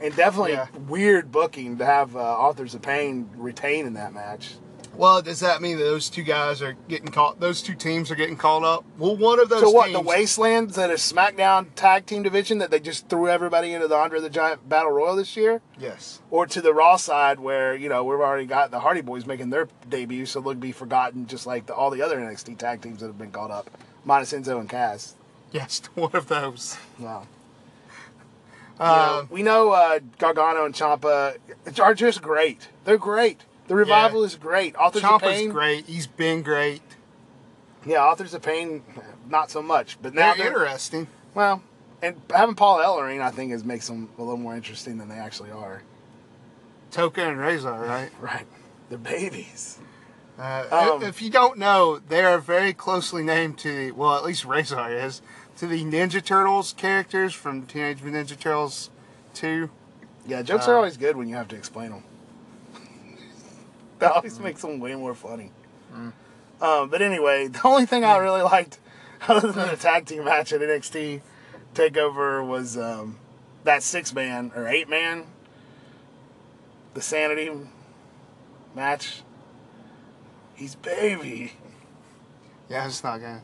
and 0.02 0.14
definitely 0.14 0.52
Yeah. 0.52 0.66
weird 0.86 1.32
booking 1.32 1.78
to 1.78 1.86
have 1.86 2.14
uh, 2.14 2.18
Authors 2.18 2.74
of 2.74 2.82
Pain 2.82 3.30
retain 3.34 3.86
in 3.86 3.94
that 3.94 4.12
match. 4.12 4.56
Well, 4.98 5.22
does 5.22 5.38
that 5.40 5.62
mean 5.62 5.78
that 5.78 5.84
those 5.84 6.10
two 6.10 6.24
guys 6.24 6.60
are 6.60 6.72
getting 6.88 7.06
caught? 7.06 7.38
Those 7.38 7.62
two 7.62 7.76
teams 7.76 8.10
are 8.10 8.16
getting 8.16 8.36
called 8.36 8.64
up. 8.64 8.84
Well, 8.98 9.16
one 9.16 9.38
of 9.38 9.48
those. 9.48 9.60
So 9.60 9.70
what? 9.70 9.86
Teams, 9.86 9.96
The 9.96 10.02
Wastelands 10.02 10.74
that 10.74 10.90
is 10.90 11.00
SmackDown 11.00 11.68
tag 11.76 12.04
team 12.04 12.24
division 12.24 12.58
that 12.58 12.72
they 12.72 12.80
just 12.80 13.08
threw 13.08 13.28
everybody 13.28 13.72
into 13.72 13.86
the 13.86 13.94
Andre 13.94 14.20
the 14.20 14.28
Giant 14.28 14.68
Battle 14.68 14.90
Royal 14.90 15.14
this 15.14 15.36
year, 15.36 15.60
Yes. 15.78 16.20
or 16.32 16.46
to 16.48 16.60
the 16.60 16.74
Raw 16.74 16.96
side 16.96 17.38
where 17.38 17.76
you 17.76 17.88
know 17.88 18.02
we've 18.02 18.18
already 18.18 18.44
got 18.44 18.72
the 18.72 18.80
Hardy 18.80 19.00
Boys 19.00 19.24
making 19.24 19.50
their 19.50 19.68
debut, 19.88 20.26
so 20.26 20.40
they'll 20.40 20.54
be 20.54 20.72
forgotten 20.72 21.28
just 21.28 21.46
like 21.46 21.66
the, 21.66 21.74
all 21.74 21.90
the 21.90 22.02
other 22.02 22.18
NXT 22.18 22.58
tag 22.58 22.82
teams 22.82 22.98
that 22.98 23.06
have 23.06 23.18
been 23.18 23.30
called 23.30 23.52
up, 23.52 23.70
minus 24.04 24.32
Enzo 24.32 24.58
and 24.58 24.68
Cass. 24.68 25.14
Yes, 25.52 25.80
one 25.94 26.10
of 26.14 26.26
those. 26.26 26.76
Wow. 26.98 27.28
Um, 28.80 29.28
we 29.30 29.42
know 29.42 29.70
uh, 29.70 30.00
Gargano 30.18 30.64
and 30.64 30.74
Ciampa 30.74 31.36
are 31.80 31.94
just 31.94 32.20
great. 32.20 32.68
They're 32.84 32.98
great. 32.98 33.42
The 33.68 33.74
revival 33.76 34.20
Yeah. 34.20 34.26
is 34.26 34.34
great. 34.36 34.74
Authors 34.76 35.04
of 35.04 35.10
Ciampa's 35.10 35.28
Pain, 35.38 35.50
great. 35.50 35.86
He's 35.86 36.06
been 36.06 36.42
great. 36.42 36.82
yeah. 37.86 38.02
Authors 38.04 38.34
of 38.34 38.42
Pain, 38.42 38.82
not 39.28 39.50
so 39.50 39.62
much. 39.62 39.98
But 40.02 40.14
now 40.14 40.34
They're 40.34 40.44
they're 40.50 40.64
interesting. 40.64 41.06
Well, 41.34 41.62
and 42.02 42.16
having 42.34 42.54
Paul 42.54 42.78
Ellering, 42.78 43.20
I 43.20 43.30
think, 43.30 43.52
is 43.52 43.64
makes 43.64 43.86
them 43.86 44.08
a 44.18 44.22
little 44.22 44.36
more 44.38 44.54
interesting 44.56 44.98
than 44.98 45.08
they 45.08 45.18
actually 45.18 45.50
are. 45.50 45.82
Toka 46.90 47.22
and 47.28 47.38
Razor, 47.38 47.72
right? 47.72 48.10
Right. 48.20 48.46
The 48.88 48.98
babies. 48.98 49.78
Uh, 50.38 50.64
Um, 50.70 51.02
if 51.02 51.20
you 51.20 51.28
don't 51.30 51.58
know, 51.58 51.98
they 51.98 52.24
are 52.24 52.38
very 52.38 52.72
closely 52.72 53.22
named 53.22 53.58
to 53.58 53.70
the, 53.74 53.90
well, 53.90 54.14
at 54.16 54.24
least 54.24 54.44
Razor 54.46 54.88
is, 54.88 55.20
to 55.58 55.66
the 55.66 55.84
Ninja 55.84 56.24
Turtles 56.24 56.72
characters 56.72 57.34
from 57.34 57.66
Teenage 57.66 58.02
Mutant 58.02 58.28
Ninja 58.30 58.38
Turtles 58.40 58.88
2. 59.34 59.68
Yeah, 60.26 60.40
jokes 60.42 60.66
Uh, 60.66 60.70
are 60.72 60.76
always 60.76 60.96
good 60.96 61.16
when 61.16 61.28
you 61.28 61.34
have 61.34 61.48
to 61.48 61.56
explain 61.56 61.90
them. 61.90 62.04
that 64.00 64.12
always 64.12 64.38
makes 64.38 64.62
them 64.62 64.78
way 64.80 64.94
more 64.94 65.14
funny. 65.14 65.50
Um, 66.60 66.88
but 66.88 67.02
anyway, 67.02 67.48
the 67.48 67.60
only 67.64 67.86
thing 67.86 68.04
I 68.04 68.16
really 68.18 68.42
liked, 68.42 68.78
other 69.28 69.52
than 69.52 69.68
the 69.68 69.76
tag 69.76 70.06
team 70.06 70.24
match 70.24 70.52
at 70.52 70.60
NXT 70.60 71.20
Takeover, 71.74 72.46
was 72.46 72.76
um, 72.76 73.18
that 73.64 73.82
six 73.82 74.14
man 74.14 74.52
or 74.54 74.68
eight 74.68 74.88
man, 74.88 75.26
the 76.94 77.02
Sanity 77.02 77.50
match. 78.74 79.22
He's 80.54 80.74
baby. 80.74 81.52
Yeah, 82.68 82.86
it's 82.86 83.04
not 83.04 83.20
good. 83.20 83.40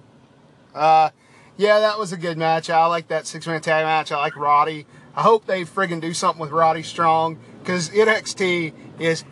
Uh, 0.74 1.10
yeah, 1.56 1.78
that 1.78 1.98
was 1.98 2.12
a 2.12 2.16
good 2.16 2.36
match. 2.36 2.68
I 2.68 2.86
like 2.86 3.08
that 3.08 3.26
six 3.26 3.46
man 3.46 3.60
tag 3.60 3.84
match. 3.84 4.10
I 4.10 4.16
like 4.16 4.36
Roddy. 4.36 4.86
I 5.14 5.22
hope 5.22 5.46
they 5.46 5.62
friggin' 5.62 6.00
do 6.00 6.12
something 6.12 6.40
with 6.40 6.50
Roddy 6.50 6.82
Strong 6.82 7.38
because 7.60 7.90
NXT 7.90 8.72
is 8.98 9.24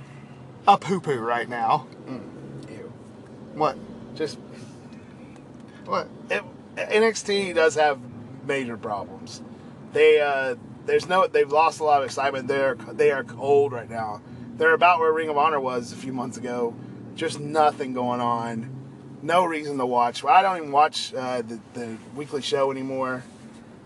a 0.66 0.77
poo 0.79 1.01
poo 1.01 1.18
right 1.18 1.48
now. 1.48 1.87
Ew. 2.68 2.92
What? 3.55 3.77
Just 4.14 4.38
What? 5.85 6.09
it, 6.31 6.42
NXT 6.77 7.55
does 7.55 7.75
have 7.75 7.98
major 8.46 8.77
problems. 8.77 9.42
They 9.92 10.20
uh, 10.20 10.57
there's 10.87 11.09
no 11.09 11.27
they've 11.27 11.51
lost 11.51 11.81
a 11.81 11.85
lot 11.85 12.01
of 12.01 12.07
excitement. 12.07 12.48
They're 12.48 12.75
they 12.75 13.11
are 13.11 13.25
cold 13.25 13.72
right 13.72 13.88
now. 13.90 14.20
They're 14.57 14.75
about 14.75 15.01
where 15.01 15.12
Ring 15.12 15.29
of 15.29 15.38
Honor 15.38 15.61
was 15.61 15.92
a 15.92 15.96
few 15.96 16.12
months 16.12 16.37
ago. 16.37 16.75
Just 17.14 17.40
nothing 17.40 17.92
going 17.92 18.20
on. 18.20 18.71
No 19.23 19.44
reason 19.44 19.79
to 19.79 19.87
watch. 19.87 20.25
I 20.25 20.42
don't 20.42 20.56
even 20.56 20.73
watch 20.73 21.15
uh, 21.15 21.42
the, 21.42 21.60
the 21.75 21.96
weekly 22.17 22.42
show 22.42 22.71
anymore. 22.71 23.23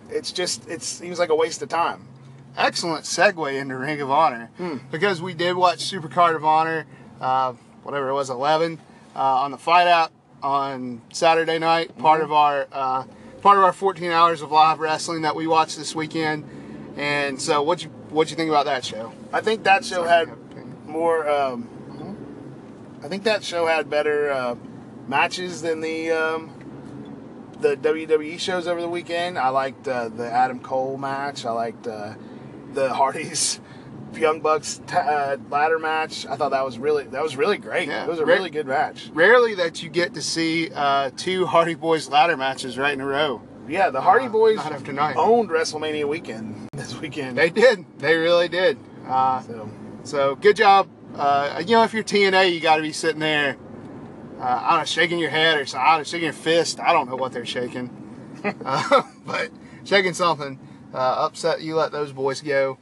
It's 0.09 0.33
just 0.33 0.68
it 0.68 0.83
seems 0.83 1.18
like 1.18 1.29
a 1.31 1.35
waste 1.35 1.61
of 1.62 1.68
time. 1.68 2.07
Excellent 2.57 3.04
segue 3.04 3.54
into 3.61 3.76
Ring 3.76 4.00
of 4.00 4.11
Honor 4.11 4.50
Hmm. 4.57 4.76
because 4.90 5.20
we 5.20 5.34
did 5.34 5.57
watch 5.57 5.78
Supercard 5.78 6.34
of 6.34 6.44
Honor, 6.44 6.86
uh, 7.20 7.52
whatever 7.82 8.09
it 8.09 8.14
was, 8.14 8.30
11 8.30 8.78
uh, 9.14 9.18
on 9.18 9.50
the 9.50 9.59
Fight 9.59 9.86
app 9.86 10.11
on 10.42 11.02
Saturday 11.12 11.59
night. 11.59 11.96
Part 11.98 12.20
Mm-hmm. 12.22 12.24
of 12.24 12.32
our 12.32 12.66
uh, 12.72 13.04
part 13.42 13.59
of 13.59 13.64
our 13.64 13.72
14 13.72 14.11
hours 14.11 14.40
of 14.42 14.50
live 14.50 14.78
wrestling 14.80 15.22
that 15.22 15.36
we 15.36 15.46
watched 15.46 15.76
this 15.76 15.94
weekend. 15.94 16.44
And 16.96 17.40
so, 17.40 17.62
what 17.62 17.82
you 17.84 17.90
what 18.09 18.30
you 18.30 18.36
think 18.36 18.48
about 18.48 18.64
that 18.64 18.84
show? 18.84 19.12
I 19.32 19.42
think 19.42 19.64
that 19.64 19.84
show 19.84 20.04
Sorry, 20.04 20.09
had 20.09 20.16
I 20.16 20.18
have 20.20 20.28
a 20.28 20.32
opinion. 20.32 20.76
more. 20.86 21.28
Um, 21.28 21.68
I 23.02 23.09
think 23.09 23.24
that 23.24 23.44
show 23.44 23.66
had 23.66 23.90
better 23.90 24.30
uh, 24.30 24.54
matches 25.07 25.61
than 25.61 25.80
the 25.82 26.11
um, 26.11 26.50
the 27.61 27.76
WWE 27.76 28.38
shows 28.38 28.66
over 28.66 28.80
the 28.80 28.88
weekend. 28.88 29.38
I 29.38 29.50
liked 29.50 29.86
uh, 29.86 30.09
the 30.09 30.30
Adam 30.30 30.59
Cole 30.61 30.96
match. 30.96 31.44
I 31.44 31.50
liked 31.52 31.86
uh, 31.86 32.14
the 32.77 32.93
Hardys 32.95 33.59
Young 34.14 34.41
Bucks 34.41 34.81
t- 34.87 34.95
uh, 34.97 35.37
ladder 35.51 35.79
match. 35.81 36.24
I 36.27 36.37
thought 36.37 36.51
that 36.53 36.64
was 36.64 36.79
really 36.79 37.05
that 37.05 37.22
was 37.22 37.37
really 37.37 37.59
great. 37.59 37.89
Yeah. 37.89 38.05
It 38.05 38.09
was 38.09 38.20
a 38.20 38.24
Re- 38.27 38.35
really 38.35 38.51
good 38.51 38.66
match. 38.66 39.11
Rarely 39.12 39.55
that 39.57 39.83
you 39.83 39.89
get 39.89 40.14
to 40.14 40.22
see 40.22 40.70
uh, 40.74 41.11
two 41.16 41.47
Hardy 41.47 41.74
Boys 41.74 42.09
ladder 42.09 42.37
matches 42.37 42.79
right 42.79 42.93
in 42.95 43.01
a 43.01 43.07
row. 43.07 43.43
Yeah, 43.68 43.91
the 43.91 44.01
Hardy 44.01 44.27
Uh, 44.27 44.31
Boys 44.31 44.59
after 44.59 44.93
night. 44.93 45.16
owned 45.16 45.49
WrestleMania 45.51 46.07
weekend 46.09 46.68
this 46.72 46.99
weekend. 47.01 47.37
They 47.37 47.51
did. 47.51 47.85
They 47.99 48.14
really 48.16 48.49
did. 48.49 48.79
Uh, 49.09 49.41
so, 49.43 49.70
So 50.05 50.35
good 50.37 50.55
job. 50.57 50.87
Uh, 51.16 51.62
you 51.66 51.74
know, 51.77 51.83
if 51.83 51.93
you're 51.95 52.05
TNA, 52.05 52.53
you 52.53 52.61
got 52.61 52.77
to 52.77 52.83
be 52.83 52.93
sitting 52.93 53.20
there, 53.20 53.57
uh, 54.39 54.43
I 54.45 54.70
don't 54.72 54.79
know, 54.81 54.85
shaking 54.85 55.18
your 55.18 55.31
head 55.31 55.59
or 55.59 55.64
something, 55.66 55.87
I 55.87 55.91
don't 55.93 56.01
know, 56.01 56.05
shaking 56.05 56.24
your 56.24 56.33
fist. 56.35 56.79
I 56.79 56.93
don't 56.93 57.09
know 57.09 57.16
what 57.16 57.33
they're 57.33 57.47
shaking, 57.47 57.91
uh, 58.64 59.03
but 59.27 59.51
shaking 59.85 60.12
something. 60.14 60.59
Uh, 60.97 61.26
upset 61.26 61.61
you 61.61 61.76
let 61.76 61.92
those 61.92 62.12
boys 62.12 62.40
go. 62.40 62.78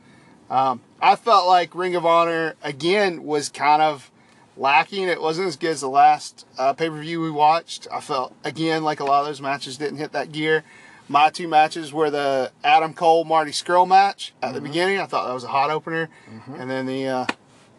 Um, 0.48 0.80
I 1.02 1.16
felt 1.16 1.46
like 1.46 1.74
Ring 1.74 1.96
of 1.96 2.06
Honor 2.06 2.54
again 2.62 3.24
was 3.24 3.48
kind 3.48 3.82
of 3.82 4.10
lacking. 4.56 5.04
It 5.08 5.20
wasn't 5.20 5.48
as 5.48 5.56
good 5.56 5.70
as 5.70 5.80
the 5.80 5.88
last 5.88 6.46
uh, 6.58 6.72
pay 6.74 6.88
per 6.88 7.00
view 7.00 7.20
we 7.20 7.30
watched. 7.30 7.88
I 7.92 8.00
felt 8.00 8.34
again 8.44 8.84
like 8.84 9.00
a 9.00 9.04
lot 9.04 9.20
of 9.22 9.26
those 9.26 9.40
matches 9.40 9.76
didn't 9.78 9.98
hit 9.98 10.12
that 10.12 10.30
gear. 10.32 10.62
My 11.08 11.28
two 11.28 11.48
matches 11.48 11.92
were 11.92 12.08
the 12.08 12.50
Adam 12.62 12.94
Cole 12.94 13.24
Marty 13.24 13.50
Scurll 13.50 13.86
match 13.86 14.32
at 14.42 14.54
the 14.54 14.60
beginning. 14.60 14.98
I 15.00 15.06
thought 15.06 15.26
that 15.26 15.34
was 15.34 15.44
a 15.44 15.48
hot 15.48 15.70
opener, 15.70 16.08
and 16.56 16.70
then 16.70 16.86
the 16.86 17.06
uh, 17.06 17.26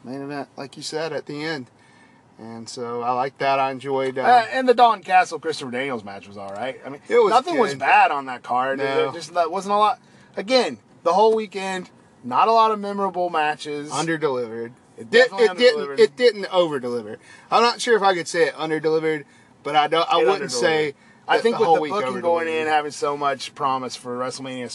main 0.04 0.22
event, 0.22 0.48
like 0.58 0.78
you 0.78 0.84
said, 0.84 1.12
at 1.14 1.26
the 1.26 1.44
end. 1.44 1.68
and 2.38 2.68
so 2.70 3.02
I 3.02 3.12
like 3.14 3.38
that. 3.40 3.60
I 3.60 3.72
enjoyed. 3.72 4.18
Uh, 4.20 4.24
Uh, 4.24 4.46
and 4.52 4.68
the 4.70 4.74
Dalton 4.76 5.02
Castle 5.04 5.40
Christopher 5.40 5.72
Daniels 5.72 6.04
match 6.04 6.28
was 6.28 6.38
all 6.38 6.52
right. 6.52 6.80
I 6.86 6.90
mean, 6.90 7.02
It 7.08 7.18
was 7.18 7.32
nothing 7.32 7.58
was 7.58 7.74
bad 7.76 8.12
on 8.12 8.26
that 8.26 8.44
card. 8.44 8.78
No. 8.80 8.84
There 8.84 9.12
just 9.14 9.34
that 9.34 9.50
wasn't 9.50 9.74
a 9.74 9.78
lot. 9.78 10.00
Again, 10.38 10.80
the 11.04 11.14
whole 11.14 11.36
weekend, 11.36 11.90
not 12.24 12.48
a 12.48 12.52
lot 12.52 12.72
of 12.72 12.80
memorable 12.80 13.30
matches. 13.30 13.92
under 13.92 14.18
delivered. 14.18 14.74
It 14.98 15.02
It, 15.02 15.12
did, 15.12 15.32
it 15.34 15.58
didn't. 15.58 16.00
It 16.00 16.16
didn't 16.16 16.48
over 16.54 16.80
deliver. 16.80 17.18
I'm 17.52 17.62
not 17.62 17.82
sure 17.82 17.96
if 17.96 18.02
I 18.02 18.14
could 18.14 18.28
say 18.28 18.48
it 18.48 18.54
under 18.58 18.80
delivered, 18.80 19.26
but 19.64 19.76
I 19.76 19.88
don't. 19.88 20.08
I 20.12 20.22
It 20.22 20.28
wouldn't 20.28 20.52
say. 20.52 20.96
I 21.28 21.40
think 21.40 21.58
the 21.58 21.64
with 21.64 21.76
the 21.76 21.82
week 21.82 21.92
booking 21.92 22.22
going 22.22 22.48
in, 22.48 22.68
having 22.68 22.92
so 22.92 23.18
much 23.18 23.56
promise 23.56 23.96
for 23.96 24.18
WrestleMania, 24.18 24.66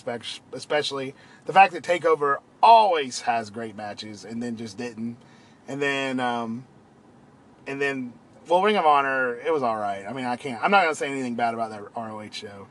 especially 0.53 1.15
the 1.47 1.53
fact 1.53 1.73
that 1.75 1.85
Takeover 1.85 2.39
always 2.63 3.21
has 3.23 3.51
great 3.51 3.77
matches, 3.77 4.25
and 4.25 4.43
then 4.43 4.57
just 4.57 4.77
didn't, 4.77 5.17
and 5.69 5.81
then, 5.81 6.19
um, 6.19 6.67
and 7.69 7.81
then, 7.81 8.13
well, 8.49 8.63
Ring 8.63 8.77
of 8.77 8.85
Honor, 8.85 9.37
it 9.37 9.53
was 9.53 9.63
all 9.63 9.77
right. 9.77 10.05
I 10.05 10.13
mean, 10.13 10.25
I 10.25 10.35
can't. 10.35 10.63
I'm 10.63 10.73
not 10.73 10.83
gonna 10.83 10.95
say 10.97 11.09
anything 11.09 11.37
bad 11.37 11.55
about 11.55 11.71
that 11.71 11.83
ROH 11.97 12.31
show, 12.33 12.67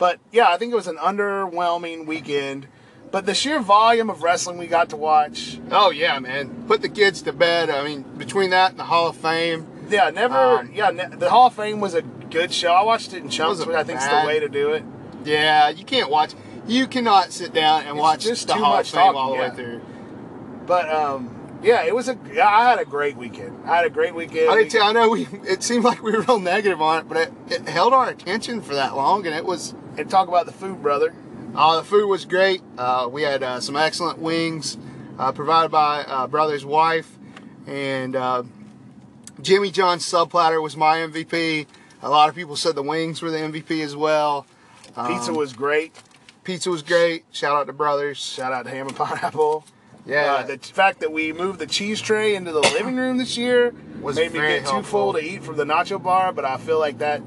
but 0.00 0.18
yeah, 0.32 0.48
I 0.48 0.56
think 0.58 0.72
it 0.72 0.76
was 0.76 0.88
an 0.88 0.96
underwhelming 0.96 2.06
weekend. 2.06 2.66
But 3.12 3.26
the 3.26 3.34
sheer 3.34 3.58
volume 3.60 4.08
of 4.08 4.22
wrestling 4.22 4.56
we 4.58 4.66
got 4.68 4.90
to 4.90 4.96
watch, 4.96 5.58
Oh 5.70 5.90
yeah, 5.90 6.18
man. 6.20 6.64
Put 6.68 6.80
the 6.82 6.88
kids 6.88 7.22
to 7.22 7.32
bed. 7.32 7.68
I 7.70 7.84
mean, 7.84 8.02
between 8.16 8.50
that 8.50 8.70
and 8.72 8.78
the 8.80 8.84
Hall 8.84 9.08
of 9.08 9.16
Fame, 9.16 9.66
yeah, 9.88 10.10
never, 10.10 10.36
Um, 10.36 10.70
yeah, 10.72 10.90
ne- 10.90 11.16
the 11.16 11.28
Hall 11.30 11.48
of 11.48 11.54
Fame 11.54 11.80
was 11.80 11.94
a 11.94 12.02
good 12.02 12.52
show. 12.52 12.72
I 12.72 12.82
watched 12.84 13.12
it 13.12 13.22
in 13.24 13.28
chunks, 13.28 13.64
which 13.66 13.74
I 13.74 13.82
think's 13.84 14.06
bad. 14.06 14.22
the 14.24 14.28
way 14.28 14.38
to 14.40 14.48
do 14.48 14.72
it. 14.72 14.84
yeah, 15.24 15.68
you 15.70 15.84
can't 15.84 16.08
watch. 16.10 16.34
You 16.68 16.86
cannot 16.86 17.32
sit 17.32 17.52
down 17.52 17.80
and 17.82 17.90
It's 17.96 18.00
watch 18.00 18.22
just 18.22 18.46
the 18.46 18.54
Hall 18.54 18.78
of 18.78 18.86
Fame 18.86 19.00
talking, 19.00 19.18
all 19.18 19.30
the 19.32 19.38
yeah. 19.38 19.48
way 19.50 19.56
through. 19.56 19.80
But 20.66 20.88
um, 20.88 21.58
yeah, 21.64 21.82
it 21.84 21.92
was 21.92 22.08
a. 22.08 22.16
I 22.40 22.70
had 22.70 22.78
a 22.78 22.84
great 22.84 23.16
weekend. 23.16 23.58
I 23.68 23.74
had 23.78 23.86
a 23.86 23.90
great 23.90 24.14
weekend. 24.14 24.48
I 24.50 24.54
We- 24.54 24.62
did 24.64 24.70
tell. 24.72 24.84
I 24.86 24.92
know 24.92 25.08
we. 25.10 25.26
It 25.48 25.64
seemed 25.64 25.82
like 25.84 26.00
we 26.00 26.12
were 26.12 26.20
real 26.20 26.38
negative 26.38 26.80
on 26.80 27.00
it, 27.00 27.08
but 27.08 27.16
it, 27.16 27.32
it 27.48 27.68
held 27.68 27.92
our 27.92 28.08
attention 28.08 28.60
for 28.62 28.74
that 28.76 28.94
long, 28.94 29.26
and 29.26 29.34
it 29.34 29.44
was. 29.44 29.74
And 29.96 30.08
talk 30.10 30.28
about 30.28 30.46
the 30.46 30.52
food, 30.52 30.82
brother. 30.82 31.14
Uh, 31.54 31.76
the 31.76 31.84
food 31.84 32.06
was 32.08 32.24
great. 32.24 32.62
Uh, 32.78 33.08
we 33.10 33.22
had 33.22 33.42
uh, 33.42 33.60
some 33.60 33.76
excellent 33.76 34.18
wings 34.18 34.76
uh, 35.18 35.32
provided 35.32 35.70
by 35.70 36.02
uh, 36.04 36.26
brother's 36.26 36.64
wife, 36.64 37.18
and 37.66 38.14
uh, 38.16 38.42
Jimmy 39.40 39.70
John's 39.70 40.04
sub 40.04 40.30
platter 40.30 40.60
was 40.60 40.76
my 40.76 40.98
MVP. 40.98 41.66
A 42.02 42.08
lot 42.10 42.28
of 42.28 42.34
people 42.34 42.56
said 42.56 42.74
the 42.74 42.82
wings 42.82 43.20
were 43.20 43.30
the 43.30 43.38
MVP 43.38 43.82
as 43.82 43.94
well. 43.96 44.46
Pizza 45.06 45.30
Um, 45.30 45.36
was 45.36 45.52
great. 45.52 45.92
Pizza 46.44 46.70
was 46.70 46.82
great. 46.82 47.24
Shout 47.30 47.54
out 47.56 47.66
to 47.66 47.72
brothers. 47.72 48.18
Shout 48.18 48.52
out 48.52 48.64
to 48.64 48.70
Ham 48.70 48.86
and 48.88 48.96
Pineapple. 48.96 49.64
Yeah, 50.06 50.36
Uh, 50.36 50.42
the 50.44 50.58
fact 50.58 51.00
that 51.00 51.12
we 51.12 51.32
moved 51.32 51.58
the 51.58 51.66
cheese 51.66 52.00
tray 52.00 52.34
into 52.34 52.52
the 52.52 52.60
living 52.60 52.96
room 52.96 53.18
this 53.18 53.36
year 53.36 53.74
Was 54.00 54.16
made 54.16 54.32
me 54.32 54.38
get 54.40 54.66
too 54.66 54.82
full 54.82 55.12
to 55.12 55.18
eat 55.18 55.44
from 55.44 55.56
the 55.58 55.64
nacho 55.64 56.02
bar, 56.02 56.32
but 56.32 56.44
I 56.46 56.56
feel 56.56 56.78
like 56.78 56.98
that 56.98 57.20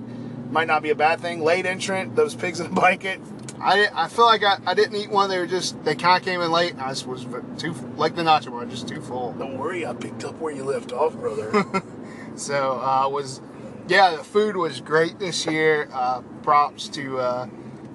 might 0.54 0.68
not 0.68 0.84
be 0.84 0.92
a 0.92 0.96
bad 0.96 1.20
thing. 1.20 1.42
Late 1.42 1.66
entrant, 1.66 2.16
those 2.16 2.36
pigs 2.36 2.60
in 2.60 2.68
a 2.68 2.70
blanket. 2.70 3.20
I, 3.60 3.88
I 3.94 4.08
feel 4.08 4.26
like 4.26 4.44
I, 4.44 4.58
I 4.66 4.74
didn't 4.74 4.96
eat 4.96 5.10
one. 5.10 5.30
They 5.30 5.40
were 5.40 5.48
just 5.48 5.84
they 5.84 5.96
kind 5.96 6.18
of 6.22 6.26
came 6.26 6.42
in 6.42 6.52
late. 6.52 6.76
I 6.78 6.90
just 6.90 7.08
was 7.08 7.26
too 7.58 7.74
like 7.98 8.16
the 8.16 8.22
nacho 8.24 8.52
bar, 8.52 8.66
just 8.66 8.88
too 8.88 9.02
full. 9.02 9.34
Don't 9.34 9.58
worry, 9.58 9.86
I 9.86 9.94
picked 9.94 10.24
up 10.24 10.40
where 10.40 10.54
you 10.54 10.64
left 10.64 10.94
off, 10.94 11.16
brother. 11.16 11.66
So 12.36 12.80
uh, 12.82 13.08
was 13.10 13.42
yeah, 13.88 14.16
the 14.16 14.24
food 14.24 14.56
was 14.56 14.82
great 14.82 15.20
this 15.20 15.46
year. 15.46 15.88
Uh, 15.94 16.22
props 16.42 16.88
to 16.90 17.20
uh, 17.20 17.48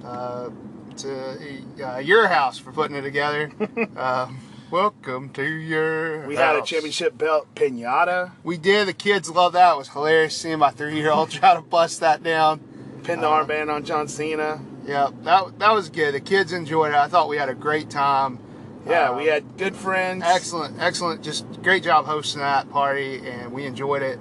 uh, 0.05 0.51
to 0.99 1.63
uh, 1.83 1.99
your 1.99 2.29
house 2.29 2.59
for 2.59 2.73
putting 2.73 2.97
it 2.97 3.03
together. 3.03 3.51
welcome 4.71 5.31
to 5.31 5.43
your. 5.45 6.27
we 6.27 6.37
had 6.37 6.57
a 6.57 6.63
championship 6.63 7.17
belt 7.17 7.47
pinata, 7.55 8.33
We 8.45 8.57
did. 8.59 8.89
The 8.89 8.93
kids 8.93 9.31
loved 9.31 9.55
that. 9.55 9.73
It 9.75 9.79
was 9.79 9.89
hilarious 9.89 10.37
seeing 10.37 10.59
my 10.59 10.71
three 10.71 10.97
year 10.97 11.11
old 11.11 11.31
try 11.33 11.55
to 11.55 11.61
bust 11.63 12.01
that 12.01 12.23
down. 12.23 12.61
pinned 13.05 13.23
the 13.23 13.29
Uh, 13.29 13.45
armband 13.45 13.73
on 13.73 13.85
John 13.85 14.09
Cena. 14.09 14.61
Yeah, 14.87 15.11
that 15.23 15.59
that 15.59 15.73
was 15.73 15.89
good. 15.91 16.15
The 16.15 16.21
kids 16.21 16.53
enjoyed 16.53 16.91
it. 16.93 16.97
I 16.97 17.09
thought 17.09 17.29
we 17.29 17.37
had 17.37 17.49
a 17.49 17.55
great 17.55 17.91
time. 17.91 18.39
Yeah, 18.87 19.11
Uh, 19.11 19.17
we 19.19 19.27
had 19.27 19.59
good 19.59 19.77
friends. 19.77 20.23
excellent, 20.27 20.77
excellent. 20.81 21.23
Just 21.23 21.45
great 21.63 21.83
job 21.83 22.07
hosting 22.07 22.41
that 22.41 22.71
party, 22.71 23.21
and 23.29 23.53
we 23.53 23.65
enjoyed 23.67 24.03
it. 24.03 24.19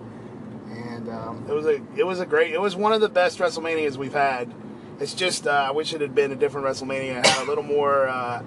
And 0.69 1.09
um, 1.09 1.45
It 1.49 1.53
was 1.53 1.65
a 1.65 1.81
it 1.95 2.05
was 2.05 2.19
a 2.19 2.25
great 2.25 2.53
it 2.53 2.59
was 2.61 2.75
one 2.75 2.91
of 2.93 2.99
the 3.01 3.09
best 3.09 3.39
WrestleManias 3.39 3.95
we've 3.97 4.13
had. 4.13 4.53
It's 4.99 5.13
just 5.13 5.47
uh, 5.47 5.51
I 5.51 5.71
wish 5.71 5.93
it 5.93 6.01
had 6.01 6.15
been 6.15 6.31
a 6.31 6.35
different 6.35 6.67
WrestleMania. 6.67 7.25
Had 7.25 7.43
a 7.43 7.47
little 7.47 7.63
more 7.63 8.07
uh, 8.09 8.41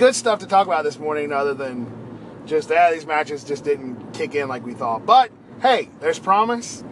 good 0.00 0.14
stuff 0.14 0.38
to 0.38 0.46
talk 0.46 0.66
about 0.66 0.82
this 0.82 0.98
morning, 0.98 1.30
other 1.30 1.52
than 1.52 1.86
just 2.46 2.72
ah 2.72 2.90
these 2.90 3.06
matches 3.06 3.44
just 3.44 3.64
didn't 3.64 4.12
kick 4.14 4.34
in 4.34 4.48
like 4.48 4.64
we 4.64 4.72
thought. 4.72 5.04
But 5.04 5.30
hey, 5.60 5.90
there's 6.00 6.18
promise. 6.18 6.82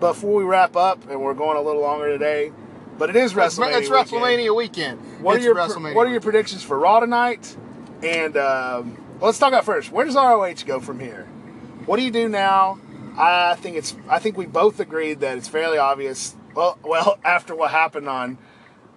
Before 0.00 0.34
we 0.34 0.44
wrap 0.44 0.76
up, 0.76 1.08
and 1.08 1.22
we're 1.22 1.32
going 1.32 1.56
a 1.56 1.62
little 1.62 1.80
longer 1.80 2.08
today, 2.08 2.52
but 2.98 3.08
it 3.08 3.16
is 3.16 3.32
WrestleMania. 3.32 3.78
it's 3.78 3.88
weekend. 3.88 4.10
WrestleMania 4.10 4.54
weekend. 4.54 5.22
What 5.22 5.36
are 5.36 5.40
your 5.40 5.54
What 5.94 6.06
are 6.06 6.10
your 6.10 6.20
predictions 6.20 6.62
for 6.62 6.78
Raw 6.78 7.00
tonight? 7.00 7.56
And 8.02 8.36
um, 8.36 9.02
let's 9.20 9.38
talk 9.38 9.48
about 9.48 9.64
first. 9.64 9.90
Where 9.90 10.04
does 10.04 10.16
ROH 10.16 10.66
go 10.66 10.80
from 10.80 11.00
here? 11.00 11.24
What 11.86 11.96
do 11.96 12.02
you 12.02 12.10
do 12.10 12.28
now? 12.28 12.78
I 13.16 13.54
think 13.54 13.76
it's. 13.76 13.96
I 14.08 14.18
think 14.18 14.36
we 14.36 14.44
both 14.44 14.80
agreed 14.80 15.20
that 15.20 15.38
it's 15.38 15.48
fairly 15.48 15.78
obvious. 15.78 16.36
Well, 16.54 16.78
well, 16.84 17.18
after 17.24 17.54
what 17.54 17.70
happened 17.70 18.08
on 18.08 18.36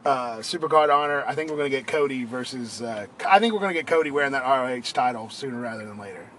uh, 0.05 0.37
Supercard 0.37 0.93
Honor, 0.93 1.23
I 1.25 1.35
think 1.35 1.49
we're 1.49 1.57
going 1.57 1.71
to 1.71 1.77
get 1.77 1.87
Cody 1.87 2.23
versus. 2.23 2.81
Uh, 2.81 3.07
I 3.27 3.39
think 3.39 3.53
we're 3.53 3.59
going 3.59 3.73
to 3.73 3.79
get 3.79 3.87
Cody 3.87 4.11
wearing 4.11 4.31
that 4.31 4.43
ROH 4.43 4.91
title 4.93 5.29
sooner 5.29 5.59
rather 5.59 5.85
than 5.85 5.97
later. 5.97 6.29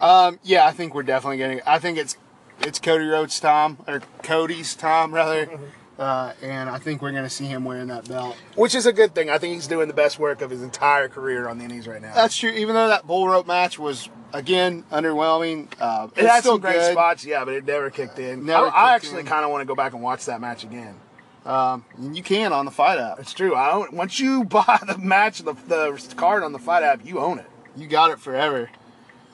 Um, 0.00 0.38
yeah, 0.42 0.66
I 0.66 0.72
think 0.72 0.94
we're 0.94 1.02
definitely 1.02 1.38
getting. 1.38 1.60
I 1.66 1.78
think 1.78 1.98
it's 1.98 2.16
it's 2.60 2.78
Cody 2.78 3.06
Rhodes' 3.06 3.38
time 3.40 3.78
or 3.86 4.00
Cody's 4.22 4.74
time 4.74 5.14
rather, 5.14 5.48
uh, 5.98 6.32
and 6.42 6.68
I 6.68 6.78
think 6.78 7.00
we're 7.00 7.12
going 7.12 7.24
to 7.24 7.30
see 7.30 7.46
him 7.46 7.64
wearing 7.64 7.86
that 7.88 8.08
belt. 8.08 8.36
Which 8.56 8.74
is 8.74 8.86
a 8.86 8.92
good 8.92 9.14
thing. 9.14 9.30
I 9.30 9.38
think 9.38 9.54
he's 9.54 9.68
doing 9.68 9.88
the 9.88 9.94
best 9.94 10.18
work 10.18 10.42
of 10.42 10.50
his 10.50 10.62
entire 10.62 11.08
career 11.08 11.48
on 11.48 11.58
the 11.58 11.64
Indies 11.64 11.86
right 11.86 12.02
now. 12.02 12.14
That's 12.14 12.36
true. 12.36 12.50
Even 12.50 12.74
though 12.74 12.88
that 12.88 13.06
bull 13.06 13.28
rope 13.28 13.46
match 13.46 13.78
was 13.78 14.08
again 14.32 14.82
underwhelming, 14.90 15.68
uh, 15.80 16.08
it 16.16 16.26
had 16.26 16.40
still 16.40 16.54
some 16.54 16.60
great 16.60 16.74
good. 16.74 16.92
spots, 16.92 17.24
yeah, 17.24 17.44
but 17.44 17.54
it 17.54 17.64
never 17.64 17.88
kicked 17.90 18.18
in. 18.18 18.44
Never 18.44 18.66
I, 18.66 18.68
I 18.68 18.94
kicked 18.98 19.06
actually 19.06 19.24
kind 19.24 19.44
of 19.44 19.52
want 19.52 19.62
to 19.62 19.66
go 19.66 19.76
back 19.76 19.92
and 19.92 20.02
watch 20.02 20.26
that 20.26 20.40
match 20.40 20.64
again. 20.64 20.96
Um, 21.44 21.84
you 22.00 22.22
can 22.22 22.52
on 22.52 22.64
the 22.64 22.70
fight 22.70 22.98
app. 22.98 23.18
It's 23.20 23.34
true. 23.34 23.54
I 23.54 23.72
own, 23.72 23.88
once 23.94 24.18
you 24.18 24.44
buy 24.44 24.78
the 24.86 24.96
match, 24.98 25.40
the, 25.40 25.52
the 25.52 26.14
card 26.16 26.42
on 26.42 26.52
the 26.52 26.58
Fight 26.58 26.82
app, 26.82 27.04
you 27.04 27.18
own 27.18 27.38
it. 27.38 27.46
You 27.76 27.86
got 27.86 28.10
it 28.10 28.18
forever. 28.18 28.70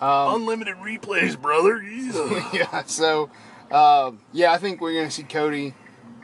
Unlimited 0.01 0.77
replays, 0.79 1.41
brother. 1.41 1.83
Yeah. 1.83 2.49
yeah. 2.53 2.83
So, 2.87 3.31
um, 3.71 4.21
yeah, 4.33 4.53
I 4.53 4.59
think 4.59 4.81
we're 4.81 4.95
gonna 4.95 5.11
see 5.11 5.23
Cody 5.25 5.75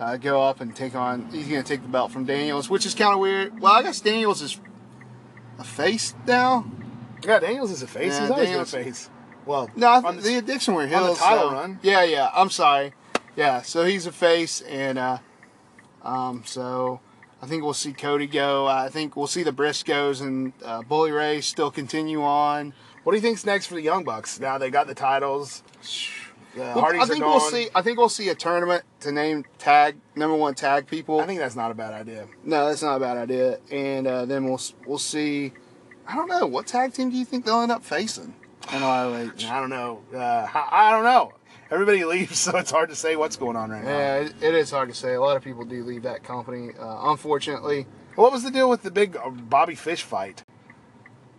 uh, 0.01 0.16
go 0.16 0.43
up 0.43 0.61
and 0.61 0.74
take 0.74 0.95
on. 0.95 1.28
He's 1.30 1.47
gonna 1.47 1.62
take 1.62 1.82
the 1.82 1.89
belt 1.89 2.11
from 2.11 2.24
Daniels, 2.24 2.70
which 2.70 2.87
is 2.87 2.95
kind 2.95 3.12
of 3.12 3.20
weird. 3.20 3.61
Well, 3.61 3.72
I 3.72 3.82
guess 3.82 4.01
Daniels 4.01 4.41
is 4.43 4.59
a 5.59 5.64
face 5.64 6.14
now. 6.26 6.64
yeah, 7.24 7.39
Daniels 7.39 7.70
is 7.70 7.82
a 7.82 7.87
face. 7.87 8.14
Yeah, 8.14 8.22
He's 8.22 8.30
always 8.30 8.47
Daniels- 8.49 8.72
been 8.72 8.80
a 8.80 8.84
face. 8.84 9.11
Well, 9.45 9.70
No, 9.76 9.87
I 9.89 9.97
on 9.99 10.03
think 10.05 10.16
the- 10.22 10.28
the 10.30 10.39
addiction 10.39 10.74
were 10.74 10.82
on 10.82 10.89
the 10.91 10.97
Hills. 10.97 11.18
title 11.18 11.51
so- 11.51 11.53
run. 11.55 11.78
Yeah, 11.82 12.03
yeah. 12.03 12.30
I'm 12.34 12.51
sorry. 12.51 12.95
Yeah, 13.37 13.61
so 13.62 13.84
he's 13.84 14.07
a 14.07 14.12
face, 14.12 14.62
and 14.62 14.97
uh, 14.99 15.18
um, 16.07 16.42
so 16.46 17.00
I 17.42 17.46
think 17.46 17.62
we'll 17.64 17.74
see 17.74 17.92
Cody 17.92 18.26
go. 18.26 18.66
I 18.66 18.88
think 18.88 19.16
we'll 19.16 19.26
see 19.26 19.42
the 19.42 19.52
Briscoes 19.52 20.20
and 20.20 20.52
uh, 20.64 20.82
Bully 20.82 21.11
Ray 21.11 21.40
still 21.40 21.70
continue 21.70 22.22
on. 22.22 22.72
what 23.02 23.12
do 23.12 23.16
you 23.16 23.22
think's 23.22 23.44
next 23.44 23.66
for 23.66 23.74
the 23.74 23.82
Young 23.82 24.04
Bucks? 24.04 24.40
Now 24.40 24.59
they 24.59 24.70
got 24.70 24.86
the 24.86 24.94
titles. 24.94 25.62
The 26.54 26.61
Well, 26.62 26.80
Hardys 26.80 27.02
I 27.02 27.07
think 27.07 27.24
we'll 27.24 27.40
see. 27.40 27.68
I 27.74 27.82
think 27.82 27.98
we'll 27.98 28.09
see 28.09 28.28
a 28.30 28.34
tournament 28.34 28.84
to 29.00 29.12
name 29.12 29.44
tag 29.59 29.96
number 30.14 30.36
one 30.36 30.54
tag 30.54 30.86
people. 30.86 31.20
I 31.20 31.26
think 31.26 31.38
that's 31.38 31.57
not 31.57 31.70
a 31.70 31.74
bad 31.74 31.92
idea. 31.92 32.26
no, 32.44 32.68
that's 32.68 32.82
not 32.82 32.96
a 32.96 33.00
bad 33.00 33.16
idea. 33.18 33.59
And 33.70 34.07
uh, 34.07 34.24
then 34.24 34.44
we'll 34.46 34.61
we'll 34.86 34.98
see. 34.98 35.52
I 36.09 36.14
don't 36.14 36.28
know 36.28 36.46
what 36.46 36.66
tag 36.66 36.92
team 36.94 37.11
do 37.11 37.16
you 37.16 37.24
think 37.24 37.44
they'll 37.44 37.61
end 37.61 37.72
up 37.72 37.84
facing 37.84 38.34
in 38.72 38.80
ROH. 38.80 39.32
I 39.48 39.61
don't 39.61 39.70
know. 39.70 40.02
Uh, 40.14 40.18
I, 40.18 40.68
I 40.88 40.90
don't 40.92 41.04
know. 41.04 41.32
Everybody 41.70 42.04
leaves, 42.04 42.38
so 42.40 42.56
it's 42.58 42.70
hard 42.70 42.90
to 42.90 42.96
say 42.96 43.16
what's 43.16 43.36
going 43.36 43.56
on 43.56 43.70
right 43.70 43.84
now. 43.84 43.90
Yeah, 43.90 44.14
it, 44.16 44.34
it 44.40 44.54
is 44.54 44.70
hard 44.70 44.88
to 44.88 44.94
say. 44.94 45.14
A 45.14 45.20
lot 45.20 45.36
of 45.36 45.42
people 45.42 45.64
do 45.64 45.82
leave 45.82 46.02
that 46.02 46.22
company, 46.22 46.70
uh, 46.78 47.10
unfortunately. 47.10 47.86
What 48.14 48.32
was 48.32 48.42
the 48.42 48.50
deal 48.50 48.70
with 48.70 48.82
the 48.82 48.90
big 48.90 49.16
uh, 49.16 49.30
Bobby 49.30 49.74
Fish 49.74 50.02
fight? 50.02 50.44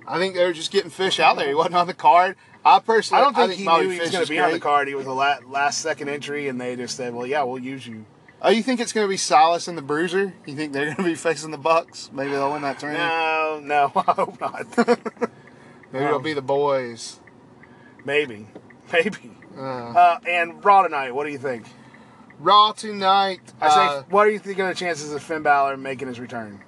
I 0.08 0.18
think 0.20 0.36
they 0.36 0.46
were 0.46 0.54
just 0.54 0.72
getting 0.72 0.90
fish 0.90 1.20
out 1.20 1.38
there. 1.38 1.48
He 1.48 1.54
wasn't 1.54 1.76
on 1.76 1.88
the 1.88 1.94
card. 1.94 2.38
I 2.64 2.80
personally, 2.80 3.22
I 3.22 3.26
don't 3.26 3.36
think, 3.36 3.60
he 3.60 3.66
Bobby 3.66 3.86
knew 3.88 3.92
he 3.92 4.00
was 4.00 4.12
going 4.12 4.26
to 4.26 4.30
be 4.30 4.40
on 4.40 4.52
the 4.52 4.60
card. 4.60 4.88
He 4.88 4.96
was 4.96 5.06
a 5.06 5.14
la- 5.14 5.40
last 5.48 5.82
second 5.82 6.10
entry, 6.10 6.48
and 6.48 6.60
they 6.60 6.76
just 6.76 6.96
said, 6.96 7.14
"Well, 7.14 7.26
yeah, 7.26 7.44
we'll 7.44 7.60
use 7.60 7.86
you." 7.86 8.06
Oh, 8.42 8.50
you 8.50 8.62
think 8.62 8.80
it's 8.80 8.94
going 8.94 9.06
to 9.06 9.10
be 9.10 9.18
Silas 9.18 9.68
and 9.68 9.78
the 9.78 9.82
Bruiser? 9.82 10.34
You 10.46 10.56
think 10.56 10.72
they're 10.72 10.86
going 10.86 10.98
to 10.98 11.04
be 11.04 11.16
facing 11.16 11.52
the 11.52 11.58
Bucks? 11.58 12.12
Maybe 12.14 12.32
they'll 12.32 12.52
win 12.54 12.62
that 12.62 12.80
tournament. 12.80 13.10
No, 13.10 13.60
no, 13.64 13.92
I 14.08 14.12
hope 14.14 14.40
not. 14.40 14.78
Maybe 15.92 16.06
it'll 16.06 16.20
be 16.20 16.34
the 16.34 16.42
boys. 16.42 17.20
Maybe, 18.06 18.48
maybe. 18.92 19.32
Uh, 19.58 19.62
Uh, 19.62 20.20
and 20.28 20.64
Raw 20.64 20.84
tonight. 20.84 21.12
What 21.12 21.26
do 21.26 21.32
you 21.32 21.38
think? 21.38 21.66
Raw 22.40 22.72
tonight. 22.72 23.42
I 23.60 23.70
say, 23.70 23.86
uh, 23.98 24.04
what 24.10 24.26
do 24.26 24.32
you 24.32 24.40
think 24.40 24.60
of 24.60 24.68
the 24.68 24.76
chances 24.76 25.12
of 25.12 25.24
Finn 25.24 25.42
Balor 25.42 25.78
making 25.78 26.08
his 26.08 26.20
return? 26.20 26.62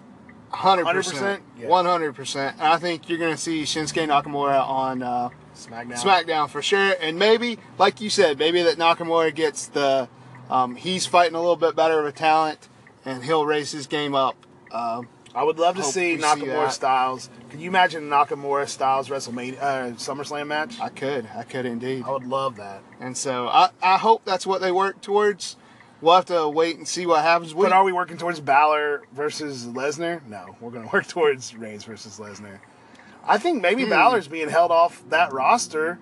Hundred 0.51 0.85
percent, 0.87 1.43
100%? 1.57 1.61
Yeah. 1.61 1.67
one 1.67 1.85
hundred 1.85 2.13
percent. 2.15 2.55
I 2.59 2.77
think 2.77 3.07
you're 3.07 3.19
going 3.19 3.35
to 3.35 3.39
see 3.39 3.61
Shinsuke 3.63 4.07
Nakamura 4.07 4.67
on 4.67 5.03
uh, 5.03 5.29
SmackDown. 5.55 5.93
SmackDown 5.93 6.49
for 6.49 6.63
sure, 6.63 6.95
and 6.99 7.19
maybe, 7.19 7.59
like 7.77 8.01
you 8.01 8.09
said, 8.09 8.39
maybe 8.39 8.63
that 8.63 8.77
Nakamura 8.77 9.33
gets 9.35 9.67
the 9.67 10.09
um, 10.49 10.75
he's 10.75 11.05
fighting 11.05 11.35
a 11.35 11.39
little 11.39 11.55
bit 11.55 11.75
better 11.75 11.99
of 11.99 12.07
a 12.07 12.11
talent, 12.11 12.67
and 13.05 13.23
he'll 13.23 13.45
raise 13.45 13.71
his 13.71 13.85
game 13.85 14.15
up. 14.15 14.35
Um, 14.71 15.07
I 15.35 15.43
would 15.43 15.59
love 15.59 15.75
to 15.75 15.81
Hope 15.81 15.91
see 15.93 16.15
we 16.15 16.21
see 16.21 16.27
Nakamura 16.27 16.45
that. 16.65 16.73
Styles. 16.73 17.29
Can 17.49 17.59
you 17.59 17.69
imagine 17.69 18.09
Nakamura 18.09 18.67
Styles 18.67 19.09
WrestleMania 19.09 19.61
uh, 19.61 19.83
SummerSlam 19.91 20.47
match? 20.47 20.79
I 20.79 20.89
could, 20.89 21.27
I 21.35 21.43
could 21.43 21.65
indeed, 21.65 22.03
I 22.05 22.11
would 22.11 22.25
love 22.25 22.55
that. 22.57 22.81
and 22.99 23.15
so 23.15 23.47
I, 23.47 23.69
I 23.81 23.97
hope 23.97 24.25
that's 24.25 24.45
what 24.47 24.61
they 24.61 24.71
work 24.71 25.01
towards. 25.01 25.55
We'll 26.01 26.15
have 26.15 26.25
to 26.27 26.47
wait 26.47 26.77
and 26.77 26.87
see 26.87 27.05
what 27.05 27.23
happens. 27.23 27.53
We, 27.53 27.65
But 27.65 27.73
are 27.73 27.83
we 27.83 27.91
working 27.91 28.17
towards 28.17 28.39
Balor 28.39 29.03
versus 29.13 29.65
Lesnar? 29.65 30.25
No, 30.27 30.55
we're 30.61 30.71
going 30.71 30.83
to 30.87 30.93
work 30.93 31.05
towards 31.07 31.53
Reigns 31.55 31.83
versus 31.83 32.17
Lesnar. 32.19 32.59
I 33.25 33.37
think 33.37 33.61
maybe 33.61 33.83
Hmm. 33.83 33.89
Balor's 33.91 34.27
being 34.29 34.49
held 34.49 34.71
off 34.71 35.03
that 35.09 35.33
roster 35.33 35.99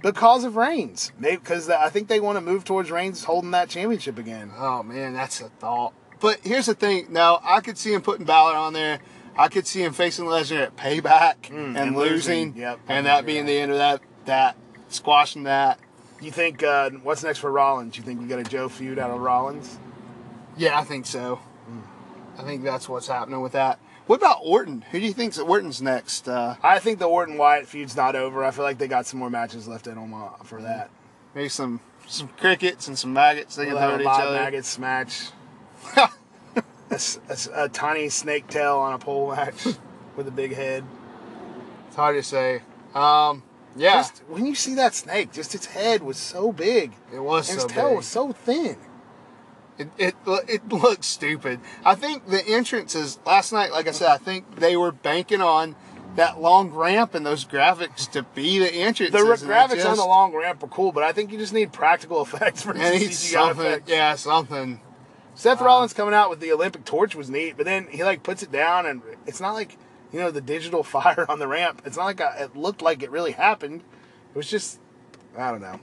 because 0.00 0.44
of 0.44 0.56
Reigns. 0.56 1.12
Maybe 1.18 1.36
because 1.36 1.68
I 1.68 1.88
think 1.90 2.08
they 2.08 2.20
want 2.20 2.36
to 2.36 2.40
move 2.40 2.64
towards 2.64 2.90
Reigns 2.90 3.24
holding 3.24 3.50
that 3.50 3.68
championship 3.68 4.16
again. 4.18 4.52
Oh 4.56 4.82
man, 4.82 5.12
that's 5.12 5.40
a 5.40 5.48
thought. 5.48 5.92
But 6.22 6.40
here's 6.44 6.66
the 6.66 6.74
thing. 6.74 7.08
Now, 7.10 7.40
I 7.42 7.60
could 7.60 7.76
see 7.76 7.92
him 7.92 8.00
putting 8.00 8.24
Balor 8.24 8.54
on 8.56 8.72
there. 8.72 9.00
I 9.36 9.48
could 9.48 9.66
see 9.66 9.82
him 9.82 9.92
facing 9.92 10.24
Lesnar 10.26 10.62
at 10.62 10.76
Payback 10.76 11.50
Mm, 11.50 11.50
and, 11.50 11.76
and 11.76 11.96
losing, 11.96 12.48
losing. 12.50 12.56
Yep. 12.56 12.80
and 12.88 13.06
that 13.06 13.26
being 13.26 13.44
the 13.46 13.58
end 13.58 13.72
of 13.72 13.78
that. 13.78 14.00
That 14.26 14.56
squashing 14.88 15.42
that. 15.44 15.78
You 16.20 16.30
think 16.30 16.62
uh, 16.62 16.90
what's 17.02 17.24
next 17.24 17.40
for 17.40 17.50
Rollins? 17.50 17.96
You 17.96 18.02
think 18.04 18.20
we 18.20 18.26
got 18.26 18.38
a 18.38 18.44
Joe 18.44 18.68
feud 18.68 18.98
out 18.98 19.10
of 19.10 19.20
Rollins? 19.20 19.78
Yeah, 20.56 20.78
I 20.78 20.84
think 20.84 21.06
so. 21.06 21.40
I 22.38 22.42
think 22.44 22.62
that's 22.62 22.88
what's 22.88 23.08
happening 23.08 23.40
with 23.40 23.52
that. 23.52 23.78
What 24.06 24.16
about 24.16 24.38
Orton? 24.42 24.84
Who 24.90 25.00
do 25.00 25.06
you 25.06 25.12
think's 25.12 25.38
Orton's 25.38 25.82
next? 25.82 26.28
Uh, 26.28 26.56
I 26.62 26.78
think 26.78 26.98
the 26.98 27.06
Orton 27.08 27.36
Wyatt 27.38 27.66
feud's 27.66 27.96
not 27.96 28.14
over. 28.16 28.44
I 28.44 28.50
feel 28.52 28.64
like 28.64 28.78
they 28.78 28.88
got 28.88 29.06
some 29.06 29.18
more 29.18 29.30
matches 29.30 29.66
left 29.68 29.86
in 29.86 29.94
them 29.96 30.14
for 30.44 30.62
that. 30.62 30.90
maybe 31.34 31.48
some 31.48 31.80
some 32.06 32.28
crickets 32.38 32.88
and 32.88 32.98
some 32.98 33.12
maggots 33.12 33.56
they 33.56 33.64
can 33.66 33.76
throw 33.76 33.94
a 33.96 34.00
each 34.00 34.06
other. 34.06 34.36
maggots 34.36 34.78
match. 34.78 35.28
A, 35.96 36.08
s- 36.90 37.18
a 37.54 37.64
a 37.64 37.68
tiny 37.68 38.08
snake 38.08 38.46
tail 38.48 38.76
on 38.76 38.92
a 38.92 38.98
pole 38.98 39.30
match 39.34 39.66
with 40.16 40.28
a 40.28 40.30
big 40.32 40.54
head. 40.54 40.84
It's 41.88 41.96
hard 41.96 42.16
to 42.16 42.22
say. 42.22 42.62
Um, 42.94 43.42
yeah, 43.76 43.94
Just 43.94 44.18
when 44.28 44.44
you 44.46 44.54
see 44.54 44.74
that 44.74 44.94
snake, 44.94 45.32
just 45.32 45.54
its 45.54 45.66
head 45.66 46.02
was 46.02 46.16
so 46.18 46.52
big. 46.52 46.92
it 47.12 47.20
was 47.20 47.48
and 47.50 47.58
so 47.60 47.64
its 47.66 47.74
tail 47.74 47.88
big. 47.88 47.96
was 47.96 48.06
so 48.06 48.32
thin. 48.32 48.76
It, 49.78 49.88
it 49.96 50.14
it 50.26 50.68
looks 50.72 51.06
stupid. 51.06 51.60
I 51.84 51.94
think 51.94 52.26
the 52.28 52.46
entrances 52.46 53.18
last 53.24 53.52
night, 53.52 53.72
like 53.72 53.88
I 53.88 53.92
said, 53.92 54.08
I 54.08 54.18
think 54.18 54.56
they 54.56 54.76
were 54.76 54.92
banking 54.92 55.40
on 55.40 55.74
that 56.16 56.38
long 56.42 56.70
ramp 56.70 57.14
and 57.14 57.24
those 57.24 57.46
graphics 57.46 58.10
to 58.12 58.22
be 58.34 58.58
the 58.58 58.70
entrances. 58.70 59.12
The 59.12 59.18
and 59.20 59.28
r- 59.28 59.34
it 59.34 59.70
graphics 59.80 59.88
on 59.90 59.96
the 59.96 60.04
long 60.04 60.34
ramp 60.34 60.60
were 60.60 60.68
cool, 60.68 60.92
but 60.92 61.02
I 61.02 61.12
think 61.12 61.32
you 61.32 61.38
just 61.38 61.54
need 61.54 61.72
practical 61.72 62.20
effects 62.22 62.62
for 62.62 62.74
CGI 62.74 63.10
something, 63.12 63.66
effects. 63.66 63.90
yeah, 63.90 64.14
something. 64.16 64.80
Seth 65.34 65.60
Rollins 65.60 65.92
coming 65.94 66.14
out 66.14 66.30
with 66.30 66.40
the 66.40 66.52
Olympic 66.52 66.84
torch 66.84 67.14
was 67.14 67.30
neat, 67.30 67.56
but 67.56 67.64
then 67.66 67.86
he 67.90 68.04
like 68.04 68.22
puts 68.22 68.42
it 68.42 68.52
down, 68.52 68.86
and 68.86 69.02
it's 69.26 69.40
not 69.40 69.52
like 69.52 69.76
you 70.12 70.18
know 70.20 70.30
the 70.30 70.40
digital 70.40 70.82
fire 70.82 71.26
on 71.28 71.38
the 71.38 71.48
ramp. 71.48 71.82
It's 71.84 71.96
not 71.96 72.04
like 72.04 72.20
it 72.20 72.56
looked 72.56 72.82
like 72.82 73.02
it 73.02 73.10
really 73.10 73.32
happened. 73.32 73.82
It 74.34 74.36
was 74.36 74.50
just 74.50 74.78
I 75.36 75.50
don't 75.50 75.62
know. 75.62 75.80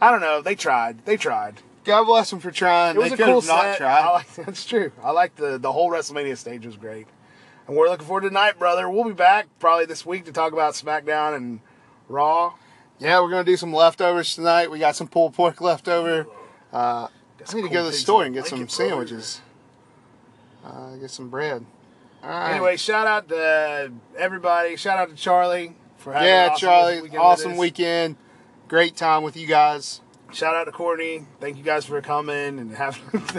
I 0.00 0.10
don't 0.10 0.20
know. 0.20 0.42
They 0.42 0.54
tried. 0.54 1.04
They 1.04 1.16
tried. 1.16 1.62
God 1.84 2.04
bless 2.04 2.30
them 2.30 2.40
for 2.40 2.50
trying. 2.50 2.96
It 2.96 2.98
was 2.98 3.08
they 3.10 3.14
a 3.14 3.16
could 3.18 3.26
cool 3.26 3.40
have 3.40 3.48
not 3.48 3.62
set. 3.62 3.78
tried. 3.78 4.12
Like, 4.14 4.34
that's 4.46 4.64
true. 4.64 4.92
I 5.02 5.10
like 5.10 5.36
the 5.36 5.58
the 5.58 5.72
whole 5.72 5.90
WrestleMania 5.90 6.36
stage 6.36 6.64
was 6.64 6.76
great, 6.76 7.06
and 7.66 7.76
we're 7.76 7.88
looking 7.88 8.06
forward 8.06 8.22
to 8.22 8.28
tonight, 8.28 8.58
brother. 8.58 8.88
We'll 8.88 9.04
be 9.04 9.12
back 9.12 9.46
probably 9.58 9.86
this 9.86 10.06
week 10.06 10.24
to 10.26 10.32
talk 10.32 10.52
about 10.52 10.74
SmackDown 10.74 11.34
and 11.36 11.60
Raw. 12.08 12.54
yeah, 12.98 13.20
we're 13.20 13.30
gonna 13.30 13.44
do 13.44 13.56
some 13.56 13.72
leftovers 13.72 14.34
tonight. 14.34 14.70
We 14.70 14.78
got 14.78 14.94
some 14.96 15.08
pulled 15.08 15.34
pork 15.34 15.60
left 15.60 15.88
over. 15.88 16.26
Uh, 16.72 17.08
I 17.48 17.56
need 17.56 17.62
to 17.62 17.68
go 17.68 17.84
to 17.84 17.90
the 17.90 17.92
store 17.92 18.24
and 18.24 18.34
get 18.34 18.46
some 18.46 18.68
sandwiches. 18.68 19.40
Uh, 20.64 20.96
get 20.96 21.10
some 21.10 21.28
bread. 21.28 21.64
Right. 22.22 22.52
Anyway, 22.52 22.76
shout 22.76 23.06
out 23.06 23.28
to 23.28 23.92
everybody. 24.16 24.76
Shout 24.76 24.98
out 24.98 25.10
to 25.10 25.14
Charlie 25.14 25.76
for 25.98 26.12
having 26.12 26.28
an 26.28 26.34
yeah, 26.34 26.48
awesome 26.48 26.60
Charlie, 26.60 27.02
weekend 27.02 27.18
awesome 27.20 27.56
weekend. 27.56 28.16
Great 28.68 28.96
time 28.96 29.22
with 29.22 29.36
you 29.36 29.46
guys. 29.46 30.00
Shout 30.32 30.54
out 30.54 30.64
to 30.64 30.72
Courtney. 30.72 31.26
Thank 31.38 31.58
you 31.58 31.62
guys 31.62 31.84
for 31.84 32.00
coming 32.00 32.58
and 32.58 32.74
have 32.76 32.98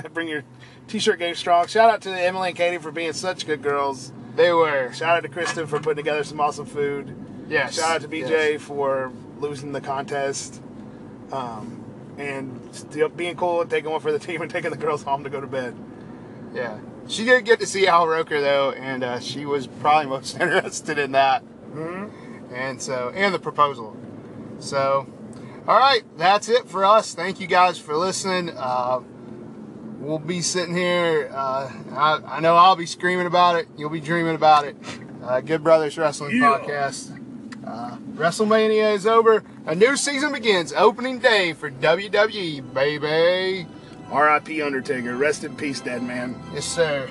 bring 0.14 0.28
your 0.28 0.43
t-shirt 0.88 1.20
game 1.20 1.36
strong. 1.36 1.66
Shout 1.68 1.89
out 1.89 2.01
to 2.03 2.12
Emily 2.12 2.49
and 2.49 2.58
Katie 2.58 2.78
for 2.78 2.91
being 2.91 3.14
such 3.14 3.47
good 3.47 3.64
girls. 3.64 4.14
They 4.36 4.53
were. 4.53 4.93
Shout 4.93 5.18
out 5.18 5.24
to 5.24 5.30
Kristen 5.30 5.66
for 5.66 5.80
putting 5.80 5.97
together 5.97 6.24
some 6.24 6.39
awesome 6.39 6.66
food. 6.66 7.16
Yes. 7.49 7.76
Shout 7.76 7.95
out 7.95 8.01
to 8.01 8.08
BJ 8.08 8.53
yes. 8.53 8.62
for 8.62 9.12
losing 9.39 9.72
the 9.72 9.82
contest. 9.82 10.62
Um, 11.32 11.84
and 12.18 12.55
still 12.76 13.09
being 13.09 13.36
cool 13.36 13.61
and 13.61 13.69
taking 13.69 13.91
one 13.91 13.99
for 14.01 14.11
the 14.11 14.19
team 14.19 14.41
and 14.41 14.51
taking 14.51 14.71
the 14.71 14.78
girls 14.78 15.03
home 15.03 15.23
to 15.23 15.30
go 15.30 15.41
to 15.41 15.47
bed. 15.47 15.76
Yeah. 16.53 16.80
She 17.07 17.23
did 17.26 17.45
get 17.45 17.59
to 17.59 17.65
see 17.67 17.88
Al 17.88 18.07
Roker 18.07 18.41
though, 18.41 18.71
and 18.71 19.03
uh, 19.03 19.19
she 19.19 19.45
was 19.45 19.67
probably 19.67 20.09
most 20.09 20.39
interested 20.39 20.97
in 20.97 21.11
that. 21.13 21.43
Mm-hmm. 21.71 22.53
And 22.53 22.82
so, 22.82 23.11
and 23.15 23.34
the 23.34 23.39
proposal. 23.39 23.97
So, 24.59 25.07
all 25.67 25.78
right, 25.78 26.03
that's 26.17 26.47
it 26.47 26.67
for 26.69 26.86
us. 26.86 27.13
Thank 27.13 27.39
you 27.39 27.47
guys 27.47 27.78
for 27.78 27.95
listening. 27.97 28.51
Uh, 28.55 29.01
we'll 29.99 30.19
be 30.19 30.41
sitting 30.41 30.76
here. 30.76 31.30
Uh, 31.34 31.71
I, 31.91 32.21
I 32.26 32.39
know 32.39 32.55
I'll 32.55 32.76
be 32.76 32.86
screaming 32.86 33.26
about 33.28 33.57
it. 33.57 33.67
You'll 33.78 33.89
be 33.89 33.99
dreaming 33.99 34.36
about 34.36 34.65
it. 34.65 34.78
Uh, 35.23 35.41
Good 35.41 35.63
Brothers 35.63 35.97
Wrestling 35.97 36.38
Yeah. 36.38 36.59
Podcast. 36.59 37.14
WrestleMania 38.16 38.93
is 38.93 39.05
over. 39.05 39.43
A 39.66 39.76
new 39.76 39.97
season 39.97 40.32
begins. 40.32 40.72
Opening 40.72 41.20
day 41.20 41.51
for 41.51 41.70
WWE, 41.70 42.74
baby. 42.74 43.68
R.I.P. 44.09 44.61
Undertaker. 44.61 45.18
Rest 45.18 45.43
in 45.43 45.55
peace, 45.55 45.82
dead 45.82 46.01
man. 46.01 46.41
Yes, 46.53 46.66
sir. 46.66 47.09